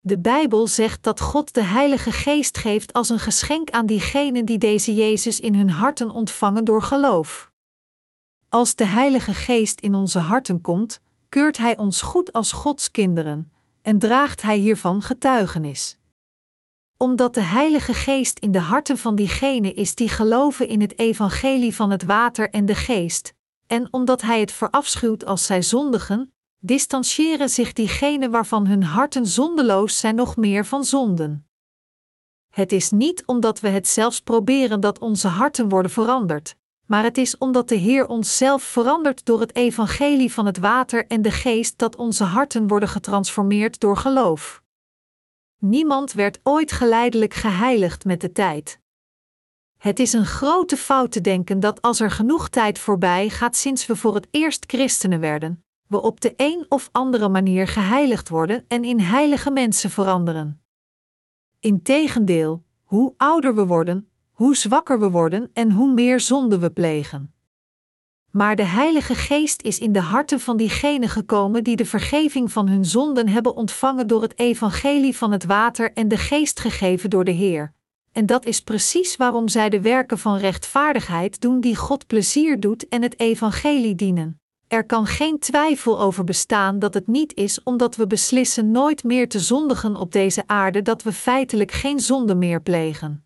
De 0.00 0.18
Bijbel 0.18 0.66
zegt 0.66 1.02
dat 1.02 1.20
God 1.20 1.54
de 1.54 1.62
Heilige 1.62 2.12
Geest 2.12 2.58
geeft 2.58 2.92
als 2.92 3.08
een 3.08 3.18
geschenk 3.18 3.70
aan 3.70 3.86
diegenen 3.86 4.44
die 4.44 4.58
deze 4.58 4.94
Jezus 4.94 5.40
in 5.40 5.54
hun 5.54 5.70
harten 5.70 6.10
ontvangen 6.10 6.64
door 6.64 6.82
geloof. 6.82 7.52
Als 8.48 8.74
de 8.74 8.84
Heilige 8.84 9.34
Geest 9.34 9.80
in 9.80 9.94
onze 9.94 10.18
harten 10.18 10.60
komt, 10.60 11.00
keurt 11.30 11.56
Hij 11.56 11.76
ons 11.76 12.02
goed 12.02 12.32
als 12.32 12.52
Gods 12.52 12.90
kinderen 12.90 13.52
en 13.82 13.98
draagt 13.98 14.42
Hij 14.42 14.56
hiervan 14.56 15.02
getuigenis. 15.02 15.98
Omdat 16.96 17.34
de 17.34 17.40
Heilige 17.40 17.94
Geest 17.94 18.38
in 18.38 18.52
de 18.52 18.58
harten 18.58 18.98
van 18.98 19.14
diegenen 19.14 19.74
is 19.74 19.94
die 19.94 20.08
geloven 20.08 20.68
in 20.68 20.80
het 20.80 20.98
evangelie 20.98 21.74
van 21.74 21.90
het 21.90 22.02
water 22.02 22.50
en 22.50 22.66
de 22.66 22.74
geest, 22.74 23.34
en 23.66 23.92
omdat 23.92 24.20
Hij 24.20 24.40
het 24.40 24.52
verafschuwt 24.52 25.24
als 25.24 25.46
zij 25.46 25.62
zondigen, 25.62 26.34
distancieren 26.58 27.48
zich 27.48 27.72
diegenen 27.72 28.30
waarvan 28.30 28.66
hun 28.66 28.82
harten 28.82 29.26
zondeloos 29.26 29.98
zijn 29.98 30.14
nog 30.14 30.36
meer 30.36 30.66
van 30.66 30.84
zonden. 30.84 31.48
Het 32.48 32.72
is 32.72 32.90
niet 32.90 33.26
omdat 33.26 33.60
we 33.60 33.68
het 33.68 33.88
zelfs 33.88 34.20
proberen 34.20 34.80
dat 34.80 34.98
onze 34.98 35.28
harten 35.28 35.68
worden 35.68 35.90
veranderd, 35.90 36.56
maar 36.90 37.02
het 37.02 37.18
is 37.18 37.38
omdat 37.38 37.68
de 37.68 37.74
Heer 37.74 38.06
ons 38.06 38.36
zelf 38.36 38.62
verandert 38.62 39.24
door 39.24 39.40
het 39.40 39.56
evangelie 39.56 40.32
van 40.32 40.46
het 40.46 40.58
water 40.58 41.06
en 41.06 41.22
de 41.22 41.30
geest 41.30 41.78
dat 41.78 41.96
onze 41.96 42.24
harten 42.24 42.66
worden 42.66 42.88
getransformeerd 42.88 43.80
door 43.80 43.96
geloof. 43.96 44.62
Niemand 45.58 46.12
werd 46.12 46.40
ooit 46.42 46.72
geleidelijk 46.72 47.34
geheiligd 47.34 48.04
met 48.04 48.20
de 48.20 48.32
tijd. 48.32 48.80
Het 49.76 49.98
is 49.98 50.12
een 50.12 50.26
grote 50.26 50.76
fout 50.76 51.12
te 51.12 51.20
denken 51.20 51.60
dat 51.60 51.82
als 51.82 52.00
er 52.00 52.10
genoeg 52.10 52.48
tijd 52.48 52.78
voorbij 52.78 53.28
gaat 53.28 53.56
sinds 53.56 53.86
we 53.86 53.96
voor 53.96 54.14
het 54.14 54.28
eerst 54.30 54.64
christenen 54.66 55.20
werden, 55.20 55.64
we 55.86 56.02
op 56.02 56.20
de 56.20 56.34
een 56.36 56.66
of 56.68 56.88
andere 56.92 57.28
manier 57.28 57.66
geheiligd 57.66 58.28
worden 58.28 58.64
en 58.68 58.84
in 58.84 59.00
heilige 59.00 59.50
mensen 59.50 59.90
veranderen. 59.90 60.62
Integendeel, 61.60 62.64
hoe 62.82 63.14
ouder 63.16 63.54
we 63.54 63.66
worden, 63.66 64.09
hoe 64.40 64.56
zwakker 64.56 65.00
we 65.00 65.10
worden 65.10 65.50
en 65.52 65.70
hoe 65.70 65.92
meer 65.92 66.20
zonde 66.20 66.58
we 66.58 66.70
plegen. 66.70 67.34
Maar 68.30 68.56
de 68.56 68.62
Heilige 68.62 69.14
Geest 69.14 69.62
is 69.62 69.78
in 69.78 69.92
de 69.92 70.00
harten 70.00 70.40
van 70.40 70.56
diegenen 70.56 71.08
gekomen 71.08 71.64
die 71.64 71.76
de 71.76 71.86
vergeving 71.86 72.52
van 72.52 72.68
hun 72.68 72.84
zonden 72.84 73.28
hebben 73.28 73.56
ontvangen 73.56 74.06
door 74.06 74.22
het 74.22 74.38
evangelie 74.38 75.16
van 75.16 75.32
het 75.32 75.44
water 75.44 75.92
en 75.92 76.08
de 76.08 76.16
geest 76.16 76.60
gegeven 76.60 77.10
door 77.10 77.24
de 77.24 77.30
Heer. 77.30 77.72
En 78.12 78.26
dat 78.26 78.46
is 78.46 78.60
precies 78.60 79.16
waarom 79.16 79.48
zij 79.48 79.68
de 79.68 79.80
werken 79.80 80.18
van 80.18 80.36
rechtvaardigheid 80.36 81.40
doen 81.40 81.60
die 81.60 81.76
God 81.76 82.06
plezier 82.06 82.60
doet 82.60 82.88
en 82.88 83.02
het 83.02 83.20
evangelie 83.20 83.94
dienen. 83.94 84.40
Er 84.68 84.86
kan 84.86 85.06
geen 85.06 85.38
twijfel 85.38 86.00
over 86.00 86.24
bestaan 86.24 86.78
dat 86.78 86.94
het 86.94 87.06
niet 87.06 87.34
is 87.34 87.62
omdat 87.62 87.96
we 87.96 88.06
beslissen 88.06 88.70
nooit 88.70 89.04
meer 89.04 89.28
te 89.28 89.40
zondigen 89.40 89.96
op 89.96 90.12
deze 90.12 90.42
aarde 90.46 90.82
dat 90.82 91.02
we 91.02 91.12
feitelijk 91.12 91.72
geen 91.72 92.00
zonde 92.00 92.34
meer 92.34 92.62
plegen. 92.62 93.24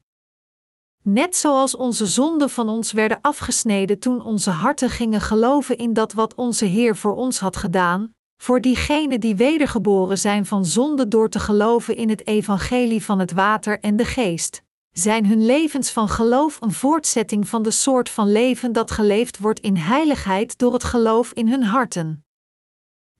Net 1.06 1.36
zoals 1.36 1.76
onze 1.76 2.06
zonden 2.06 2.50
van 2.50 2.68
ons 2.68 2.92
werden 2.92 3.18
afgesneden 3.20 3.98
toen 3.98 4.24
onze 4.24 4.50
harten 4.50 4.90
gingen 4.90 5.20
geloven 5.20 5.78
in 5.78 5.92
dat 5.92 6.12
wat 6.12 6.34
onze 6.34 6.64
Heer 6.64 6.96
voor 6.96 7.14
ons 7.14 7.38
had 7.38 7.56
gedaan, 7.56 8.14
voor 8.36 8.60
diegenen 8.60 9.20
die 9.20 9.36
wedergeboren 9.36 10.18
zijn 10.18 10.46
van 10.46 10.64
zonde 10.64 11.08
door 11.08 11.28
te 11.28 11.40
geloven 11.40 11.96
in 11.96 12.08
het 12.08 12.26
evangelie 12.26 13.04
van 13.04 13.18
het 13.18 13.32
water 13.32 13.80
en 13.80 13.96
de 13.96 14.04
geest, 14.04 14.62
zijn 14.92 15.26
hun 15.26 15.46
levens 15.46 15.90
van 15.90 16.08
geloof 16.08 16.60
een 16.60 16.72
voortzetting 16.72 17.48
van 17.48 17.62
de 17.62 17.70
soort 17.70 18.08
van 18.08 18.32
leven 18.32 18.72
dat 18.72 18.90
geleefd 18.90 19.38
wordt 19.38 19.60
in 19.60 19.76
heiligheid 19.76 20.58
door 20.58 20.72
het 20.72 20.84
geloof 20.84 21.32
in 21.32 21.48
hun 21.48 21.62
harten. 21.62 22.24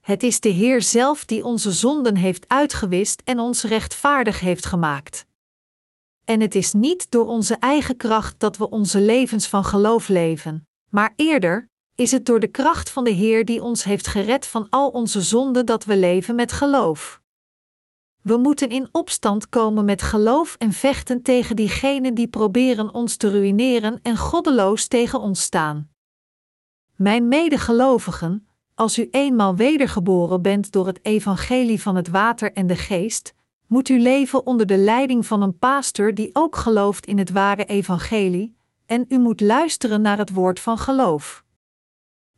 Het 0.01 0.23
is 0.23 0.40
de 0.40 0.48
Heer 0.48 0.82
zelf 0.82 1.24
die 1.24 1.44
onze 1.44 1.73
zonden 1.73 2.16
heeft 2.16 2.48
uitgewist 2.48 3.23
en 3.24 3.39
ons 3.39 3.62
rechtvaardig 3.62 4.40
heeft 4.40 4.66
gemaakt. 4.66 5.27
En 6.24 6.40
het 6.40 6.55
is 6.55 6.72
niet 6.72 7.10
door 7.10 7.26
onze 7.26 7.55
eigen 7.55 7.96
kracht 7.96 8.40
dat 8.40 8.56
we 8.56 8.70
onze 8.70 9.01
levens 9.01 9.46
van 9.46 9.64
geloof 9.64 10.09
leven, 10.09 10.66
maar 10.90 11.12
eerder 11.16 11.68
is 11.94 12.10
het 12.10 12.26
door 12.26 12.40
de 12.40 12.48
kracht 12.48 12.90
van 12.90 13.05
de 13.05 13.10
Heer 13.10 13.44
die 13.44 13.62
ons 13.62 13.84
heeft 13.84 14.06
gered 14.06 14.46
van 14.46 14.66
al 14.70 14.88
onze 14.88 15.22
zonden 15.22 15.66
dat 15.66 15.84
we 15.84 15.96
leven 15.96 16.34
met 16.34 16.52
geloof. 16.52 17.22
We 18.22 18.36
moeten 18.36 18.68
in 18.68 18.88
opstand 18.92 19.48
komen 19.48 19.84
met 19.84 20.02
geloof 20.02 20.56
en 20.59 20.72
vechten 20.72 21.22
tegen 21.22 21.56
diegenen 21.56 22.14
die 22.14 22.28
proberen 22.28 22.94
ons 22.94 23.16
te 23.16 23.30
ruïneren 23.30 23.98
en 24.02 24.16
goddeloos 24.16 24.86
tegen 24.86 25.20
ons 25.20 25.42
staan. 25.42 25.90
Mijn 26.96 27.28
medegelovigen, 27.28 28.48
als 28.74 28.98
u 28.98 29.09
eenmaal 29.10 29.56
wedergeboren 29.56 30.42
bent 30.42 30.72
door 30.72 30.86
het 30.86 30.98
evangelie 31.02 31.82
van 31.82 31.96
het 31.96 32.09
water 32.09 32.52
en 32.52 32.66
de 32.66 32.76
geest, 32.76 33.34
moet 33.66 33.89
u 33.89 34.01
leven 34.01 34.47
onder 34.47 34.66
de 34.66 34.77
leiding 34.77 35.27
van 35.27 35.43
een 35.43 35.59
pastor 35.59 36.15
die 36.15 36.31
ook 36.32 36.57
gelooft 36.57 37.07
in 37.07 37.19
het 37.19 37.31
ware 37.31 37.65
evangelie, 37.65 38.57
en 38.86 39.05
u 39.09 39.19
moet 39.19 39.41
luisteren 39.41 40.01
naar 40.01 40.19
het 40.19 40.32
woord 40.32 40.61
van 40.61 40.78
geloof. 40.78 41.45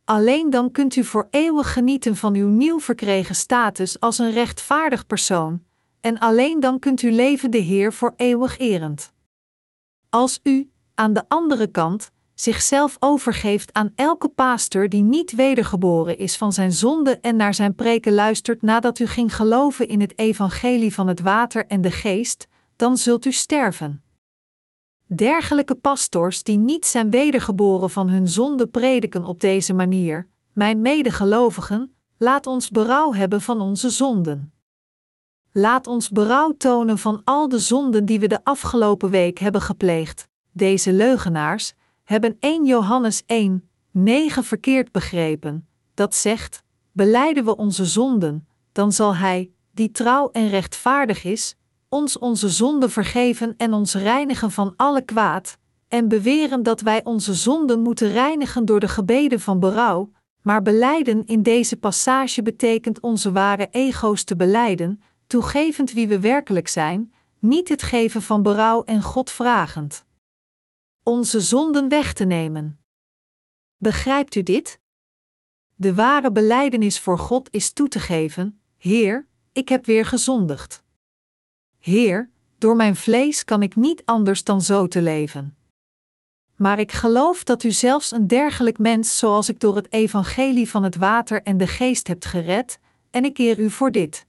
Alleen 0.05 0.49
dan 0.49 0.71
kunt 0.71 0.95
u 0.95 1.03
voor 1.03 1.27
eeuwig 1.29 1.73
genieten 1.73 2.15
van 2.15 2.35
uw 2.35 2.47
nieuw 2.47 2.79
verkregen 2.79 3.35
status 3.35 3.99
als 3.99 4.17
een 4.17 4.31
rechtvaardig 4.31 5.05
persoon, 5.05 5.63
en 6.01 6.19
alleen 6.19 6.59
dan 6.59 6.79
kunt 6.79 7.01
u 7.01 7.11
leven 7.11 7.51
de 7.51 7.57
Heer 7.57 7.93
voor 7.93 8.13
eeuwig 8.15 8.57
erend. 8.57 9.13
Als 10.09 10.39
u, 10.43 10.71
aan 10.95 11.13
de 11.13 11.23
andere 11.27 11.67
kant, 11.67 12.11
zichzelf 12.39 12.95
overgeeft 12.99 13.73
aan 13.73 13.91
elke 13.95 14.27
pastor 14.27 14.89
die 14.89 15.03
niet 15.03 15.31
wedergeboren 15.31 16.17
is 16.17 16.37
van 16.37 16.53
zijn 16.53 16.71
zonde 16.71 17.19
en 17.19 17.35
naar 17.35 17.53
zijn 17.53 17.75
preken 17.75 18.13
luistert 18.13 18.61
nadat 18.61 18.99
u 18.99 19.05
ging 19.05 19.35
geloven 19.35 19.87
in 19.87 20.01
het 20.01 20.17
evangelie 20.19 20.93
van 20.93 21.07
het 21.07 21.19
water 21.19 21.65
en 21.65 21.81
de 21.81 21.91
geest, 21.91 22.47
dan 22.75 22.97
zult 22.97 23.25
u 23.25 23.31
sterven. 23.31 24.03
Dergelijke 25.05 25.75
pastors 25.75 26.43
die 26.43 26.57
niet 26.57 26.85
zijn 26.85 27.09
wedergeboren 27.09 27.89
van 27.89 28.09
hun 28.09 28.27
zonde 28.27 28.67
prediken 28.67 29.25
op 29.25 29.39
deze 29.39 29.73
manier, 29.73 30.27
mijn 30.53 30.81
medegelovigen, 30.81 31.95
laat 32.17 32.47
ons 32.47 32.69
berouw 32.69 33.13
hebben 33.13 33.41
van 33.41 33.61
onze 33.61 33.89
zonden. 33.89 34.51
Laat 35.51 35.87
ons 35.87 36.09
berouw 36.09 36.51
tonen 36.57 36.97
van 36.97 37.21
al 37.23 37.49
de 37.49 37.59
zonden 37.59 38.05
die 38.05 38.19
we 38.19 38.27
de 38.27 38.43
afgelopen 38.43 39.09
week 39.09 39.39
hebben 39.39 39.61
gepleegd. 39.61 40.27
Deze 40.51 40.93
leugenaars, 40.93 41.73
hebben 42.07 42.37
1 42.39 42.65
Johannes 42.65 43.23
1, 43.25 43.69
9 43.91 44.43
verkeerd 44.43 44.91
begrepen, 44.91 45.67
dat 45.93 46.15
zegt: 46.15 46.63
Beleiden 46.91 47.45
we 47.45 47.55
onze 47.55 47.85
zonden, 47.85 48.47
dan 48.71 48.91
zal 48.91 49.15
Hij, 49.15 49.51
die 49.71 49.91
trouw 49.91 50.29
en 50.31 50.49
rechtvaardig 50.49 51.23
is, 51.23 51.55
ons 51.89 52.17
onze 52.17 52.49
zonden 52.49 52.89
vergeven 52.89 53.53
en 53.57 53.73
ons 53.73 53.93
reinigen 53.93 54.51
van 54.51 54.73
alle 54.75 55.01
kwaad, 55.01 55.57
en 55.87 56.07
beweren 56.07 56.63
dat 56.63 56.81
wij 56.81 57.03
onze 57.03 57.33
zonden 57.33 57.79
moeten 57.79 58.11
reinigen 58.11 58.65
door 58.65 58.79
de 58.79 58.87
gebeden 58.87 59.39
van 59.39 59.59
berouw, 59.59 60.11
maar 60.41 60.61
beleiden 60.61 61.25
in 61.25 61.43
deze 61.43 61.77
passage 61.77 62.41
betekent 62.41 62.99
onze 62.99 63.31
ware 63.31 63.67
ego's 63.71 64.23
te 64.23 64.35
beleiden, 64.35 65.01
toegevend 65.27 65.91
wie 65.91 66.07
we 66.07 66.19
werkelijk 66.19 66.67
zijn, 66.67 67.13
niet 67.39 67.69
het 67.69 67.83
geven 67.83 68.21
van 68.21 68.43
berouw 68.43 68.83
en 68.83 69.01
God 69.01 69.31
vragend 69.31 70.05
onze 71.07 71.41
zonden 71.41 71.89
weg 71.89 72.13
te 72.13 72.25
nemen. 72.25 72.79
Begrijpt 73.77 74.35
u 74.35 74.43
dit? 74.43 74.79
De 75.75 75.93
ware 75.93 76.31
belijdenis 76.31 76.99
voor 76.99 77.19
God 77.19 77.47
is 77.51 77.71
toe 77.71 77.87
te 77.87 77.99
geven: 77.99 78.61
Heer, 78.77 79.27
ik 79.51 79.69
heb 79.69 79.85
weer 79.85 80.05
gezondigd. 80.05 80.83
Heer, 81.79 82.29
door 82.57 82.75
mijn 82.75 82.95
vlees 82.95 83.43
kan 83.43 83.61
ik 83.61 83.75
niet 83.75 84.01
anders 84.05 84.43
dan 84.43 84.61
zo 84.61 84.87
te 84.87 85.01
leven. 85.01 85.57
Maar 86.55 86.79
ik 86.79 86.91
geloof 86.91 87.43
dat 87.43 87.63
u 87.63 87.71
zelfs 87.71 88.11
een 88.11 88.27
dergelijk 88.27 88.77
mens 88.77 89.17
zoals 89.17 89.49
ik 89.49 89.59
door 89.59 89.75
het 89.75 89.91
evangelie 89.91 90.69
van 90.69 90.83
het 90.83 90.95
water 90.95 91.43
en 91.43 91.57
de 91.57 91.67
geest 91.67 92.07
hebt 92.07 92.25
gered, 92.25 92.79
en 93.09 93.25
ik 93.25 93.37
eer 93.37 93.59
u 93.59 93.69
voor 93.69 93.91
dit. 93.91 94.25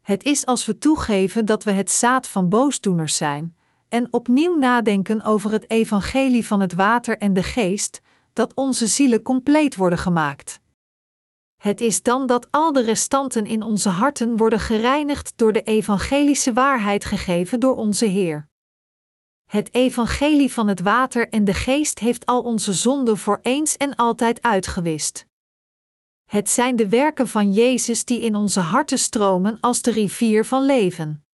Het 0.00 0.22
is 0.24 0.46
als 0.46 0.66
we 0.66 0.78
toegeven 0.78 1.44
dat 1.44 1.64
we 1.64 1.70
het 1.70 1.90
zaad 1.90 2.28
van 2.28 2.48
boosdoeners 2.48 3.16
zijn, 3.16 3.54
en 3.90 4.12
opnieuw 4.12 4.56
nadenken 4.56 5.22
over 5.22 5.50
het 5.52 5.70
evangelie 5.70 6.46
van 6.46 6.60
het 6.60 6.72
water 6.72 7.18
en 7.18 7.32
de 7.32 7.42
geest, 7.42 8.00
dat 8.32 8.54
onze 8.54 8.86
zielen 8.86 9.22
compleet 9.22 9.76
worden 9.76 9.98
gemaakt. 9.98 10.60
Het 11.56 11.80
is 11.80 12.02
dan 12.02 12.26
dat 12.26 12.48
al 12.50 12.72
de 12.72 12.82
restanten 12.82 13.46
in 13.46 13.62
onze 13.62 13.88
harten 13.88 14.36
worden 14.36 14.60
gereinigd 14.60 15.32
door 15.36 15.52
de 15.52 15.62
evangelische 15.62 16.52
waarheid 16.52 17.04
gegeven 17.04 17.60
door 17.60 17.76
onze 17.76 18.04
Heer. 18.04 18.48
Het 19.50 19.74
evangelie 19.74 20.52
van 20.52 20.68
het 20.68 20.80
water 20.80 21.28
en 21.28 21.44
de 21.44 21.54
geest 21.54 21.98
heeft 21.98 22.26
al 22.26 22.42
onze 22.42 22.72
zonden 22.72 23.18
voor 23.18 23.38
eens 23.42 23.76
en 23.76 23.96
altijd 23.96 24.42
uitgewist. 24.42 25.26
Het 26.24 26.50
zijn 26.50 26.76
de 26.76 26.88
werken 26.88 27.28
van 27.28 27.52
Jezus 27.52 28.04
die 28.04 28.20
in 28.20 28.34
onze 28.34 28.60
harten 28.60 28.98
stromen 28.98 29.58
als 29.60 29.82
de 29.82 29.90
rivier 29.90 30.44
van 30.44 30.66
leven. 30.66 31.24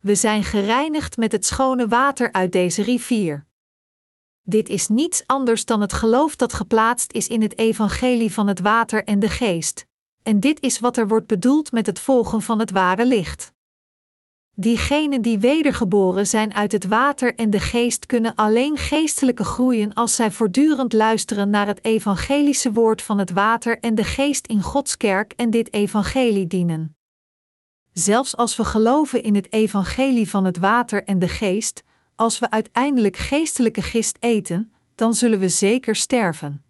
We 0.00 0.14
zijn 0.14 0.44
gereinigd 0.44 1.16
met 1.16 1.32
het 1.32 1.46
schone 1.46 1.88
water 1.88 2.32
uit 2.32 2.52
deze 2.52 2.82
rivier. 2.82 3.46
Dit 4.42 4.68
is 4.68 4.88
niets 4.88 5.22
anders 5.26 5.64
dan 5.64 5.80
het 5.80 5.92
geloof 5.92 6.36
dat 6.36 6.52
geplaatst 6.52 7.12
is 7.12 7.28
in 7.28 7.42
het 7.42 7.58
evangelie 7.58 8.32
van 8.32 8.46
het 8.46 8.60
water 8.60 9.04
en 9.04 9.18
de 9.18 9.28
geest, 9.28 9.86
en 10.22 10.40
dit 10.40 10.60
is 10.60 10.80
wat 10.80 10.96
er 10.96 11.08
wordt 11.08 11.26
bedoeld 11.26 11.72
met 11.72 11.86
het 11.86 11.98
volgen 11.98 12.42
van 12.42 12.58
het 12.58 12.70
ware 12.70 13.06
licht. 13.06 13.52
Diegenen 14.54 15.22
die 15.22 15.38
wedergeboren 15.38 16.26
zijn 16.26 16.54
uit 16.54 16.72
het 16.72 16.86
water 16.86 17.34
en 17.34 17.50
de 17.50 17.60
geest 17.60 18.06
kunnen 18.06 18.34
alleen 18.34 18.76
geestelijke 18.76 19.44
groeien 19.44 19.94
als 19.94 20.14
zij 20.14 20.30
voortdurend 20.30 20.92
luisteren 20.92 21.50
naar 21.50 21.66
het 21.66 21.84
evangelische 21.84 22.72
woord 22.72 23.02
van 23.02 23.18
het 23.18 23.30
water 23.30 23.78
en 23.78 23.94
de 23.94 24.04
geest 24.04 24.46
in 24.46 24.62
Gods 24.62 24.96
kerk 24.96 25.32
en 25.36 25.50
dit 25.50 25.72
evangelie 25.72 26.46
dienen. 26.46 26.97
Zelfs 27.98 28.36
als 28.36 28.56
we 28.56 28.64
geloven 28.64 29.22
in 29.22 29.34
het 29.34 29.52
evangelie 29.52 30.28
van 30.30 30.44
het 30.44 30.58
water 30.58 31.04
en 31.04 31.18
de 31.18 31.28
geest, 31.28 31.82
als 32.14 32.38
we 32.38 32.50
uiteindelijk 32.50 33.16
geestelijke 33.16 33.82
gist 33.82 34.16
eten, 34.20 34.72
dan 34.94 35.14
zullen 35.14 35.38
we 35.38 35.48
zeker 35.48 35.96
sterven. 35.96 36.64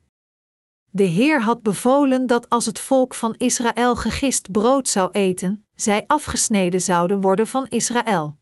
De 0.90 1.02
Heer 1.02 1.42
had 1.42 1.62
bevolen 1.62 2.26
dat 2.26 2.48
als 2.48 2.66
het 2.66 2.78
volk 2.78 3.14
van 3.14 3.34
Israël 3.34 3.96
gegist 3.96 4.50
brood 4.52 4.88
zou 4.88 5.10
eten, 5.10 5.66
zij 5.74 6.04
afgesneden 6.06 6.80
zouden 6.80 7.20
worden 7.20 7.46
van 7.46 7.66
Israël. 7.68 8.38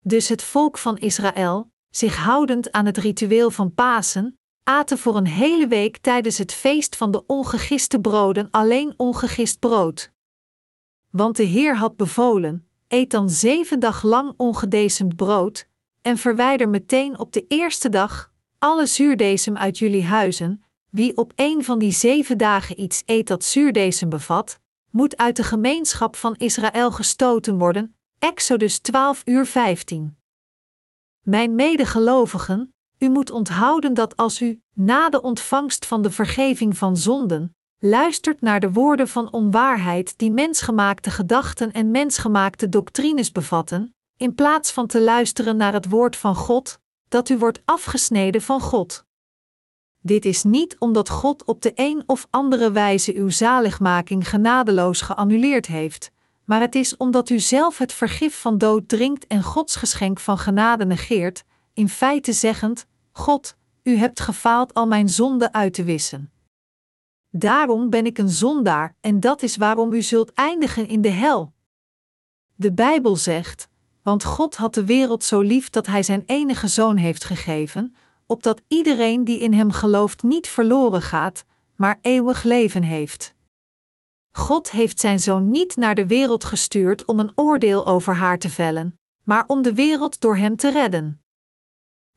Dus 0.00 0.28
het 0.28 0.42
volk 0.42 0.78
van 0.78 0.98
Israël, 0.98 1.70
zich 1.90 2.16
houdend 2.16 2.72
aan 2.72 2.86
het 2.86 2.98
ritueel 2.98 3.50
van 3.50 3.74
Pasen, 3.74 4.38
aten 4.62 4.98
voor 4.98 5.16
een 5.16 5.26
hele 5.26 5.66
week 5.66 5.96
tijdens 5.98 6.38
het 6.38 6.52
feest 6.52 6.96
van 6.96 7.10
de 7.10 7.26
ongegiste 7.26 8.00
broden 8.00 8.48
alleen 8.50 8.94
ongegist 8.96 9.58
brood. 9.58 10.12
Want 11.16 11.36
de 11.36 11.42
Heer 11.42 11.76
had 11.76 11.96
bevolen: 11.96 12.68
eet 12.88 13.10
dan 13.10 13.30
zeven 13.30 13.80
dag 13.80 14.02
lang 14.02 14.34
ongedecemd 14.36 15.16
brood, 15.16 15.68
en 16.02 16.18
verwijder 16.18 16.68
meteen 16.68 17.18
op 17.18 17.32
de 17.32 17.44
eerste 17.48 17.88
dag 17.88 18.32
alle 18.58 18.86
zuurdesem 18.86 19.56
uit 19.56 19.78
jullie 19.78 20.04
huizen. 20.04 20.64
Wie 20.90 21.16
op 21.16 21.32
een 21.36 21.64
van 21.64 21.78
die 21.78 21.92
zeven 21.92 22.38
dagen 22.38 22.80
iets 22.80 23.02
eet 23.06 23.26
dat 23.26 23.44
zuurdesem 23.44 24.08
bevat, 24.08 24.60
moet 24.90 25.16
uit 25.16 25.36
de 25.36 25.42
gemeenschap 25.42 26.16
van 26.16 26.34
Israël 26.36 26.92
gestoten 26.92 27.58
worden. 27.58 27.96
Exodus 28.18 28.78
12 28.78 29.22
uur 29.24 29.46
15. 29.46 30.16
Mijn 31.22 31.54
medegelovigen, 31.54 32.74
u 32.98 33.08
moet 33.08 33.30
onthouden 33.30 33.94
dat 33.94 34.16
als 34.16 34.40
u, 34.40 34.60
na 34.72 35.08
de 35.08 35.22
ontvangst 35.22 35.86
van 35.86 36.02
de 36.02 36.10
vergeving 36.10 36.76
van 36.76 36.96
zonden, 36.96 37.56
luistert 37.86 38.40
naar 38.40 38.60
de 38.60 38.72
woorden 38.72 39.08
van 39.08 39.32
onwaarheid 39.32 40.18
die 40.18 40.30
mensgemaakte 40.30 41.10
gedachten 41.10 41.72
en 41.72 41.90
mensgemaakte 41.90 42.68
doctrines 42.68 43.32
bevatten, 43.32 43.94
in 44.16 44.34
plaats 44.34 44.70
van 44.70 44.86
te 44.86 45.00
luisteren 45.00 45.56
naar 45.56 45.72
het 45.72 45.88
woord 45.88 46.16
van 46.16 46.34
God, 46.34 46.78
dat 47.08 47.28
u 47.28 47.38
wordt 47.38 47.62
afgesneden 47.64 48.42
van 48.42 48.60
God. 48.60 49.04
Dit 50.00 50.24
is 50.24 50.42
niet 50.42 50.76
omdat 50.78 51.08
God 51.08 51.44
op 51.44 51.62
de 51.62 51.72
een 51.74 52.02
of 52.06 52.26
andere 52.30 52.72
wijze 52.72 53.14
uw 53.14 53.30
zaligmaking 53.30 54.28
genadeloos 54.28 55.00
geannuleerd 55.00 55.66
heeft, 55.66 56.10
maar 56.44 56.60
het 56.60 56.74
is 56.74 56.96
omdat 56.96 57.30
u 57.30 57.38
zelf 57.38 57.78
het 57.78 57.92
vergif 57.92 58.40
van 58.40 58.58
dood 58.58 58.88
drinkt 58.88 59.26
en 59.26 59.42
Gods 59.42 59.76
geschenk 59.76 60.20
van 60.20 60.38
genade 60.38 60.84
negeert, 60.84 61.44
in 61.74 61.88
feite 61.88 62.32
zeggend: 62.32 62.86
God, 63.12 63.56
u 63.82 63.96
hebt 63.96 64.20
gefaald 64.20 64.74
al 64.74 64.86
mijn 64.86 65.08
zonden 65.08 65.54
uit 65.54 65.74
te 65.74 65.84
wissen. 65.84 66.33
Daarom 67.36 67.90
ben 67.90 68.06
ik 68.06 68.18
een 68.18 68.28
zondaar 68.28 68.96
en 69.00 69.20
dat 69.20 69.42
is 69.42 69.56
waarom 69.56 69.92
u 69.92 70.02
zult 70.02 70.32
eindigen 70.32 70.88
in 70.88 71.00
de 71.00 71.08
hel. 71.08 71.52
De 72.54 72.72
Bijbel 72.72 73.16
zegt: 73.16 73.68
Want 74.02 74.24
God 74.24 74.56
had 74.56 74.74
de 74.74 74.84
wereld 74.84 75.24
zo 75.24 75.40
lief 75.40 75.70
dat 75.70 75.86
Hij 75.86 76.02
zijn 76.02 76.22
enige 76.26 76.68
zoon 76.68 76.96
heeft 76.96 77.24
gegeven, 77.24 77.94
opdat 78.26 78.62
iedereen 78.68 79.24
die 79.24 79.38
in 79.38 79.52
Hem 79.52 79.70
gelooft 79.70 80.22
niet 80.22 80.48
verloren 80.48 81.02
gaat, 81.02 81.44
maar 81.76 81.98
eeuwig 82.00 82.42
leven 82.42 82.82
heeft. 82.82 83.34
God 84.30 84.70
heeft 84.70 85.00
Zijn 85.00 85.20
zoon 85.20 85.50
niet 85.50 85.76
naar 85.76 85.94
de 85.94 86.06
wereld 86.06 86.44
gestuurd 86.44 87.04
om 87.04 87.20
een 87.20 87.32
oordeel 87.34 87.86
over 87.86 88.14
haar 88.14 88.38
te 88.38 88.50
vellen, 88.50 88.98
maar 89.24 89.44
om 89.46 89.62
de 89.62 89.74
wereld 89.74 90.20
door 90.20 90.36
Hem 90.36 90.56
te 90.56 90.70
redden. 90.70 91.22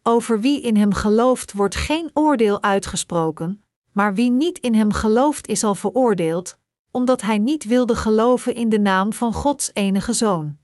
Over 0.03 0.39
wie 0.39 0.61
in 0.61 0.76
Hem 0.76 0.94
gelooft 0.94 1.53
wordt 1.53 1.76
geen 1.76 2.10
oordeel 2.14 2.61
uitgesproken, 2.61 3.61
maar 3.98 4.14
wie 4.14 4.32
niet 4.32 4.60
in 4.60 4.74
hem 4.74 4.91
gelooft 4.91 5.48
is 5.48 5.64
al 5.64 5.76
veroordeeld, 5.76 6.57
omdat 6.91 7.22
hij 7.22 7.38
niet 7.38 7.64
wilde 7.64 7.95
geloven 7.95 8.56
in 8.56 8.69
de 8.69 8.80
naam 8.80 9.14
van 9.14 9.34
Gods 9.34 9.69
enige 9.74 10.14
zoon. 10.14 10.57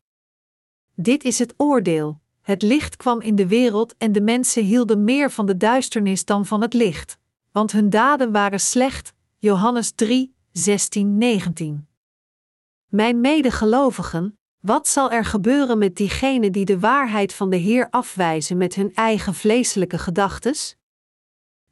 Dit 0.95 1.23
is 1.23 1.39
het 1.39 1.53
oordeel: 1.57 2.19
het 2.41 2.61
licht 2.61 2.95
kwam 2.95 3.21
in 3.21 3.35
de 3.35 3.47
wereld 3.47 3.97
en 3.97 4.11
de 4.11 4.21
mensen 4.21 4.63
hielden 4.63 5.03
meer 5.03 5.31
van 5.31 5.45
de 5.45 5.57
duisternis 5.57 6.25
dan 6.25 6.45
van 6.45 6.61
het 6.61 6.73
licht, 6.73 7.17
want 7.51 7.71
hun 7.71 7.89
daden 7.89 8.31
waren 8.31 8.59
slecht. 8.59 9.13
Johannes 9.37 9.91
3, 9.91 10.35
16, 10.51 11.17
19. 11.17 11.87
Mijn 12.87 13.21
medegelovigen, 13.21 14.37
wat 14.59 14.87
zal 14.87 15.11
er 15.11 15.25
gebeuren 15.25 15.77
met 15.77 15.95
diegenen 15.95 16.51
die 16.51 16.65
de 16.65 16.79
waarheid 16.79 17.33
van 17.33 17.49
de 17.49 17.57
Heer 17.57 17.87
afwijzen 17.89 18.57
met 18.57 18.75
hun 18.75 18.93
eigen 18.95 19.33
vleeselijke 19.33 19.97
gedachtes? 19.97 20.77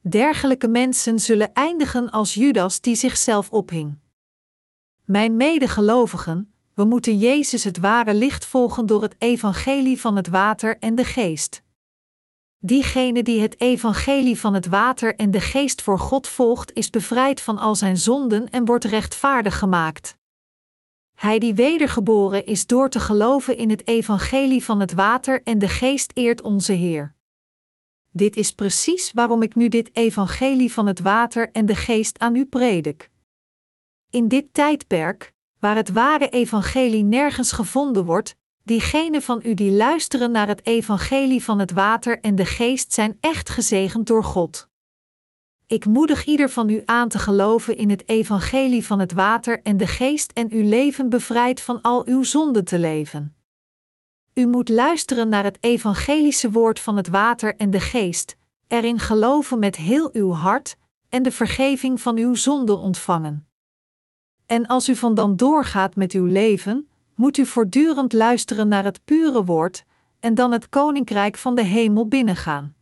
Dergelijke 0.03 0.67
mensen 0.67 1.19
zullen 1.19 1.53
eindigen 1.53 2.09
als 2.09 2.33
Judas 2.33 2.81
die 2.81 2.95
zichzelf 2.95 3.49
ophing. 3.49 3.97
Mijn 5.05 5.35
medegelovigen, 5.35 6.53
we 6.73 6.83
moeten 6.83 7.17
Jezus 7.17 7.63
het 7.63 7.77
ware 7.77 8.13
licht 8.13 8.45
volgen 8.45 8.85
door 8.85 9.01
het 9.01 9.15
evangelie 9.17 9.99
van 9.99 10.15
het 10.15 10.27
water 10.27 10.77
en 10.79 10.95
de 10.95 11.05
geest. 11.05 11.63
Diegene 12.57 13.23
die 13.23 13.41
het 13.41 13.59
evangelie 13.59 14.39
van 14.39 14.53
het 14.53 14.67
water 14.67 15.15
en 15.15 15.31
de 15.31 15.41
geest 15.41 15.81
voor 15.81 15.99
God 15.99 16.27
volgt, 16.27 16.73
is 16.73 16.89
bevrijd 16.89 17.41
van 17.41 17.57
al 17.57 17.75
zijn 17.75 17.97
zonden 17.97 18.49
en 18.49 18.65
wordt 18.65 18.85
rechtvaardig 18.85 19.57
gemaakt. 19.57 20.17
Hij 21.15 21.39
die 21.39 21.53
wedergeboren 21.53 22.45
is 22.45 22.67
door 22.67 22.89
te 22.89 22.99
geloven 22.99 23.57
in 23.57 23.69
het 23.69 23.87
evangelie 23.87 24.63
van 24.63 24.79
het 24.79 24.93
water 24.93 25.43
en 25.43 25.59
de 25.59 25.69
geest 25.69 26.11
eert 26.13 26.41
onze 26.41 26.73
Heer. 26.73 27.15
Dit 28.13 28.35
is 28.35 28.51
precies 28.51 29.11
waarom 29.11 29.41
ik 29.41 29.55
nu 29.55 29.67
dit 29.67 29.89
evangelie 29.93 30.73
van 30.73 30.87
het 30.87 30.99
water 30.99 31.51
en 31.51 31.65
de 31.65 31.75
geest 31.75 32.19
aan 32.19 32.35
u 32.35 32.45
predik. 32.45 33.09
In 34.09 34.27
dit 34.27 34.53
tijdperk, 34.53 35.33
waar 35.59 35.75
het 35.75 35.91
ware 35.91 36.29
evangelie 36.29 37.03
nergens 37.03 37.51
gevonden 37.51 38.05
wordt, 38.05 38.35
diegenen 38.63 39.21
van 39.21 39.41
u 39.43 39.53
die 39.53 39.71
luisteren 39.71 40.31
naar 40.31 40.47
het 40.47 40.65
evangelie 40.65 41.43
van 41.43 41.59
het 41.59 41.71
water 41.71 42.19
en 42.19 42.35
de 42.35 42.45
geest 42.45 42.93
zijn 42.93 43.17
echt 43.19 43.49
gezegend 43.49 44.07
door 44.07 44.23
God. 44.23 44.69
Ik 45.67 45.85
moedig 45.85 46.25
ieder 46.25 46.49
van 46.49 46.69
u 46.69 46.81
aan 46.85 47.09
te 47.09 47.19
geloven 47.19 47.77
in 47.77 47.89
het 47.89 48.09
evangelie 48.09 48.85
van 48.85 48.99
het 48.99 49.11
water 49.11 49.61
en 49.61 49.77
de 49.77 49.87
geest 49.87 50.31
en 50.31 50.51
uw 50.51 50.69
leven 50.69 51.09
bevrijd 51.09 51.61
van 51.61 51.81
al 51.81 52.05
uw 52.07 52.23
zonden 52.23 52.65
te 52.65 52.79
leven. 52.79 53.35
U 54.33 54.47
moet 54.47 54.69
luisteren 54.69 55.29
naar 55.29 55.43
het 55.43 55.57
evangelische 55.59 56.51
woord 56.51 56.79
van 56.79 56.97
het 56.97 57.07
water 57.07 57.55
en 57.55 57.69
de 57.69 57.79
geest, 57.79 58.35
erin 58.67 58.99
geloven 58.99 59.59
met 59.59 59.75
heel 59.75 60.09
uw 60.13 60.31
hart 60.31 60.77
en 61.09 61.23
de 61.23 61.31
vergeving 61.31 62.01
van 62.01 62.17
uw 62.17 62.35
zonden 62.35 62.77
ontvangen. 62.77 63.47
En 64.45 64.67
als 64.67 64.89
u 64.89 64.95
van 64.95 65.15
dan 65.15 65.35
doorgaat 65.35 65.95
met 65.95 66.11
uw 66.11 66.25
leven, 66.25 66.89
moet 67.15 67.37
u 67.37 67.45
voortdurend 67.45 68.13
luisteren 68.13 68.67
naar 68.67 68.83
het 68.83 69.05
pure 69.05 69.43
woord 69.43 69.83
en 70.19 70.35
dan 70.35 70.51
het 70.51 70.69
koninkrijk 70.69 71.37
van 71.37 71.55
de 71.55 71.63
hemel 71.63 72.07
binnengaan. 72.07 72.75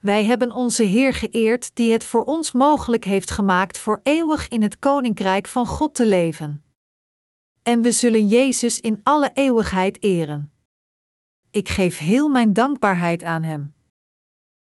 Wij 0.00 0.24
hebben 0.24 0.52
onze 0.52 0.82
Heer 0.82 1.14
geëerd 1.14 1.70
die 1.74 1.92
het 1.92 2.04
voor 2.04 2.24
ons 2.24 2.52
mogelijk 2.52 3.04
heeft 3.04 3.30
gemaakt 3.30 3.78
voor 3.78 4.00
eeuwig 4.02 4.48
in 4.48 4.62
het 4.62 4.78
koninkrijk 4.78 5.46
van 5.46 5.66
God 5.66 5.94
te 5.94 6.06
leven 6.06 6.64
en 7.62 7.82
we 7.82 7.92
zullen 7.92 8.26
Jezus 8.26 8.80
in 8.80 9.00
alle 9.02 9.30
eeuwigheid 9.34 10.02
eren. 10.02 10.52
Ik 11.50 11.68
geef 11.68 11.98
heel 11.98 12.28
mijn 12.28 12.52
dankbaarheid 12.52 13.22
aan 13.22 13.42
Hem. 13.42 13.74